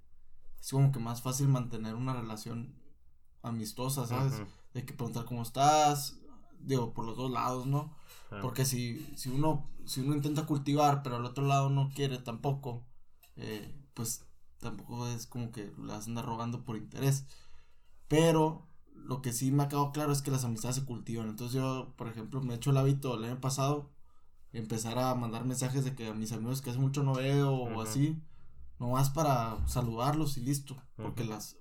es 0.60 0.70
como 0.70 0.92
que 0.92 1.00
más 1.00 1.20
fácil 1.20 1.48
mantener 1.48 1.96
una 1.96 2.14
relación 2.14 2.74
amistosa, 3.42 4.06
¿sabes? 4.06 4.34
Ujú. 4.34 4.46
De 4.72 4.84
que 4.86 4.94
preguntar 4.94 5.24
cómo 5.24 5.42
estás, 5.42 6.20
digo, 6.60 6.94
por 6.94 7.04
los 7.04 7.16
dos 7.16 7.30
lados, 7.30 7.66
¿no? 7.66 7.92
Porque 8.40 8.64
si, 8.64 9.04
si 9.16 9.30
uno, 9.30 9.68
si 9.84 10.00
uno 10.00 10.14
intenta 10.14 10.46
cultivar, 10.46 11.02
pero 11.02 11.16
al 11.16 11.24
otro 11.24 11.44
lado 11.44 11.68
no 11.68 11.90
quiere 11.94 12.18
tampoco, 12.18 12.84
eh, 13.36 13.74
pues 13.94 14.24
tampoco 14.60 15.08
es 15.08 15.26
como 15.26 15.50
que 15.50 15.72
las 15.78 16.06
anda 16.06 16.22
rogando 16.22 16.64
por 16.64 16.76
interés. 16.76 17.24
Pero 18.08 18.68
lo 19.04 19.22
que 19.22 19.32
sí 19.32 19.50
me 19.52 19.62
ha 19.64 19.68
quedado 19.68 19.92
claro 19.92 20.12
es 20.12 20.22
que 20.22 20.30
las 20.30 20.44
amistades 20.44 20.76
se 20.76 20.84
cultivan. 20.84 21.28
Entonces 21.28 21.54
yo, 21.56 21.92
por 21.96 22.08
ejemplo, 22.08 22.40
me 22.42 22.54
he 22.54 22.56
hecho 22.56 22.70
el 22.70 22.76
hábito 22.76 23.16
el 23.16 23.24
año 23.24 23.40
pasado 23.40 23.90
empezar 24.52 24.98
a 24.98 25.14
mandar 25.14 25.44
mensajes 25.44 25.84
de 25.84 25.94
que 25.94 26.08
a 26.08 26.14
mis 26.14 26.32
amigos 26.32 26.62
que 26.62 26.70
hace 26.70 26.78
mucho 26.78 27.02
no 27.02 27.14
veo 27.14 27.52
o 27.52 27.80
así, 27.82 28.18
nomás 28.78 29.10
para 29.10 29.66
saludarlos 29.68 30.36
y 30.38 30.40
listo. 30.42 30.76
Porque 30.96 31.24
las, 31.24 31.56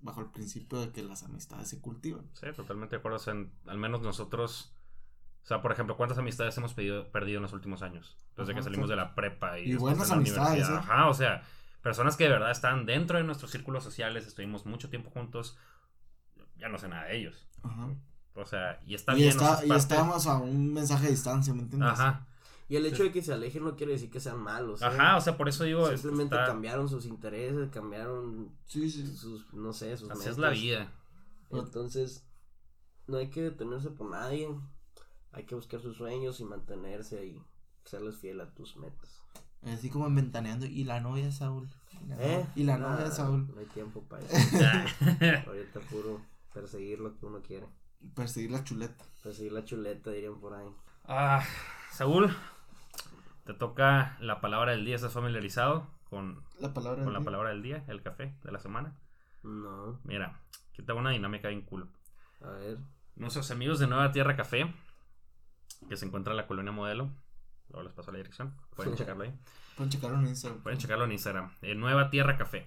bajo 0.00 0.20
el 0.20 0.26
principio 0.30 0.78
de 0.80 0.90
que 0.90 1.02
las 1.02 1.22
amistades 1.24 1.68
se 1.68 1.80
cultivan. 1.80 2.28
Sí, 2.34 2.46
totalmente 2.54 2.96
de 2.96 3.00
acuerdo. 3.00 3.16
O 3.16 3.20
sea, 3.20 3.34
en- 3.34 3.52
al 3.66 3.78
menos 3.78 4.00
nosotros 4.02 4.72
O 5.42 5.48
sea, 5.48 5.62
por 5.62 5.70
ejemplo, 5.70 5.96
¿cuántas 5.96 6.18
amistades 6.18 6.56
hemos 6.58 6.74
pedido- 6.74 7.08
perdido 7.12 7.36
en 7.38 7.42
los 7.42 7.52
últimos 7.52 7.80
años? 7.82 8.16
Desde 8.36 8.52
que 8.52 8.64
salimos 8.64 8.88
de 8.88 8.96
la 8.96 9.14
prepa 9.14 9.60
y, 9.60 9.70
Y 9.70 9.76
buenas 9.76 10.02
en 10.04 10.08
la 10.10 10.14
amistades, 10.16 10.48
universidad. 10.68 10.74
¿eh? 10.74 10.78
Ajá, 10.80 11.08
o 11.08 11.14
sea, 11.14 11.42
personas 11.82 12.16
que 12.16 12.24
de 12.24 12.30
verdad 12.30 12.50
están 12.50 12.84
dentro 12.84 13.16
de 13.16 13.22
nuestros 13.22 13.52
círculos 13.52 13.84
sociales, 13.84 14.26
estuvimos 14.26 14.66
mucho 14.66 14.90
tiempo 14.90 15.08
juntos, 15.10 15.56
ya 16.58 16.68
no 16.68 16.78
sé 16.78 16.88
nada 16.88 17.04
de 17.04 17.16
ellos. 17.18 17.46
Ajá. 17.62 17.88
O 18.34 18.44
sea, 18.44 18.78
y 18.86 18.94
está 18.94 19.12
y, 19.14 19.16
bien. 19.16 19.28
está, 19.30 19.60
es 19.62 19.66
y 19.68 19.72
estamos 19.72 20.26
a 20.26 20.36
un 20.38 20.72
mensaje 20.74 21.04
de 21.04 21.10
distancia, 21.12 21.54
¿me 21.54 21.62
entiendes? 21.62 21.90
Ajá, 21.90 22.26
Y 22.68 22.76
el 22.76 22.84
hecho 22.84 23.02
de 23.04 23.10
que 23.12 23.22
se 23.22 23.32
alejen 23.32 23.64
no 23.64 23.76
quiere 23.76 23.92
decir 23.92 24.10
que 24.10 24.20
sean 24.20 24.38
malos. 24.40 24.82
¿eh? 24.82 24.84
ajá, 24.84 25.16
o 25.16 25.20
sea, 25.20 25.36
por 25.38 25.48
eso 25.48 25.64
digo, 25.64 25.88
es- 25.88 26.00
Simplemente 26.02 26.34
está- 26.34 26.46
cambiaron 26.46 26.88
sus 26.88 27.06
intereses, 27.06 27.70
cambiaron 27.70 28.50
Sí, 28.66 28.90
sí. 28.90 29.06
sus, 29.16 29.52
no 29.54 29.72
sé, 29.72 29.96
sus 29.96 30.10
así 30.10 30.20
es 30.20 30.26
metas. 30.26 30.38
la 30.38 30.50
vida. 30.50 30.92
Entonces, 31.50 32.26
no 33.06 33.18
hay 33.18 33.30
que 33.30 33.40
detenerse 33.42 33.90
por 33.90 34.10
nadie. 34.10 34.48
Hay 35.32 35.44
que 35.44 35.54
buscar 35.54 35.80
sus 35.80 35.96
sueños 35.96 36.40
y 36.40 36.44
mantenerse 36.44 37.24
y 37.24 37.42
serles 37.84 38.16
fiel 38.16 38.40
a 38.40 38.50
tus 38.54 38.76
metas. 38.76 39.22
Así 39.62 39.88
como 39.90 40.06
inventaneando. 40.08 40.66
Y 40.66 40.84
la 40.84 41.00
novia 41.00 41.24
de 41.26 41.32
Saúl. 41.32 41.68
Y 42.04 42.08
la, 42.08 42.16
¿Eh? 42.22 42.46
y 42.56 42.64
la 42.64 42.78
novia 42.78 43.04
de 43.06 43.10
Saúl. 43.12 43.46
No 43.54 43.60
hay 43.60 43.66
tiempo 43.66 44.02
para 44.02 44.22
eso. 44.26 45.48
Ahorita 45.48 45.80
puro 45.90 46.20
perseguir 46.60 47.00
lo 47.00 47.14
que 47.18 47.26
uno 47.26 47.42
quiere. 47.42 47.68
Perseguir 48.14 48.50
la 48.50 48.64
chuleta. 48.64 49.04
Perseguir 49.22 49.52
la 49.52 49.64
chuleta, 49.64 50.10
dirían 50.10 50.40
por 50.40 50.54
ahí. 50.54 50.68
Ah, 51.04 51.44
Saúl, 51.92 52.34
te 53.44 53.52
toca 53.52 54.16
la 54.20 54.40
palabra 54.40 54.72
del 54.72 54.84
día. 54.86 54.96
¿Estás 54.96 55.12
familiarizado 55.12 55.86
con, 56.08 56.42
La 56.58 56.72
palabra. 56.72 57.04
con 57.04 57.06
del 57.06 57.12
la 57.12 57.18
día. 57.20 57.24
palabra 57.24 57.48
del 57.50 57.62
día, 57.62 57.84
el 57.88 58.02
café 58.02 58.34
de 58.42 58.52
la 58.52 58.58
semana? 58.58 58.96
No, 59.42 60.00
Mira, 60.04 60.40
aquí 60.72 60.82
tengo 60.82 60.98
una 61.00 61.10
dinámica 61.10 61.48
bien 61.48 61.62
cool. 61.62 61.88
a 62.42 62.50
ver. 62.50 62.78
Nuestros 63.16 63.50
amigos 63.50 63.78
de 63.78 63.86
Nueva 63.86 64.12
Tierra 64.12 64.36
Café, 64.36 64.72
que 65.88 65.96
se 65.96 66.04
encuentra 66.06 66.32
en 66.32 66.36
la 66.38 66.46
colonia 66.46 66.72
Modelo, 66.72 67.10
luego 67.68 67.82
les 67.84 67.92
paso 67.92 68.12
la 68.12 68.18
dirección, 68.18 68.54
pueden 68.74 68.94
checarlo 68.96 69.24
ahí. 69.24 69.34
Pueden 69.76 69.90
checarlo 69.90 70.18
en 70.18 70.26
Instagram. 70.28 70.62
Pueden 70.62 70.78
checarlo 70.78 71.04
en 71.04 71.12
Instagram. 71.12 71.50
En 71.62 71.80
Nueva 71.80 72.08
Tierra 72.10 72.36
Café. 72.38 72.66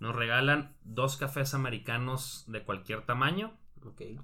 Nos 0.00 0.16
regalan 0.16 0.74
dos 0.82 1.16
cafés 1.16 1.52
americanos 1.54 2.44
de 2.46 2.64
cualquier 2.64 3.02
tamaño 3.04 3.56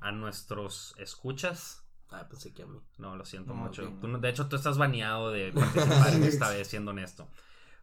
a 0.01 0.11
nuestros 0.11 0.95
escuchas. 0.99 1.87
Ah, 2.11 2.27
pensé 2.29 2.53
que 2.55 2.63
a 2.63 2.67
mí. 2.67 2.81
No, 2.99 3.15
lo 3.17 3.25
siento 3.25 3.53
No, 3.53 3.61
mucho. 3.61 3.89
Tú 4.01 4.19
de 4.19 4.29
hecho, 4.29 4.49
tú 4.49 4.57
estás 4.57 4.79
baneado 4.79 5.31
de 5.31 5.53
participar 5.55 6.15
en 6.15 6.25
esta 6.25 6.49
vez, 6.49 6.69
siendo 6.69 6.93
honesto. 6.93 7.29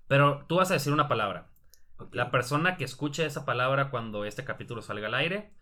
Pero 0.08 0.46
tú 0.48 0.56
vas 0.56 0.72
a 0.72 0.76
decir 0.76 0.92
una 0.92 1.08
palabra. 1.08 1.50
La 2.12 2.32
persona 2.32 2.78
que 2.78 2.84
escuche 2.84 3.26
esa 3.26 3.46
palabra 3.46 3.90
cuando 3.92 4.26
este 4.26 4.44
capítulo 4.44 4.82
salga 4.82 5.08
al 5.08 5.14
aire 5.14 5.54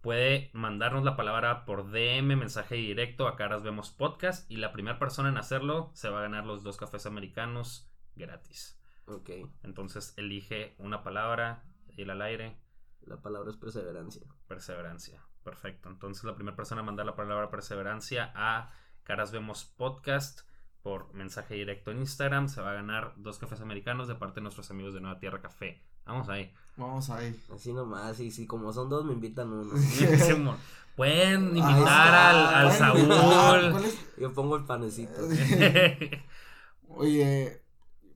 puede 0.00 0.50
mandarnos 0.52 1.04
la 1.04 1.16
palabra 1.16 1.64
por 1.64 1.90
DM, 1.90 2.36
mensaje 2.36 2.74
directo 2.74 3.28
a 3.28 3.36
Caras 3.36 3.62
Vemos 3.62 3.90
Podcast. 3.90 4.50
Y 4.50 4.56
la 4.56 4.72
primera 4.72 4.98
persona 4.98 5.28
en 5.28 5.38
hacerlo 5.38 5.90
se 5.94 6.08
va 6.08 6.18
a 6.18 6.22
ganar 6.22 6.44
los 6.44 6.64
dos 6.64 6.76
cafés 6.76 7.06
americanos 7.06 7.88
gratis. 8.16 8.77
Ok. 9.08 9.30
Entonces 9.62 10.14
elige 10.16 10.74
una 10.78 11.02
palabra, 11.02 11.64
ir 11.96 12.10
al 12.10 12.22
aire, 12.22 12.56
La 13.02 13.20
palabra 13.20 13.50
es 13.50 13.56
perseverancia. 13.56 14.26
perseverancia. 14.46 15.22
Perfecto. 15.42 15.88
Entonces 15.88 16.24
la 16.24 16.34
primera 16.34 16.56
persona 16.56 16.82
a 16.82 16.84
mandar 16.84 17.06
la 17.06 17.16
palabra 17.16 17.50
perseverancia 17.50 18.32
a 18.34 18.70
Caras 19.04 19.32
Vemos 19.32 19.64
Podcast 19.64 20.40
por 20.82 21.12
mensaje 21.14 21.54
directo 21.54 21.90
en 21.90 21.98
Instagram 21.98 22.48
se 22.48 22.60
va 22.60 22.70
a 22.70 22.74
ganar 22.74 23.14
dos 23.16 23.38
cafés 23.38 23.60
americanos 23.60 24.08
de 24.08 24.14
parte 24.14 24.36
de 24.36 24.42
nuestros 24.42 24.70
amigos 24.70 24.94
de 24.94 25.00
Nueva 25.00 25.18
Tierra 25.18 25.40
Café. 25.40 25.82
Vamos 26.06 26.28
ahí. 26.28 26.52
Vamos 26.76 27.10
ahí. 27.10 27.38
Así 27.54 27.72
nomás. 27.72 28.18
Y 28.20 28.30
si 28.30 28.46
como 28.46 28.72
son 28.72 28.88
dos, 28.88 29.04
me 29.04 29.12
invitan 29.12 29.52
uno. 29.52 29.74
Pueden 30.96 31.56
invitar 31.56 32.14
al. 32.54 32.72
Saúl. 32.72 33.84
Yo 34.18 34.32
pongo 34.32 34.56
el 34.56 34.64
panecito. 34.64 35.20
Oye, 36.88 37.62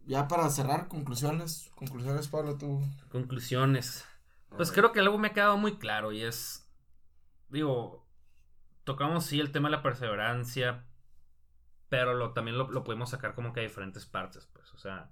ya 0.06 0.28
para 0.28 0.48
cerrar, 0.50 0.88
conclusiones. 0.88 1.70
Conclusiones, 1.74 2.28
Pablo, 2.28 2.56
tú. 2.56 2.80
Conclusiones. 3.10 4.06
Pues 4.56 4.70
creo 4.70 4.92
que 4.92 5.00
algo 5.00 5.18
me 5.18 5.28
ha 5.28 5.32
quedado 5.32 5.56
muy 5.56 5.78
claro 5.78 6.12
y 6.12 6.22
es, 6.22 6.70
digo, 7.48 8.06
tocamos 8.84 9.24
sí 9.24 9.40
el 9.40 9.50
tema 9.50 9.68
de 9.68 9.76
la 9.76 9.82
perseverancia, 9.82 10.84
pero 11.88 12.14
lo, 12.14 12.32
también 12.32 12.58
lo, 12.58 12.70
lo 12.70 12.84
podemos 12.84 13.10
sacar 13.10 13.34
como 13.34 13.52
que 13.52 13.60
a 13.60 13.62
diferentes 13.62 14.04
partes, 14.04 14.46
pues, 14.52 14.72
o 14.74 14.78
sea, 14.78 15.10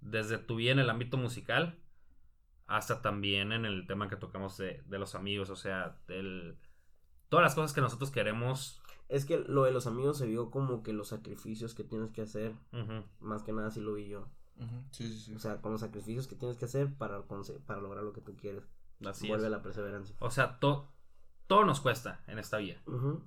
desde 0.00 0.38
tu 0.38 0.56
vida 0.56 0.72
en 0.72 0.78
el 0.78 0.90
ámbito 0.90 1.18
musical 1.18 1.78
hasta 2.66 3.02
también 3.02 3.52
en 3.52 3.66
el 3.66 3.86
tema 3.86 4.08
que 4.08 4.16
tocamos 4.16 4.56
de, 4.56 4.82
de 4.86 4.98
los 4.98 5.14
amigos, 5.14 5.50
o 5.50 5.56
sea, 5.56 5.98
del, 6.06 6.58
todas 7.28 7.44
las 7.44 7.54
cosas 7.54 7.72
que 7.72 7.80
nosotros 7.80 8.10
queremos. 8.10 8.81
Es 9.12 9.24
que 9.26 9.38
lo 9.38 9.64
de 9.64 9.72
los 9.72 9.86
amigos 9.86 10.16
se 10.18 10.26
vio 10.26 10.50
como 10.50 10.82
que 10.82 10.92
los 10.92 11.08
sacrificios 11.08 11.74
que 11.74 11.84
tienes 11.84 12.10
que 12.12 12.22
hacer. 12.22 12.54
Más 13.20 13.42
que 13.42 13.52
nada 13.52 13.68
así 13.68 13.80
lo 13.80 13.94
vi 13.94 14.08
yo. 14.08 14.26
Sí, 14.90 15.06
sí, 15.08 15.18
sí. 15.18 15.34
O 15.34 15.38
sea, 15.38 15.60
con 15.60 15.72
los 15.72 15.80
sacrificios 15.80 16.26
que 16.28 16.36
tienes 16.36 16.56
que 16.56 16.64
hacer 16.66 16.94
para, 16.94 17.22
para 17.66 17.80
lograr 17.80 18.04
lo 18.04 18.12
que 18.12 18.20
tú 18.20 18.36
quieres. 18.36 18.62
así 19.04 19.28
Vuelve 19.28 19.46
es. 19.46 19.50
la 19.50 19.60
perseverancia. 19.62 20.14
O 20.20 20.30
sea, 20.30 20.58
to- 20.60 20.88
todo 21.46 21.64
nos 21.64 21.80
cuesta 21.80 22.22
en 22.26 22.38
esta 22.38 22.58
vida. 22.58 22.80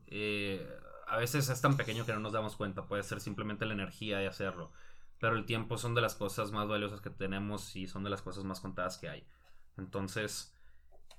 Eh, 0.07 0.67
a 1.07 1.17
veces 1.17 1.49
es 1.49 1.61
tan 1.61 1.77
pequeño 1.77 2.05
que 2.05 2.13
no 2.13 2.19
nos 2.19 2.33
damos 2.33 2.55
cuenta, 2.55 2.87
puede 2.87 3.03
ser 3.03 3.19
simplemente 3.21 3.65
la 3.65 3.73
energía 3.73 4.17
de 4.17 4.27
hacerlo, 4.27 4.71
pero 5.19 5.35
el 5.35 5.45
tiempo 5.45 5.77
son 5.77 5.93
de 5.93 6.01
las 6.01 6.15
cosas 6.15 6.51
más 6.51 6.67
valiosas 6.67 7.01
que 7.01 7.09
tenemos 7.11 7.75
y 7.75 7.85
son 7.87 8.03
de 8.03 8.09
las 8.09 8.21
cosas 8.23 8.43
más 8.43 8.59
contadas 8.59 8.97
que 8.97 9.09
hay. 9.09 9.27
Entonces, 9.77 10.55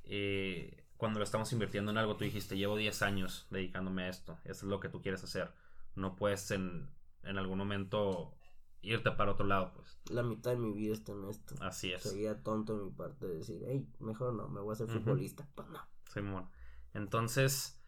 eh, 0.05 0.86
cuando 0.97 1.19
lo 1.19 1.25
estamos 1.25 1.53
invirtiendo 1.53 1.91
en 1.91 1.99
algo, 1.99 2.17
tú 2.17 2.25
dijiste, 2.25 2.57
llevo 2.57 2.77
10 2.77 3.03
años 3.03 3.47
dedicándome 3.51 4.05
a 4.05 4.09
esto, 4.09 4.39
eso 4.45 4.65
es 4.67 4.71
lo 4.71 4.81
que 4.81 4.89
tú 4.89 5.03
quieres 5.03 5.23
hacer, 5.25 5.53
no 5.95 6.17
puedes 6.17 6.51
en, 6.51 6.89
en 7.23 7.39
algún 7.39 7.59
momento 7.59 8.35
irte 8.83 9.11
para 9.11 9.33
otro 9.33 9.47
lado, 9.47 9.73
pues 9.75 9.99
La 10.11 10.23
mitad 10.23 10.53
de 10.53 10.59
mi 10.59 10.73
vida 10.73 10.95
está 10.95 11.13
en 11.13 11.25
esto. 11.29 11.55
así 11.61 11.93
es. 11.93 12.03
Sería 12.03 12.43
tonto 12.43 12.79
de 12.79 12.85
mi 12.85 12.91
parte 12.91 13.27
decir, 13.27 13.63
hey, 13.67 13.87
mejor 13.99 14.33
no, 14.35 14.49
me 14.49 14.61
voy 14.61 14.71
a 14.71 14.75
hacer 14.75 14.89
futbolista. 14.89 15.47
Pues 15.55 15.69
no. 15.69 15.81
Simón. 16.13 16.49
Entonces, 16.95 17.83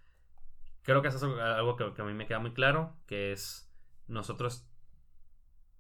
creo 0.83 1.01
que 1.03 1.09
eso 1.09 1.17
es 1.19 1.23
algo- 1.23 1.41
algo 1.41 1.77
que, 1.77 1.95
que 1.95 2.03
a 2.03 2.05
mí 2.05 2.13
me 2.15 2.27
queda 2.27 2.41
muy 2.41 2.53
claro, 2.53 2.97
que 3.07 3.33
es 3.33 3.71
nosotros, 4.09 4.67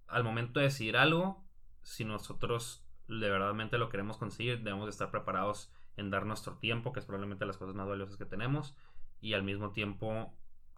al 0.06 0.24
momento 0.24 0.60
de 0.60 0.66
decidir 0.66 0.96
algo, 0.96 1.44
si 1.82 2.04
nosotros 2.04 2.84
de 3.08 3.28
verdadmente 3.30 3.78
lo 3.78 3.88
queremos 3.88 4.18
conseguir, 4.18 4.62
debemos 4.62 4.86
de 4.86 4.90
estar 4.90 5.10
preparados 5.10 5.72
en 5.98 6.10
dar 6.10 6.24
nuestro 6.24 6.56
tiempo, 6.56 6.92
que 6.92 7.00
es 7.00 7.06
probablemente 7.06 7.44
las 7.44 7.58
cosas 7.58 7.74
más 7.74 7.86
valiosas 7.86 8.16
que 8.16 8.24
tenemos, 8.24 8.74
y 9.20 9.34
al 9.34 9.42
mismo 9.42 9.72
tiempo, 9.72 10.32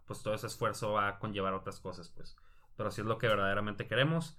pues 0.05 0.21
todo 0.23 0.33
ese 0.33 0.47
esfuerzo 0.47 0.93
va 0.93 1.07
a 1.07 1.19
conllevar 1.19 1.53
otras 1.53 1.79
cosas, 1.79 2.09
pues. 2.09 2.35
Pero 2.75 2.91
si 2.91 3.01
es 3.01 3.07
lo 3.07 3.17
que 3.17 3.27
verdaderamente 3.27 3.87
queremos, 3.87 4.37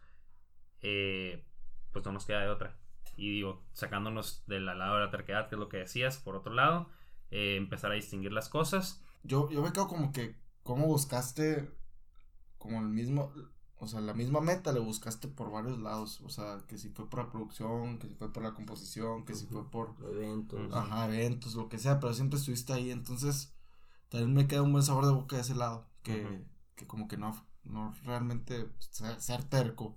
eh, 0.80 1.44
pues 1.92 2.04
no 2.04 2.12
nos 2.12 2.26
queda 2.26 2.40
de 2.40 2.48
otra. 2.48 2.76
Y 3.16 3.30
digo, 3.30 3.64
sacándonos 3.72 4.44
del 4.46 4.66
lado 4.66 4.96
de 4.96 5.04
la 5.04 5.10
terquedad, 5.10 5.48
que 5.48 5.54
es 5.54 5.58
lo 5.58 5.68
que 5.68 5.78
decías, 5.78 6.18
por 6.18 6.34
otro 6.34 6.52
lado, 6.52 6.88
eh, 7.30 7.56
empezar 7.56 7.92
a 7.92 7.94
distinguir 7.94 8.32
las 8.32 8.48
cosas. 8.48 9.04
Yo, 9.22 9.48
yo 9.50 9.62
me 9.62 9.72
quedo 9.72 9.86
como 9.86 10.12
que, 10.12 10.36
¿cómo 10.62 10.86
buscaste 10.86 11.70
como 12.58 12.80
el 12.80 12.88
mismo, 12.88 13.32
o 13.82 13.88
sea, 13.88 14.00
la 14.00 14.14
misma 14.14 14.40
meta 14.40 14.72
le 14.72 14.78
buscaste 14.78 15.26
por 15.26 15.50
varios 15.50 15.80
lados? 15.80 16.20
O 16.24 16.28
sea, 16.28 16.58
que 16.68 16.78
si 16.78 16.90
fue 16.90 17.10
por 17.10 17.18
la 17.18 17.30
producción, 17.32 17.98
que 17.98 18.06
si 18.06 18.14
fue 18.14 18.32
por 18.32 18.44
la 18.44 18.54
composición, 18.54 19.24
que 19.24 19.34
si 19.34 19.46
fue 19.46 19.68
por, 19.68 19.96
Eventos. 20.08 20.72
Ajá, 20.72 21.06
eventos, 21.06 21.56
lo 21.56 21.68
que 21.68 21.78
sea, 21.78 21.98
pero 21.98 22.14
siempre 22.14 22.38
estuviste 22.38 22.72
ahí, 22.72 22.92
entonces 22.92 23.52
también 24.08 24.34
me 24.34 24.46
queda 24.46 24.62
un 24.62 24.70
buen 24.70 24.84
sabor 24.84 25.04
de 25.04 25.12
boca 25.12 25.34
de 25.34 25.42
ese 25.42 25.56
lado, 25.56 25.84
que, 26.04 26.44
que 26.76 26.86
como 26.86 27.08
que 27.08 27.16
no, 27.16 27.34
no 27.64 27.92
realmente 28.04 28.68
ser, 28.78 29.20
ser 29.20 29.42
terco 29.42 29.96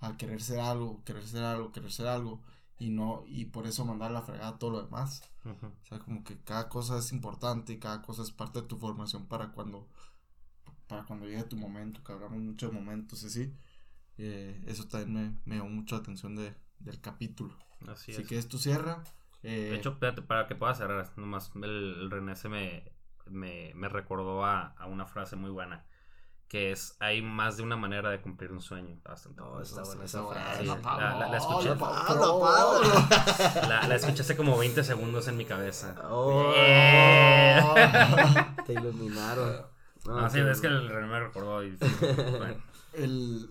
al 0.00 0.16
querer 0.16 0.40
ser 0.40 0.60
algo, 0.60 1.04
querer 1.04 1.26
ser 1.26 1.44
algo, 1.44 1.70
querer 1.70 1.92
ser 1.92 2.06
algo, 2.06 2.40
y 2.78 2.88
no, 2.88 3.24
y 3.26 3.44
por 3.44 3.66
eso 3.66 3.84
mandar 3.84 4.10
a 4.10 4.14
la 4.14 4.22
fregada 4.22 4.58
todo 4.58 4.70
lo 4.70 4.82
demás. 4.82 5.22
O 5.44 5.86
sea, 5.86 5.98
como 5.98 6.24
que 6.24 6.38
cada 6.38 6.70
cosa 6.70 6.96
es 6.96 7.12
importante 7.12 7.74
y 7.74 7.78
cada 7.78 8.00
cosa 8.00 8.22
es 8.22 8.30
parte 8.30 8.62
de 8.62 8.68
tu 8.68 8.78
formación 8.78 9.26
para 9.26 9.52
cuando 9.52 9.86
para 10.88 11.04
cuando 11.04 11.26
llegue 11.26 11.44
tu 11.44 11.56
momento, 11.56 12.02
que 12.02 12.12
hablamos 12.12 12.38
mucho 12.38 12.68
de 12.68 12.72
momentos, 12.72 13.22
así. 13.24 13.54
Eh, 14.16 14.60
eso 14.66 14.88
también 14.88 15.12
me, 15.12 15.38
me 15.44 15.56
llamó 15.58 15.70
mucho 15.70 15.94
la 15.94 16.00
atención 16.02 16.34
de, 16.34 16.54
del 16.80 17.00
capítulo. 17.00 17.54
Así 17.86 18.12
si 18.12 18.22
es. 18.22 18.26
quieres 18.28 18.48
tú 18.48 18.58
cierra. 18.58 19.04
eh, 19.44 19.68
De 19.70 19.76
hecho, 19.76 19.90
espérate, 19.90 20.22
para 20.22 20.46
que 20.48 20.56
pueda 20.56 20.74
cerrar, 20.74 21.12
nomás 21.16 21.52
el, 21.54 21.64
el 21.64 22.10
René 22.10 22.34
se 22.34 22.48
me, 22.48 22.90
me, 23.26 23.72
me 23.76 23.88
recordó 23.88 24.44
a, 24.44 24.68
a 24.78 24.86
una 24.86 25.06
frase 25.06 25.36
muy 25.36 25.50
buena, 25.50 25.84
que 26.48 26.72
es, 26.72 26.96
hay 26.98 27.22
más 27.22 27.56
de 27.58 27.62
una 27.62 27.76
manera 27.76 28.10
de 28.10 28.20
cumplir 28.20 28.50
un 28.50 28.60
sueño. 28.62 28.98
Bastante 29.04 29.40
No, 29.40 29.50
bueno. 29.50 29.62
está 29.62 29.82
buena 29.82 30.04
esa 30.04 30.26
frase. 30.26 30.64
la- 30.64 30.76
la- 30.76 31.28
la 31.28 31.36
escuché. 31.36 31.76
Pablo. 31.76 32.40
La, 33.68 33.94
escuché 33.94 34.22
hace 34.22 34.36
como 34.36 34.56
20 34.58 34.82
segundos 34.82 35.28
en 35.28 35.36
mi 35.36 35.44
cabeza. 35.44 35.94
Oh, 36.10 36.52
Eh. 36.56 37.60
te 38.66 38.72
iluminaron. 38.72 39.66
No, 40.08 40.30
sí, 40.30 40.40
es 40.40 40.60
que 40.60 40.66
el 40.66 40.88
René 40.88 41.06
me 41.06 41.20
recordó 41.20 41.62
y... 41.64 41.76
bueno, 42.38 42.56
El 42.92 43.50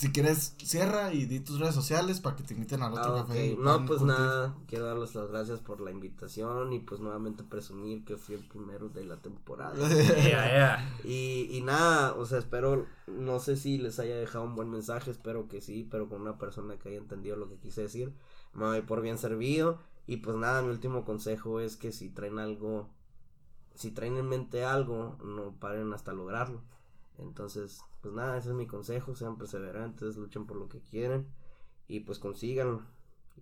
si 0.00 0.12
quieres, 0.12 0.54
cierra 0.56 1.12
y 1.12 1.26
di 1.26 1.40
tus 1.40 1.60
redes 1.60 1.74
sociales 1.74 2.20
para 2.20 2.34
que 2.34 2.42
te 2.42 2.54
inviten 2.54 2.82
al 2.82 2.94
otro 2.94 3.18
Ah, 3.18 3.26
café. 3.26 3.54
No, 3.58 3.84
pues 3.84 4.00
nada, 4.00 4.56
quiero 4.66 4.86
darles 4.86 5.14
las 5.14 5.28
gracias 5.28 5.60
por 5.60 5.82
la 5.82 5.90
invitación 5.90 6.72
y 6.72 6.78
pues 6.78 7.02
nuevamente 7.02 7.44
presumir 7.44 8.02
que 8.06 8.16
fui 8.16 8.34
el 8.34 8.48
primero 8.48 8.88
de 8.88 9.04
la 9.04 9.18
temporada. 9.18 9.74
Yeah, 10.16 10.48
yeah. 10.48 11.00
y, 11.04 11.50
y 11.54 11.60
nada, 11.60 12.14
o 12.14 12.24
sea, 12.24 12.38
espero, 12.38 12.86
no 13.08 13.40
sé 13.40 13.56
si 13.56 13.76
les 13.76 13.98
haya 13.98 14.16
dejado 14.16 14.44
un 14.44 14.54
buen 14.54 14.70
mensaje, 14.70 15.10
espero 15.10 15.48
que 15.48 15.60
sí, 15.60 15.86
pero 15.90 16.08
con 16.08 16.22
una 16.22 16.38
persona 16.38 16.78
que 16.78 16.88
haya 16.88 16.98
entendido 16.98 17.36
lo 17.36 17.50
que 17.50 17.58
quise 17.58 17.82
decir, 17.82 18.14
me 18.54 18.64
doy 18.64 18.80
por 18.80 19.02
bien 19.02 19.18
servido. 19.18 19.80
Y 20.06 20.16
pues 20.16 20.34
nada, 20.34 20.62
mi 20.62 20.70
último 20.70 21.04
consejo 21.04 21.60
es 21.60 21.76
que 21.76 21.92
si 21.92 22.08
traen 22.08 22.38
algo, 22.38 22.88
si 23.80 23.90
traen 23.90 24.16
en 24.16 24.28
mente 24.28 24.64
algo, 24.64 25.16
no 25.24 25.52
paren 25.58 25.92
hasta 25.92 26.12
lograrlo. 26.12 26.60
Entonces, 27.18 27.82
pues 28.00 28.14
nada, 28.14 28.36
ese 28.38 28.50
es 28.50 28.54
mi 28.54 28.66
consejo, 28.66 29.14
sean 29.14 29.36
perseverantes, 29.36 30.16
luchen 30.16 30.46
por 30.46 30.56
lo 30.56 30.68
que 30.68 30.80
quieren 30.80 31.26
y 31.88 32.00
pues 32.00 32.18
consíganlo. 32.18 32.82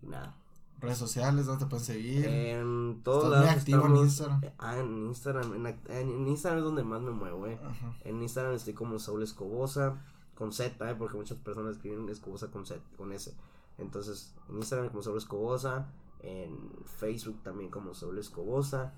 Y 0.02 0.06
nada. 0.06 0.36
Redes 0.80 0.98
sociales, 0.98 1.46
¿dónde 1.46 1.64
te 1.64 1.68
pueden 1.70 1.84
seguir? 1.84 2.24
En 2.26 3.00
todos 3.02 3.24
Estás 3.24 3.38
muy 3.38 3.46
lados 3.46 3.58
activo 3.60 3.86
en 3.86 3.96
Instagram. 3.96 4.40
Ah, 4.58 4.78
en 4.78 5.06
Instagram, 5.08 5.54
en, 5.54 5.64
act- 5.66 5.90
en- 5.90 6.10
en 6.10 6.28
Instagram 6.28 6.58
es 6.58 6.64
donde 6.64 6.84
más 6.84 7.02
me 7.02 7.10
muevo, 7.10 7.46
eh. 7.48 7.58
Ajá. 7.62 7.96
En 8.04 8.22
Instagram 8.22 8.54
estoy 8.54 8.74
como 8.74 8.98
Saúl 9.00 9.22
Escobosa, 9.24 10.00
con 10.36 10.52
Z, 10.52 10.88
eh, 10.88 10.94
porque 10.96 11.16
muchas 11.16 11.38
personas 11.38 11.72
escriben 11.76 12.08
Escobosa 12.08 12.48
con 12.52 12.64
Z, 12.64 12.80
con 12.96 13.12
S. 13.12 13.34
Entonces, 13.76 14.34
en 14.48 14.56
Instagram 14.58 14.88
como 14.90 15.02
Saúl 15.02 15.18
Escobosa, 15.18 15.88
en 16.20 16.56
Facebook 16.84 17.42
también 17.42 17.70
como 17.70 17.92
Saúl 17.94 18.18
Escobosa. 18.18 18.92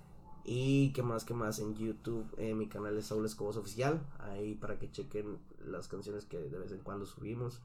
Y 0.45 0.93
qué 0.93 1.03
más, 1.03 1.25
qué 1.25 1.35
más, 1.35 1.59
en 1.59 1.75
YouTube, 1.75 2.27
eh, 2.39 2.55
mi 2.55 2.67
canal 2.69 2.97
es 2.97 3.07
Saúl 3.07 3.25
Escobosa 3.27 3.61
Oficial, 3.61 4.01
ahí 4.19 4.55
para 4.55 4.79
que 4.79 4.91
chequen 4.91 5.39
las 5.65 5.87
canciones 5.89 6.25
que 6.25 6.39
de 6.39 6.59
vez 6.59 6.73
en 6.73 6.79
cuando 6.81 7.07
subimos. 7.07 7.61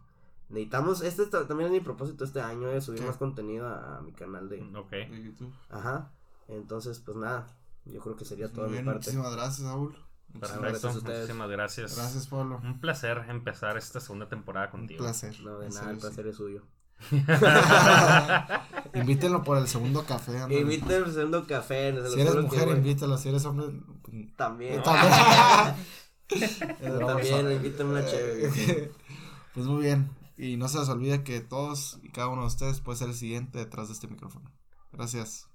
Necesitamos, 0.50 1.02
este 1.02 1.24
es 1.24 1.30
ta- 1.32 1.48
también 1.48 1.68
es 1.68 1.74
mi 1.74 1.80
propósito 1.80 2.24
este 2.26 2.42
año, 2.42 2.68
de 2.68 2.82
subir 2.82 3.00
¿Qué? 3.00 3.08
más 3.08 3.18
contenido 3.18 3.66
a, 3.68 3.98
a 3.98 4.02
mi 4.02 4.12
canal 4.12 4.48
de... 4.50 4.62
Ok. 4.76 4.92
De 4.92 5.24
YouTube. 5.24 5.52
Ajá, 5.70 6.12
entonces 6.48 7.00
pues 7.00 7.18
nada, 7.18 7.48
yo 7.86 8.00
creo 8.02 8.16
que 8.16 8.26
sería 8.26 8.52
toda 8.52 8.68
Muy 8.68 8.72
mi 8.78 8.84
bien, 8.84 8.86
parte. 8.86 9.00
muchísimas 9.00 9.32
gracias, 9.36 9.68
Saúl. 9.68 9.98
Perfecto. 10.40 10.62
gracias. 10.62 11.04
Muchísimas 11.04 11.50
gracias. 11.50 11.96
Gracias, 11.96 12.28
Pablo. 12.28 12.60
Un 12.62 12.82
placer 12.82 13.24
empezar 13.30 13.78
esta 13.78 14.00
segunda 14.02 14.28
temporada 14.28 14.66
Un 14.68 14.72
contigo. 14.72 15.00
placer. 15.00 15.40
No, 15.42 15.60
de 15.60 15.70
nada, 15.70 15.90
el 15.92 15.96
sí. 15.96 16.02
placer 16.02 16.28
es 16.28 16.36
suyo. 16.36 16.62
Invítenlo 18.94 19.44
por 19.44 19.58
el 19.58 19.68
segundo 19.68 20.04
café. 20.06 20.38
ándale. 20.38 20.62
Inviten 20.62 21.04
el 21.04 21.14
segundo 21.14 21.46
café. 21.46 21.94
Si 22.14 22.20
eres 22.22 22.36
mujer, 22.36 22.66
voy. 22.68 22.78
invítalo. 22.78 23.18
Si 23.18 23.30
eres 23.30 23.46
hombre, 23.46 23.68
También. 24.36 24.82
también. 24.84 25.14
También, 27.08 27.52
inviten 27.52 27.88
una 27.88 28.06
chévere. 28.06 28.92
Pues 29.54 29.68
muy 29.68 29.84
bien. 29.84 30.10
Y 30.38 30.58
no 30.58 30.68
se 30.68 30.80
les 30.80 30.90
olvide 30.90 31.24
que 31.24 31.40
todos 31.40 32.00
y 32.04 32.10
cada 32.10 32.28
uno 32.28 32.42
de 32.42 32.48
ustedes 32.48 32.82
puede 32.82 32.98
ser 32.98 33.08
el 33.08 33.16
siguiente 33.16 33.58
detrás 33.58 33.88
de 33.88 33.94
este 33.94 34.10
micrófono. 34.10 34.52
Gracias. 34.92 35.48